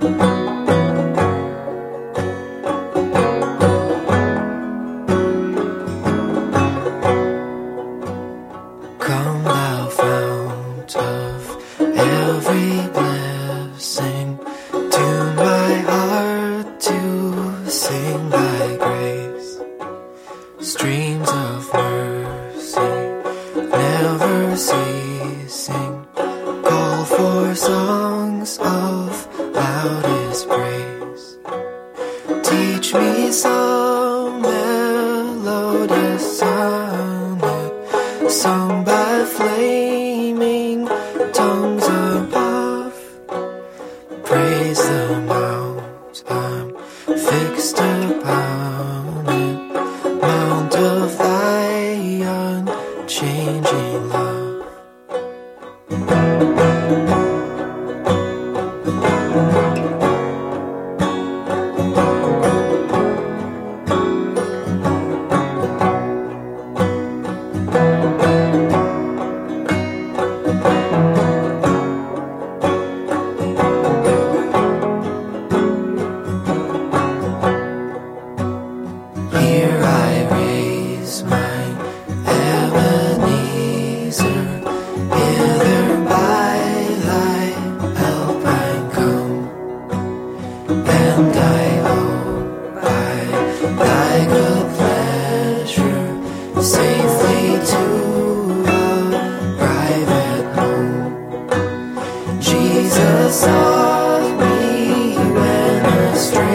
Come 0.00 0.37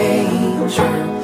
stranger 0.04 1.23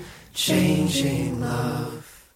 unchanging 0.31 1.41
love. 1.41 2.29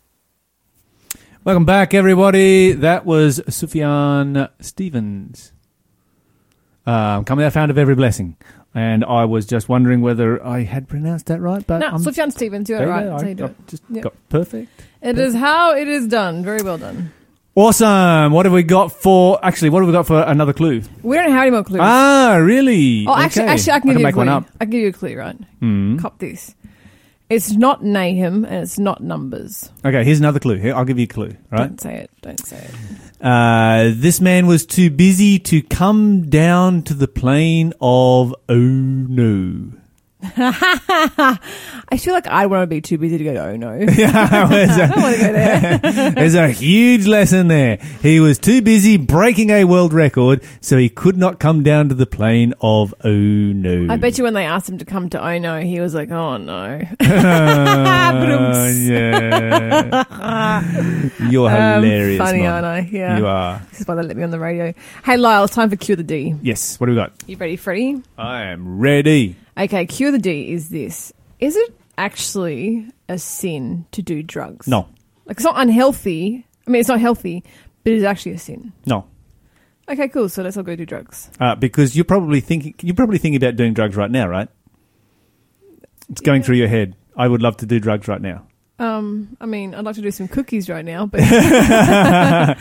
Welcome 1.45 1.63
back, 1.63 1.93
everybody. 1.93 2.73
That 2.73 3.05
was 3.05 3.39
Sufjan 3.47 4.49
Stevens. 4.59 5.53
Um, 6.85 7.23
Come 7.23 7.39
Thou 7.39 7.49
Fount 7.49 7.71
of 7.71 7.77
Every 7.77 7.95
Blessing. 7.95 8.35
And 8.73 9.05
I 9.05 9.23
was 9.23 9.45
just 9.45 9.69
wondering 9.69 10.01
whether 10.01 10.45
I 10.45 10.63
had 10.63 10.89
pronounced 10.89 11.27
that 11.27 11.39
right. 11.39 11.65
But 11.65 11.77
No, 11.79 11.87
I'm- 11.87 12.03
Sufjan 12.03 12.31
Stevens, 12.33 12.69
you 12.69 12.75
got 12.75 12.79
there 12.79 12.87
it 12.87 12.89
you 12.89 12.93
right. 12.93 13.05
go. 13.05 13.11
That's 13.11 13.23
I 13.23 13.27
you 13.29 13.35
do 13.35 13.45
it. 13.45 13.55
just 13.67 13.83
Yep. 13.89 14.03
got 14.03 14.13
perfect. 14.29 14.81
It 15.01 15.17
is 15.17 15.33
how 15.33 15.73
it 15.75 15.87
is 15.87 16.07
done. 16.07 16.43
Very 16.43 16.61
well 16.63 16.77
done. 16.77 17.11
Awesome. 17.55 18.33
What 18.33 18.45
have 18.45 18.51
we 18.53 18.63
got 18.63 18.91
for? 18.91 19.39
Actually, 19.41 19.69
what 19.69 19.79
have 19.79 19.87
we 19.87 19.93
got 19.93 20.05
for 20.05 20.21
another 20.23 20.51
clue? 20.51 20.81
We 21.01 21.15
don't 21.15 21.31
have 21.31 21.43
any 21.43 21.51
more 21.51 21.63
clues. 21.63 21.79
Ah, 21.81 22.35
really? 22.41 23.05
oh, 23.07 23.15
actually, 23.15 23.43
Okay. 23.43 23.53
actually, 23.53 23.71
I 23.73 23.79
can 23.79 23.89
give 23.91 23.99
you 23.99 24.03
a 24.03 24.07
make 24.07 24.13
clue. 24.15 24.19
one 24.25 24.29
up. 24.29 24.45
I 24.59 24.65
can 24.65 24.71
give 24.71 24.81
you 24.81 24.89
a 24.89 24.91
clue, 24.91 25.15
right? 25.17 25.37
Mm. 25.61 26.01
Cop 26.01 26.19
this. 26.19 26.53
It's 27.29 27.51
not 27.51 27.83
Nahum 27.83 28.45
and 28.45 28.63
it's 28.63 28.77
not 28.77 29.01
numbers. 29.01 29.71
Okay, 29.83 30.03
here's 30.03 30.19
another 30.19 30.39
clue. 30.39 30.57
Here, 30.57 30.75
I'll 30.75 30.85
give 30.85 30.99
you 30.99 31.05
a 31.05 31.07
clue. 31.07 31.35
Right. 31.49 31.67
Don't 31.67 31.81
say 31.81 31.95
it. 31.95 32.11
Don't 32.21 32.45
say 32.45 32.57
it. 32.57 32.71
Uh, 33.19 33.91
this 33.95 34.21
man 34.21 34.45
was 34.45 34.65
too 34.65 34.91
busy 34.91 35.39
to 35.39 35.63
come 35.63 36.29
down 36.29 36.83
to 36.83 36.93
the 36.93 37.07
plain 37.07 37.73
of 37.81 38.35
oh 38.47 38.55
no. 38.55 39.71
I 41.87 41.97
feel 41.97 42.13
like 42.13 42.27
I 42.27 42.45
want 42.47 42.63
to 42.63 42.67
be 42.67 42.81
too 42.81 42.97
busy 42.97 43.17
to 43.17 43.23
go. 43.23 43.33
Oh 43.35 43.55
no, 43.55 43.73
Yeah, 43.97 44.47
there's 44.49 44.75
don't 44.77 45.01
want 45.01 45.15
to 45.15 45.21
go 45.21 45.31
there. 45.33 45.79
a, 45.83 46.11
there's 46.15 46.35
a 46.35 46.49
huge 46.49 47.05
lesson 47.07 47.47
there. 47.47 47.77
He 48.01 48.19
was 48.19 48.37
too 48.39 48.61
busy 48.61 48.97
breaking 48.97 49.49
a 49.51 49.63
world 49.65 49.93
record, 49.93 50.43
so 50.61 50.77
he 50.77 50.89
could 50.89 51.17
not 51.17 51.39
come 51.39 51.63
down 51.63 51.89
to 51.89 51.95
the 51.95 52.05
plain 52.05 52.53
of 52.61 52.93
oh 53.03 53.09
no. 53.09 53.87
I 53.93 53.97
bet 53.97 54.17
you 54.17 54.23
when 54.23 54.33
they 54.33 54.45
asked 54.45 54.69
him 54.69 54.77
to 54.79 54.85
come 54.85 55.09
to 55.09 55.21
Oh 55.25 55.37
no, 55.37 55.59
he 55.61 55.79
was 55.79 55.93
like, 55.93 56.09
Oh 56.11 56.37
no. 56.37 56.81
Uh, 56.99 58.71
yeah. 58.75 60.05
You're 61.29 61.49
Um, 61.49 61.83
hilarious. 61.83 62.17
funny, 62.17 62.39
Mum. 62.43 62.47
aren't 62.53 62.65
I? 62.65 62.79
Yeah. 62.91 63.17
You 63.17 63.27
are. 63.27 63.61
This 63.71 63.81
is 63.81 63.87
why 63.87 63.95
they 63.95 64.03
let 64.03 64.17
me 64.17 64.23
on 64.23 64.31
the 64.31 64.39
radio. 64.39 64.73
Hey 65.03 65.17
Lyle, 65.17 65.43
it's 65.45 65.53
time 65.55 65.69
for 65.69 65.75
Cure 65.75 65.95
the 65.95 66.03
D. 66.03 66.35
Yes. 66.41 66.79
What 66.79 66.87
do 66.87 66.91
we 66.93 66.95
got? 66.97 67.11
You 67.27 67.37
ready, 67.37 67.55
Freddie? 67.55 68.01
I 68.17 68.43
am 68.45 68.79
ready. 68.79 69.35
Okay, 69.57 69.85
Cure 69.85 70.11
the 70.11 70.19
D 70.19 70.51
is 70.51 70.69
this. 70.69 71.13
Is 71.39 71.55
it 71.55 71.75
actually 71.97 72.87
a 73.07 73.17
sin 73.17 73.85
to 73.91 74.01
do 74.01 74.21
drugs? 74.21 74.67
No. 74.67 74.87
Like 75.25 75.37
it's 75.37 75.43
not 75.43 75.55
unhealthy. 75.57 76.45
I 76.67 76.71
mean, 76.71 76.79
it's 76.79 76.89
not 76.89 76.99
healthy, 76.99 77.43
but 77.83 77.93
it 77.93 77.97
is 77.97 78.03
actually 78.03 78.33
a 78.33 78.37
sin. 78.37 78.73
No. 78.85 79.05
Okay, 79.87 80.07
cool. 80.09 80.29
So 80.29 80.41
let's 80.43 80.57
all 80.57 80.63
go 80.63 80.75
do 80.75 80.85
drugs. 80.85 81.29
Uh, 81.39 81.55
because 81.55 81.95
you're 81.95 82.05
probably 82.05 82.41
thinking 82.41 82.75
you're 82.81 82.95
probably 82.95 83.17
thinking 83.17 83.37
about 83.37 83.55
doing 83.55 83.73
drugs 83.73 83.95
right 83.95 84.11
now, 84.11 84.27
right? 84.27 84.49
It's 86.09 86.21
going 86.21 86.43
through 86.43 86.57
your 86.57 86.67
head. 86.67 86.95
I 87.15 87.27
would 87.27 87.41
love 87.41 87.57
to 87.57 87.65
do 87.65 87.79
drugs 87.79 88.07
right 88.07 88.21
now. 88.21 88.47
Um, 88.77 89.37
I 89.39 89.45
mean, 89.45 89.73
I'd 89.73 89.85
like 89.85 89.95
to 89.95 90.01
do 90.01 90.11
some 90.11 90.27
cookies 90.27 90.69
right 90.69 90.83
now, 90.83 91.05
but 91.05 91.21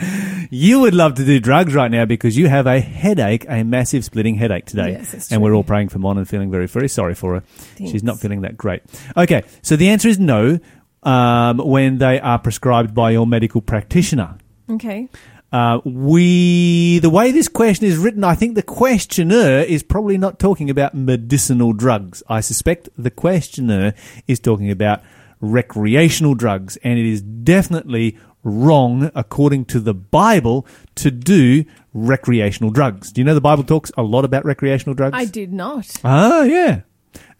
You 0.49 0.81
would 0.81 0.93
love 0.93 1.15
to 1.15 1.25
do 1.25 1.39
drugs 1.39 1.73
right 1.73 1.91
now 1.91 2.05
because 2.05 2.37
you 2.37 2.47
have 2.47 2.67
a 2.67 2.79
headache, 2.79 3.45
a 3.47 3.63
massive 3.63 4.05
splitting 4.05 4.35
headache 4.35 4.65
today. 4.65 4.91
Yes, 4.91 5.31
and 5.31 5.41
we're 5.41 5.53
all 5.53 5.63
praying 5.63 5.89
for 5.89 5.99
Mon 5.99 6.17
and 6.17 6.27
feeling 6.27 6.51
very, 6.51 6.67
very 6.67 6.89
sorry 6.89 7.15
for 7.15 7.35
her. 7.35 7.43
She's 7.77 8.03
not 8.03 8.19
feeling 8.19 8.41
that 8.41 8.57
great. 8.57 8.83
Okay, 9.15 9.43
so 9.61 9.75
the 9.75 9.89
answer 9.89 10.07
is 10.07 10.19
no 10.19 10.59
um, 11.03 11.57
when 11.59 11.97
they 11.99 12.19
are 12.19 12.39
prescribed 12.39 12.93
by 12.93 13.11
your 13.11 13.27
medical 13.27 13.61
practitioner. 13.61 14.37
okay. 14.69 15.09
Uh, 15.53 15.79
we, 15.85 16.99
the 16.99 17.09
way 17.09 17.31
this 17.31 17.47
question 17.47 17.85
is 17.85 17.97
written, 17.97 18.25
I 18.25 18.35
think 18.35 18.55
the 18.55 18.63
questioner 18.63 19.59
is 19.59 19.83
probably 19.83 20.17
not 20.17 20.37
talking 20.37 20.69
about 20.69 20.93
medicinal 20.93 21.71
drugs. 21.71 22.21
I 22.27 22.41
suspect 22.41 22.89
the 22.97 23.11
questioner 23.11 23.93
is 24.27 24.41
talking 24.41 24.69
about 24.69 25.01
recreational 25.39 26.35
drugs, 26.35 26.77
and 26.83 26.99
it 26.99 27.05
is 27.05 27.21
definitely 27.21 28.17
wrong, 28.45 29.11
according 29.13 29.65
to 29.65 29.81
the 29.81 29.93
Bible, 29.93 30.65
to 30.95 31.11
do 31.11 31.65
recreational 31.93 32.71
drugs. 32.71 33.11
Do 33.11 33.19
you 33.19 33.25
know 33.25 33.33
the 33.33 33.41
Bible 33.41 33.63
talks 33.63 33.91
a 33.97 34.03
lot 34.03 34.23
about 34.23 34.45
recreational 34.45 34.93
drugs? 34.93 35.17
I 35.17 35.25
did 35.25 35.51
not. 35.51 35.91
Ah, 36.05 36.43
yeah, 36.43 36.81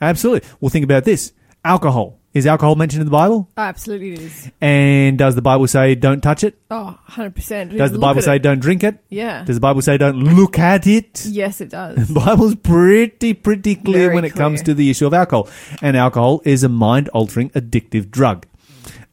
absolutely. 0.02 0.50
Well, 0.60 0.70
think 0.70 0.84
about 0.84 1.06
this: 1.06 1.32
alcohol. 1.64 2.20
Is 2.34 2.46
alcohol 2.46 2.76
mentioned 2.76 3.00
in 3.00 3.06
the 3.08 3.12
Bible? 3.12 3.50
Oh, 3.56 3.62
absolutely 3.62 4.12
it 4.12 4.20
is. 4.20 4.52
And 4.60 5.18
does 5.18 5.36
the 5.36 5.42
Bible 5.42 5.68
say 5.68 5.96
don't 5.96 6.20
touch 6.20 6.44
it? 6.44 6.60
Oh, 6.70 7.00
100%. 7.12 7.78
Does 7.78 7.94
the 7.94 7.98
Bible 7.98 8.22
say 8.22 8.40
don't 8.40 8.60
drink 8.60 8.84
it? 8.84 8.98
Yeah. 9.08 9.46
Does 9.46 9.56
the 9.56 9.62
Bible 9.62 9.82
say 9.82 9.98
don't 9.98 10.18
look 10.22 10.60
at 10.60 10.86
it? 10.86 11.26
yes, 11.26 11.62
it 11.62 11.70
does. 11.70 11.96
The 12.10 12.14
Bible's 12.14 12.56
pretty, 12.56 13.36
pretty 13.36 13.76
clear 13.76 14.08
Very 14.08 14.16
when 14.16 14.26
it 14.26 14.34
comes 14.34 14.62
to 14.64 14.74
the 14.74 14.90
issue 14.90 15.08
of 15.08 15.14
alcohol. 15.14 15.48
And 15.82 15.96
alcohol 15.96 16.42
is 16.44 16.66
a 16.66 16.68
mind 16.68 17.08
altering 17.14 17.52
addictive 17.52 18.12
drug. 18.12 18.46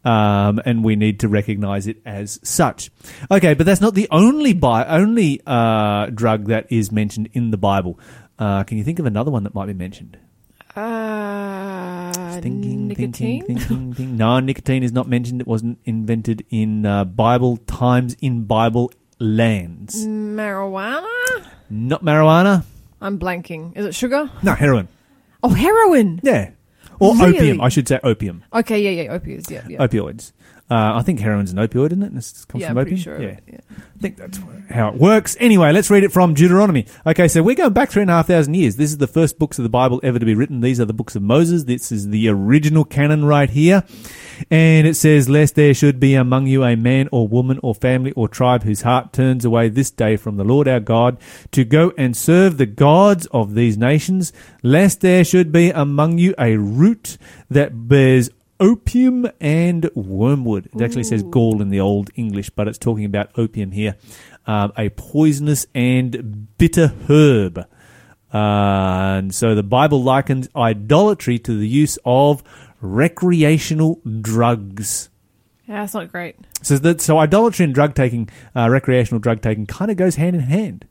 Um, 0.05 0.61
and 0.65 0.83
we 0.83 0.97
need 0.97 1.21
to 1.21 1.29
recognize 1.29 1.87
it 1.87 1.99
as 2.05 2.41
such. 2.43 2.91
Okay, 3.31 3.55
but 3.55 3.67
that's 3.67 3.81
not 3.81 3.95
the 3.95 4.09
only 4.11 4.53
bi- 4.53 4.85
only 4.87 5.41
uh, 5.47 6.07
drug 6.07 6.47
that 6.47 6.67
is 6.71 6.91
mentioned 6.91 7.29
in 7.33 7.53
the 7.53 7.57
Bible. 7.57 7.99
Uh, 8.39 8.65
can 8.65 8.79
you 8.79 8.85
think 8.85 8.99
of 8.99 9.07
another 9.07 9.31
one 9.31 9.45
that 9.45 9.55
might 9.55 9.67
be 9.67 9.75
mentioned? 9.75 10.19
Uh, 10.75 12.41
Thinking, 12.41 12.89
nicotine? 12.89 13.13
thinking, 13.45 13.59
thinking, 13.59 13.95
thinking. 13.95 14.17
No, 14.17 14.41
nicotine 14.41 14.83
is 14.83 14.91
not 14.93 15.09
mentioned. 15.09 15.41
It 15.41 15.47
wasn't 15.47 15.79
invented 15.85 16.45
in 16.51 16.85
uh, 16.87 17.05
Bible 17.05 17.59
times 17.59 18.17
in 18.21 18.45
Bible 18.45 18.91
lands. 19.21 20.05
Marijuana? 20.07 21.07
Not 21.71 22.03
marijuana. 22.03 22.65
I'm 23.01 23.19
blanking. 23.19 23.77
Is 23.77 23.87
it 23.87 23.95
sugar? 23.95 24.31
No, 24.43 24.55
heroin. 24.55 24.89
Oh, 25.43 25.51
heroin. 25.51 26.21
Yeah. 26.23 26.51
Or 27.03 27.17
Really? 27.17 27.37
opium. 27.39 27.61
I 27.61 27.69
should 27.69 27.89
say 27.89 27.99
opium. 28.05 28.45
Okay, 28.53 28.81
yeah, 28.81 29.03
yeah, 29.03 29.19
opioids. 29.19 29.51
Yeah, 29.51 29.65
yeah. 29.69 29.79
Opioids. 29.85 30.33
Uh, 30.73 30.97
I 30.97 31.03
think 31.03 31.21
heroin's 31.21 31.53
an 31.53 31.59
opioid, 31.59 31.89
isn't 31.89 32.03
it? 32.03 32.15
This 32.15 32.47
comes 32.47 32.63
yeah, 32.63 32.69
from 32.69 32.79
I'm 32.79 32.87
opium. 32.87 32.97
sure. 32.97 33.21
Yeah. 33.21 33.39
yeah. 33.47 33.59
I 33.71 34.01
think 34.01 34.17
that's 34.17 34.41
how 34.71 34.89
it 34.89 34.95
works. 34.95 35.37
Anyway, 35.39 35.71
let's 35.71 35.91
read 35.91 36.03
it 36.03 36.13
from 36.13 36.33
Deuteronomy. 36.33 36.87
Okay, 37.07 37.29
so 37.29 37.43
we're 37.43 37.57
going 37.57 37.75
back 37.75 37.91
three 37.91 38.01
and 38.01 38.11
a 38.11 38.15
half 38.15 38.29
thousand 38.29 38.55
years. 38.55 38.77
This 38.77 38.89
is 38.89 38.97
the 38.97 39.07
first 39.07 39.39
books 39.39 39.59
of 39.59 39.65
the 39.65 39.69
Bible 39.69 40.01
ever 40.03 40.19
to 40.19 40.25
be 40.25 40.35
written. 40.35 40.63
These 40.63 40.81
are 40.81 40.87
the 40.87 40.95
books 40.95 41.15
of 41.15 41.21
Moses. 41.21 41.65
This 41.65 41.93
is 41.93 42.09
the 42.09 42.27
original 42.31 42.87
canon 42.87 43.27
right 43.27 43.51
here. 43.51 43.85
And 44.51 44.87
it 44.87 44.95
says, 44.95 45.29
Lest 45.29 45.57
there 45.57 45.75
should 45.75 46.01
be 46.01 46.15
among 46.15 46.47
you 46.47 46.65
a 46.65 46.75
man 46.75 47.07
or 47.13 47.29
woman 47.29 47.61
or 47.63 47.75
family 47.75 48.13
or 48.13 48.27
tribe 48.27 48.63
whose 48.63 48.81
heart 48.81 49.13
turns 49.13 49.45
away 49.45 49.69
this 49.69 49.91
day 49.91 50.17
from 50.17 50.39
the 50.39 50.45
Lord 50.45 50.69
our 50.69 50.81
God 50.81 51.19
to 51.51 51.67
go 51.67 51.93
and 51.99 52.17
serve 52.17 52.57
the 52.57 52.65
gods 52.65 53.27
of 53.27 53.55
these 53.55 53.77
nations, 53.77 54.33
lest 54.63 55.03
there 55.03 55.23
should 55.23 55.53
be 55.53 55.69
among 55.69 56.17
you 56.17 56.35
a 56.39 56.57
root 56.57 57.19
that 57.51 57.89
bears 57.89 58.31
opium 58.63 59.29
and 59.41 59.91
wormwood. 59.95 60.71
It 60.73 60.81
actually 60.81 61.05
says 61.05 61.23
gall 61.25 61.61
in 61.61 61.69
the 61.69 61.81
Old 61.81 62.11
English, 62.15 62.51
but 62.51 62.69
it's 62.69 62.79
talking 62.79 63.05
about 63.05 63.37
opium 63.37 63.73
here. 63.73 63.97
Um, 64.47 64.73
a 64.79 64.89
poisonous 64.91 65.67
and 65.75 66.57
bitter 66.57 66.95
herb. 67.09 67.59
Uh, 67.59 67.67
and 69.19 69.35
so 69.35 69.55
the 69.55 69.63
Bible 69.63 70.03
likens 70.03 70.49
idolatry 70.57 71.39
to 71.41 71.59
the 71.59 71.69
use 71.69 71.99
of 72.05 72.43
recreational 72.81 74.01
drugs. 74.21 75.11
Yeah, 75.67 75.81
that's 75.81 75.95
not 75.95 76.11
great. 76.11 76.37
So 76.63 76.79
that 76.79 77.01
so 77.01 77.19
idolatry 77.19 77.65
and 77.65 77.75
drug 77.75 77.95
taking, 77.95 78.29
uh, 78.55 78.71
recreational 78.71 79.21
drug 79.21 79.43
taking, 79.43 79.67
kind 79.67 79.91
of 79.91 79.97
goes 79.97 80.17
hand 80.17 80.37
in 80.37 80.43
hand. 80.43 80.87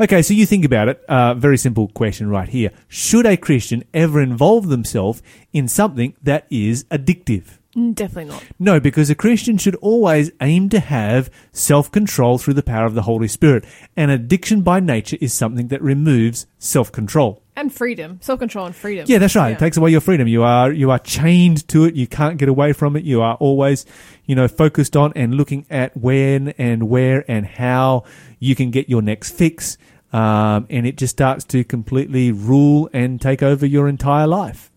Okay, 0.00 0.22
so 0.22 0.34
you 0.34 0.46
think 0.46 0.64
about 0.64 0.88
it. 0.88 1.02
Uh, 1.08 1.34
very 1.34 1.58
simple 1.58 1.88
question 1.88 2.28
right 2.28 2.48
here: 2.48 2.70
Should 2.88 3.26
a 3.26 3.36
Christian 3.36 3.84
ever 3.94 4.20
involve 4.20 4.68
themselves 4.68 5.22
in 5.52 5.68
something 5.68 6.14
that 6.22 6.46
is 6.50 6.84
addictive? 6.84 7.58
Mm, 7.76 7.94
Definitely 7.94 8.32
not. 8.32 8.44
No, 8.58 8.80
because 8.80 9.10
a 9.10 9.14
Christian 9.14 9.56
should 9.56 9.76
always 9.76 10.32
aim 10.40 10.68
to 10.70 10.80
have 10.80 11.30
self 11.52 11.90
control 11.92 12.38
through 12.38 12.54
the 12.54 12.62
power 12.62 12.86
of 12.86 12.94
the 12.94 13.02
Holy 13.02 13.28
Spirit. 13.28 13.64
And 13.96 14.10
addiction 14.10 14.62
by 14.62 14.80
nature 14.80 15.18
is 15.20 15.32
something 15.32 15.68
that 15.68 15.82
removes 15.82 16.46
self 16.58 16.90
control. 16.90 17.39
And 17.56 17.72
freedom, 17.72 18.18
self 18.22 18.38
control, 18.38 18.66
and 18.66 18.74
freedom. 18.74 19.06
Yeah, 19.08 19.18
that's 19.18 19.34
right. 19.34 19.52
It 19.52 19.58
takes 19.58 19.76
away 19.76 19.90
your 19.90 20.00
freedom. 20.00 20.28
You 20.28 20.44
are 20.44 20.72
you 20.72 20.90
are 20.90 20.98
chained 20.98 21.66
to 21.68 21.84
it. 21.84 21.94
You 21.94 22.06
can't 22.06 22.38
get 22.38 22.48
away 22.48 22.72
from 22.72 22.96
it. 22.96 23.04
You 23.04 23.22
are 23.22 23.34
always, 23.34 23.84
you 24.24 24.34
know, 24.34 24.48
focused 24.48 24.96
on 24.96 25.12
and 25.16 25.34
looking 25.34 25.66
at 25.68 25.96
when 25.96 26.50
and 26.50 26.88
where 26.88 27.24
and 27.28 27.44
how 27.44 28.04
you 28.38 28.54
can 28.54 28.70
get 28.70 28.88
your 28.88 29.02
next 29.02 29.32
fix. 29.32 29.76
Um, 30.12 30.66
and 30.70 30.86
it 30.86 30.96
just 30.96 31.12
starts 31.12 31.44
to 31.46 31.62
completely 31.64 32.32
rule 32.32 32.88
and 32.92 33.20
take 33.20 33.42
over 33.42 33.66
your 33.66 33.88
entire 33.88 34.26
life. 34.26 34.70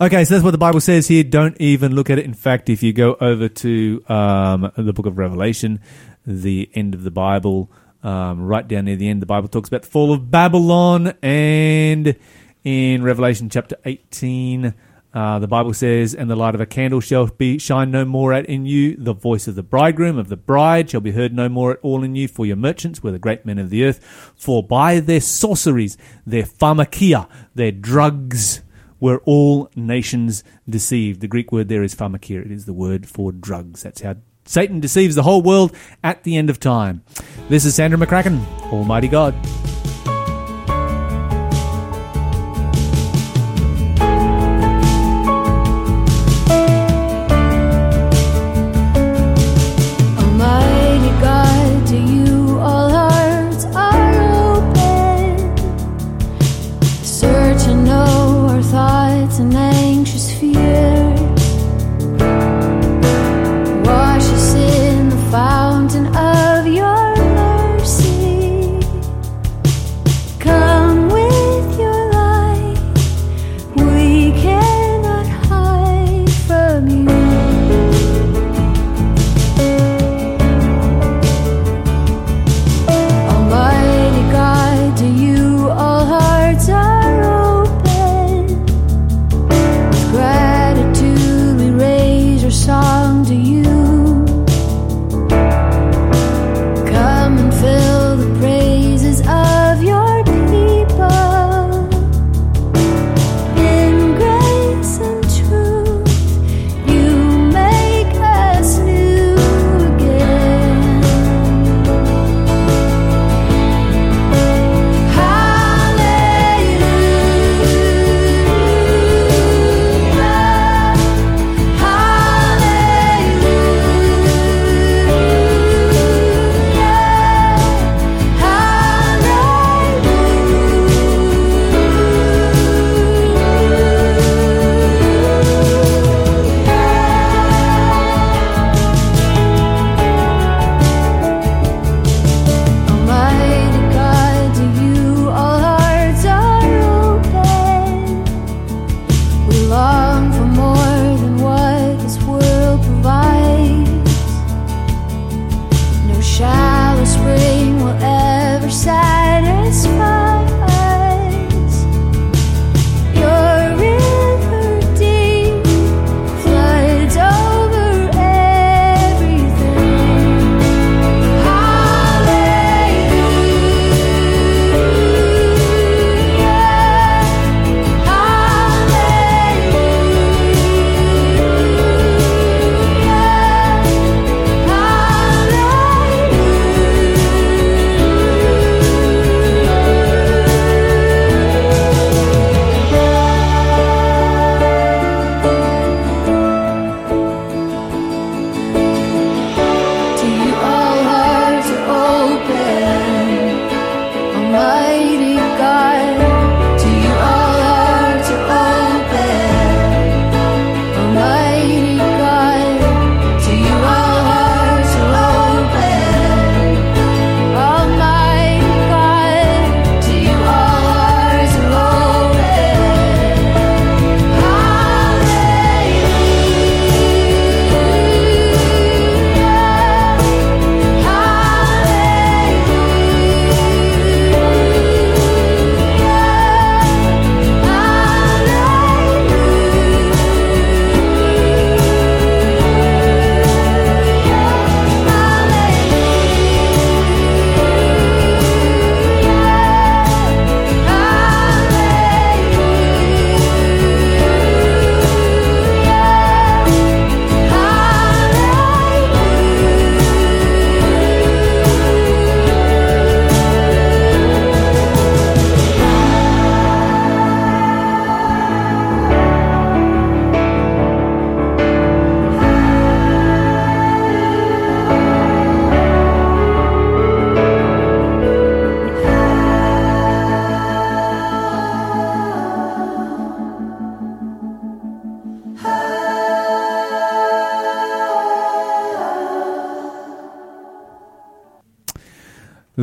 Okay, 0.00 0.24
so 0.24 0.34
that's 0.34 0.44
what 0.44 0.52
the 0.52 0.58
Bible 0.58 0.80
says 0.80 1.08
here. 1.08 1.24
Don't 1.24 1.56
even 1.60 1.94
look 1.94 2.10
at 2.10 2.18
it. 2.18 2.24
In 2.24 2.34
fact, 2.34 2.70
if 2.70 2.82
you 2.82 2.92
go 2.92 3.16
over 3.20 3.48
to 3.48 4.02
um, 4.08 4.72
the 4.76 4.92
book 4.92 5.06
of 5.06 5.18
Revelation, 5.18 5.80
the 6.26 6.70
end 6.74 6.94
of 6.94 7.02
the 7.02 7.10
Bible, 7.10 7.70
um, 8.02 8.40
right 8.40 8.66
down 8.66 8.84
near 8.84 8.96
the 8.96 9.08
end, 9.08 9.22
the 9.22 9.26
Bible 9.26 9.48
talks 9.48 9.68
about 9.68 9.82
the 9.82 9.88
fall 9.88 10.12
of 10.12 10.30
Babylon. 10.30 11.14
And 11.22 12.16
in 12.64 13.02
Revelation 13.02 13.48
chapter 13.48 13.76
18, 13.84 14.74
uh, 15.14 15.38
the 15.38 15.48
Bible 15.48 15.74
says, 15.74 16.14
And 16.14 16.30
the 16.30 16.36
light 16.36 16.54
of 16.54 16.60
a 16.60 16.66
candle 16.66 17.00
shall 17.00 17.26
be 17.26 17.58
shine 17.58 17.90
no 17.90 18.04
more 18.04 18.32
at 18.32 18.46
in 18.46 18.66
you. 18.66 18.96
The 18.96 19.14
voice 19.14 19.48
of 19.48 19.54
the 19.54 19.62
bridegroom, 19.62 20.18
of 20.18 20.28
the 20.28 20.36
bride, 20.36 20.90
shall 20.90 21.00
be 21.00 21.12
heard 21.12 21.32
no 21.32 21.48
more 21.48 21.72
at 21.72 21.80
all 21.82 22.04
in 22.04 22.14
you. 22.14 22.28
For 22.28 22.46
your 22.46 22.56
merchants 22.56 23.02
were 23.02 23.10
the 23.10 23.18
great 23.18 23.44
men 23.44 23.58
of 23.58 23.70
the 23.70 23.84
earth. 23.84 24.32
For 24.36 24.62
by 24.62 25.00
their 25.00 25.20
sorceries, 25.20 25.96
their 26.26 26.44
pharmakeia, 26.44 27.28
their 27.54 27.72
drugs, 27.72 28.62
were 29.00 29.22
all 29.24 29.70
nations 29.76 30.42
deceived. 30.68 31.20
The 31.20 31.28
Greek 31.28 31.52
word 31.52 31.68
there 31.68 31.82
is 31.82 31.94
pharmakeia. 31.94 32.44
It 32.44 32.52
is 32.52 32.66
the 32.66 32.72
word 32.72 33.08
for 33.08 33.32
drugs. 33.32 33.82
That's 33.82 34.02
how 34.02 34.16
Satan 34.48 34.80
deceives 34.80 35.14
the 35.14 35.22
whole 35.22 35.42
world 35.42 35.76
at 36.02 36.24
the 36.24 36.38
end 36.38 36.48
of 36.48 36.58
time. 36.58 37.02
This 37.50 37.66
is 37.66 37.74
Sandra 37.74 37.98
McCracken, 37.98 38.42
Almighty 38.72 39.06
God. 39.06 39.34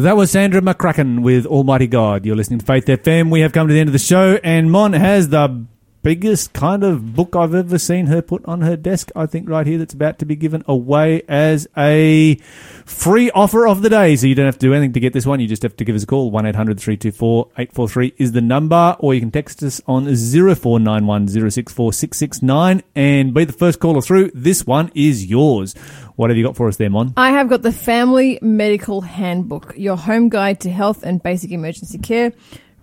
That 0.06 0.18
was 0.18 0.30
Sandra 0.30 0.62
McCracken 0.62 1.24
with 1.24 1.48
Almighty 1.48 1.88
God. 1.88 2.28
You're 2.28 2.36
listening 2.36 2.60
to 2.60 2.66
Faith 2.68 2.86
FM. 2.86 3.32
We 3.32 3.40
have 3.40 3.54
come 3.54 3.68
to 3.68 3.74
the 3.74 3.80
end 3.80 3.90
of 3.90 3.94
the 3.94 3.98
show, 3.98 4.40
and 4.44 4.72
Mon 4.72 4.94
has 4.94 5.30
the 5.30 5.66
biggest 6.04 6.54
kind 6.54 6.84
of 6.84 7.16
book 7.16 7.36
I've 7.36 7.56
ever 7.56 7.80
seen 7.80 8.06
her 8.06 8.22
put 8.22 8.46
on 8.46 8.62
her 8.62 8.78
desk, 8.78 9.10
I 9.16 9.26
think, 9.26 9.50
right 9.50 9.66
here, 9.66 9.80
that's 9.80 9.96
about 9.96 10.20
to 10.20 10.26
be 10.28 10.36
given 10.36 10.64
away 10.68 11.24
as 11.28 11.68
a 11.76 12.38
free 12.86 13.32
offer 13.32 13.68
of 13.68 13.82
the 13.82 13.90
day. 13.90 14.16
So 14.16 14.28
you 14.28 14.36
don't 14.36 14.46
have 14.46 14.60
to 14.60 14.68
do 14.68 14.74
anything 14.74 14.94
to 14.94 15.00
get 15.00 15.14
this 15.14 15.26
one. 15.26 15.40
You 15.40 15.48
just 15.48 15.64
have 15.64 15.76
to 15.78 15.84
give 15.84 15.96
us 15.96 16.04
a 16.04 16.08
call. 16.08 16.32
1 16.32 16.46
800 16.46 16.80
324 16.80 17.48
843 17.58 18.14
is 18.18 18.32
the 18.32 18.42
number, 18.42 18.96
or 19.00 19.14
you 19.14 19.20
can 19.20 19.32
text 19.32 19.64
us 19.64 19.82
on 19.88 20.06
0491 20.06 21.28
064 21.28 21.94
669 21.94 22.84
and 22.96 23.34
be 23.34 23.44
the 23.44 23.54
first 23.54 23.80
caller 23.80 24.02
through. 24.02 24.32
This 24.34 24.66
one 24.66 24.92
is 24.96 25.26
yours. 25.26 25.74
What 26.16 26.30
have 26.30 26.38
you 26.38 26.46
got 26.46 26.56
for 26.56 26.68
us 26.68 26.78
there, 26.78 26.90
Mon? 26.90 27.14
I 27.18 27.32
have 27.32 27.50
got 27.50 27.62
the 27.62 27.74
Family 27.74 28.40
Medical 28.42 29.02
Handbook, 29.02 29.74
your 29.76 29.98
home 29.98 30.30
guide 30.30 30.62
to 30.62 30.72
health 30.72 31.04
and 31.04 31.22
basic 31.22 31.52
emergency 31.52 31.98
care, 31.98 32.32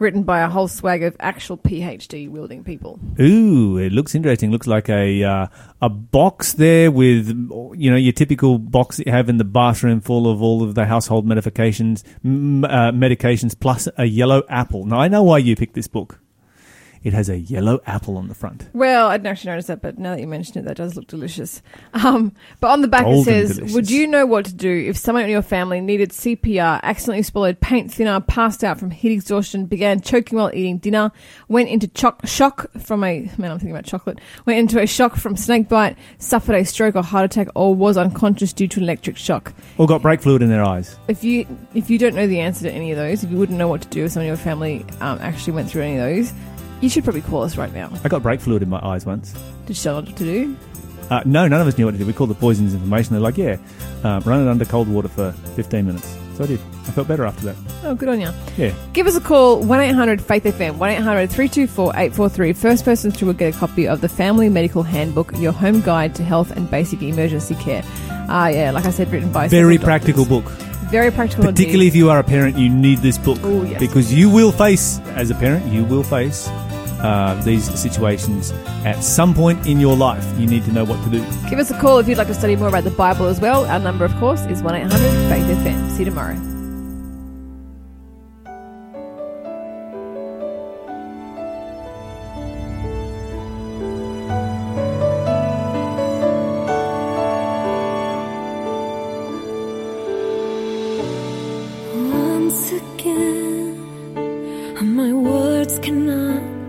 written 0.03 0.25
by 0.25 0.41
a 0.41 0.49
whole 0.49 0.69
swag 0.69 1.03
of 1.03 1.17
actual 1.21 1.57
PhD 1.57 2.29
wielding 2.29 2.65
people. 2.65 3.01
Ooh, 3.21 3.79
it 3.79 3.93
looks 3.93 4.15
interesting. 4.15 4.51
Looks 4.51 4.67
like 4.67 4.89
a 4.89 5.23
uh, 5.25 5.47
a 5.81 5.89
box 5.89 6.55
there 6.55 6.91
with 6.91 7.29
you 7.29 7.91
know 7.91 7.97
your 7.97 8.13
typical 8.13 8.59
box 8.59 8.99
that 8.99 9.07
you 9.07 9.13
have 9.13 9.29
in 9.29 9.39
the 9.39 9.45
bathroom, 9.45 10.01
full 10.01 10.31
of 10.31 10.43
all 10.43 10.63
of 10.63 10.75
the 10.75 10.85
household 10.85 11.27
medications, 11.27 12.03
m- 12.25 12.65
uh, 12.65 12.91
medications 12.91 13.59
plus 13.59 13.89
a 13.97 14.05
yellow 14.05 14.43
apple. 14.49 14.85
Now 14.85 14.99
I 14.99 15.09
know 15.09 15.23
why 15.23 15.39
you 15.39 15.57
picked 15.57 15.75
this 15.75 15.89
book. 15.89 16.22
It 17.05 17.13
has 17.13 17.29
a 17.29 17.39
yellow 17.39 17.81
apple 17.87 18.17
on 18.17 18.29
the 18.29 18.35
front. 18.35 18.69
Well, 18.73 19.09
I 19.09 19.17
didn't 19.17 19.27
actually 19.29 19.51
notice 19.51 19.67
that, 19.67 19.83
but 19.83 19.99
now 19.99 20.15
that 20.15 20.21
you 20.21 20.27
mention 20.27 20.59
it, 20.59 20.65
that 20.67 20.77
does 20.77 20.97
look 20.97 21.07
delicious. 21.09 21.63
Um, 21.95 22.33
but 22.61 22.71
on 22.71 22.81
the 22.81 22.89
back 22.89 23.05
Golden 23.05 23.21
it 23.21 23.25
says, 23.25 23.57
delicious. 23.57 23.75
"Would 23.75 23.91
you 23.91 24.07
know 24.07 24.25
what 24.27 24.45
to 24.47 24.55
do 24.55 24.71
if 24.89 24.97
someone 24.97 25.25
in 25.25 25.31
your 25.31 25.43
family 25.43 25.81
needed 25.81 26.11
CPR, 26.13 26.81
accidentally 26.83 27.23
swallowed 27.23 27.61
paint 27.61 27.93
thinner, 27.93 28.21
passed 28.21 28.63
out 28.65 28.79
from 28.79 28.91
heat 28.91 29.13
exhaustion, 29.13 29.67
began 29.67 30.01
choking 30.01 30.39
while 30.39 30.51
eating 30.55 30.79
dinner, 30.79 31.13
went 31.49 31.69
into 31.69 31.89
choc- 31.89 32.27
shock 32.27 32.71
from 32.81 33.03
a 33.05 33.31
man, 33.37 33.51
I'm 33.51 33.59
thinking 33.59 33.73
about 33.73 33.85
chocolate, 33.85 34.21
went 34.47 34.59
into 34.59 34.81
a 34.81 34.87
shock 34.87 35.17
from 35.17 35.37
snake 35.37 35.69
bite, 35.69 35.97
suffered 36.19 36.55
a 36.55 36.65
stroke 36.65 36.97
or 36.97 37.03
heart 37.03 37.25
attack, 37.25 37.49
or 37.55 37.75
was 37.75 37.97
unconscious 37.97 38.53
due 38.53 38.69
to 38.69 38.79
an 38.81 38.85
electric 38.85 39.17
shock?" 39.17 39.53
Or 39.79 39.87
got 39.87 40.03
brake 40.03 40.21
fluid 40.23 40.43
in 40.43 40.49
their 40.51 40.65
eyes. 40.65 40.97
If 41.09 41.25
you 41.25 41.47
if 41.75 41.91
you 41.91 41.99
don't 41.99 42.15
know 42.15 42.27
the 42.27 42.41
answer 42.41 42.65
to 42.65 42.73
any 42.73 42.91
of 42.93 42.97
those, 42.97 43.25
if 43.25 43.31
you 43.31 43.37
wouldn't 43.37 43.59
know 43.59 43.69
what 43.69 43.83
to 43.83 43.89
do 43.89 44.05
if 44.05 44.13
someone 44.13 44.27
in 44.27 44.29
your 44.29 44.37
family 44.37 44.85
um, 45.01 45.19
actually 45.21 45.55
went 45.55 45.69
through 45.71 45.83
any 45.83 45.99
of 45.99 46.05
those, 46.05 46.33
you 46.83 46.89
should 46.91 47.05
probably 47.05 47.23
call 47.23 47.43
us 47.43 47.57
right 47.57 47.73
now. 47.73 47.91
I 48.05 48.09
got 48.09 48.23
brake 48.23 48.41
fluid 48.41 48.63
in 48.63 48.69
my 48.69 48.81
eyes 48.85 49.07
once. 49.07 49.33
Did 49.67 49.83
you 49.83 49.91
know 49.91 49.97
what 50.01 50.07
to 50.07 50.13
do? 50.25 50.57
Uh, 51.11 51.23
no, 51.27 51.47
none 51.49 51.61
of 51.61 51.67
us 51.67 51.77
knew 51.77 51.85
what 51.85 51.93
to 51.93 51.99
do. 51.99 52.07
We 52.07 52.13
called 52.13 52.31
the 52.31 52.35
poisons 52.35 52.75
information. 52.75 53.13
They're 53.13 53.21
like, 53.21 53.37
yeah, 53.37 53.57
um, 54.05 54.23
run 54.25 54.47
it 54.47 54.51
under 54.51 54.65
cold 54.65 54.89
water 54.89 55.09
for 55.09 55.33
15 55.57 55.87
minutes. 55.87 56.17
So 56.37 56.45
I 56.45 56.47
did. 56.47 56.61
I 56.61 56.91
felt 56.93 57.07
better 57.09 57.27
after 57.27 57.45
that. 57.47 57.57
Oh, 57.85 57.95
good 57.95 58.09
on 58.09 58.19
you. 58.21 58.31
Yeah. 58.57 58.75
Give 58.95 59.07
us 59.07 59.15
a 59.17 59.21
call, 59.21 59.61
1 59.63 59.81
800 59.81 60.23
Faith 60.23 60.45
FM, 60.45 60.79
1 60.79 60.91
800 60.91 61.29
324 61.31 61.91
843. 61.91 62.53
First 62.55 62.85
person 62.87 63.11
through 63.11 63.27
will 63.27 63.35
get 63.35 63.55
a 63.55 63.59
copy 63.59 63.87
of 63.87 64.01
the 64.01 64.09
Family 64.09 64.49
Medical 64.49 64.83
Handbook, 64.83 65.37
your 65.37 65.53
home 65.53 65.83
guide 65.83 66.15
to 66.15 66.25
health 66.25 66.51
and 66.53 66.71
basic 66.71 67.03
emergency 67.03 67.55
care. 67.57 67.83
Ah, 68.29 68.49
yeah, 68.49 68.71
like 68.71 68.87
I 68.87 68.91
said, 68.91 69.13
written 69.13 69.31
by 69.31 69.49
Very 69.49 69.77
practical 69.77 70.25
doctors. 70.25 70.57
book. 70.59 70.72
Very 70.93 71.11
practical 71.11 71.47
Particularly 71.47 71.87
if 71.87 71.97
you 71.97 72.11
are 72.11 72.19
a 72.19 72.23
parent, 72.23 72.59
you 72.59 72.69
need 72.69 72.99
this 72.99 73.17
book. 73.17 73.39
Oh, 73.43 73.63
yes. 73.65 73.81
Because 73.81 74.13
you 74.13 74.29
will 74.29 74.53
face, 74.53 75.01
as 75.17 75.31
a 75.31 75.35
parent, 75.35 75.65
you 75.73 75.85
will 75.85 76.03
face 76.03 76.49
uh, 77.01 77.41
these 77.47 77.65
situations 77.81 78.51
at 78.85 79.03
some 79.03 79.33
point 79.33 79.67
in 79.67 79.81
your 79.81 79.97
life. 79.97 80.23
You 80.39 80.47
need 80.47 80.65
to 80.65 80.73
know 80.73 80.85
what 80.85 81.03
to 81.05 81.11
do. 81.11 81.25
Give 81.49 81.59
us 81.59 81.71
a 81.71 81.81
call 81.81 81.99
if 81.99 82.09
you'd 82.09 82.19
like 82.19 82.27
to 82.27 82.35
study 82.35 82.57
more 82.57 82.69
about 82.69 82.85
the 82.85 82.91
Bible 82.91 83.25
as 83.25 83.41
well. 83.41 83.65
Our 83.65 83.79
number, 83.79 84.05
of 84.05 84.15
course, 84.17 84.43
is 84.43 84.63
1 84.63 84.75
800 84.75 84.99
Faith 85.31 85.57
FM. 85.59 85.91
See 85.93 86.01
you 86.01 86.05
tomorrow. 86.05 86.52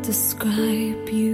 Describe 0.03 1.09
you. 1.09 1.32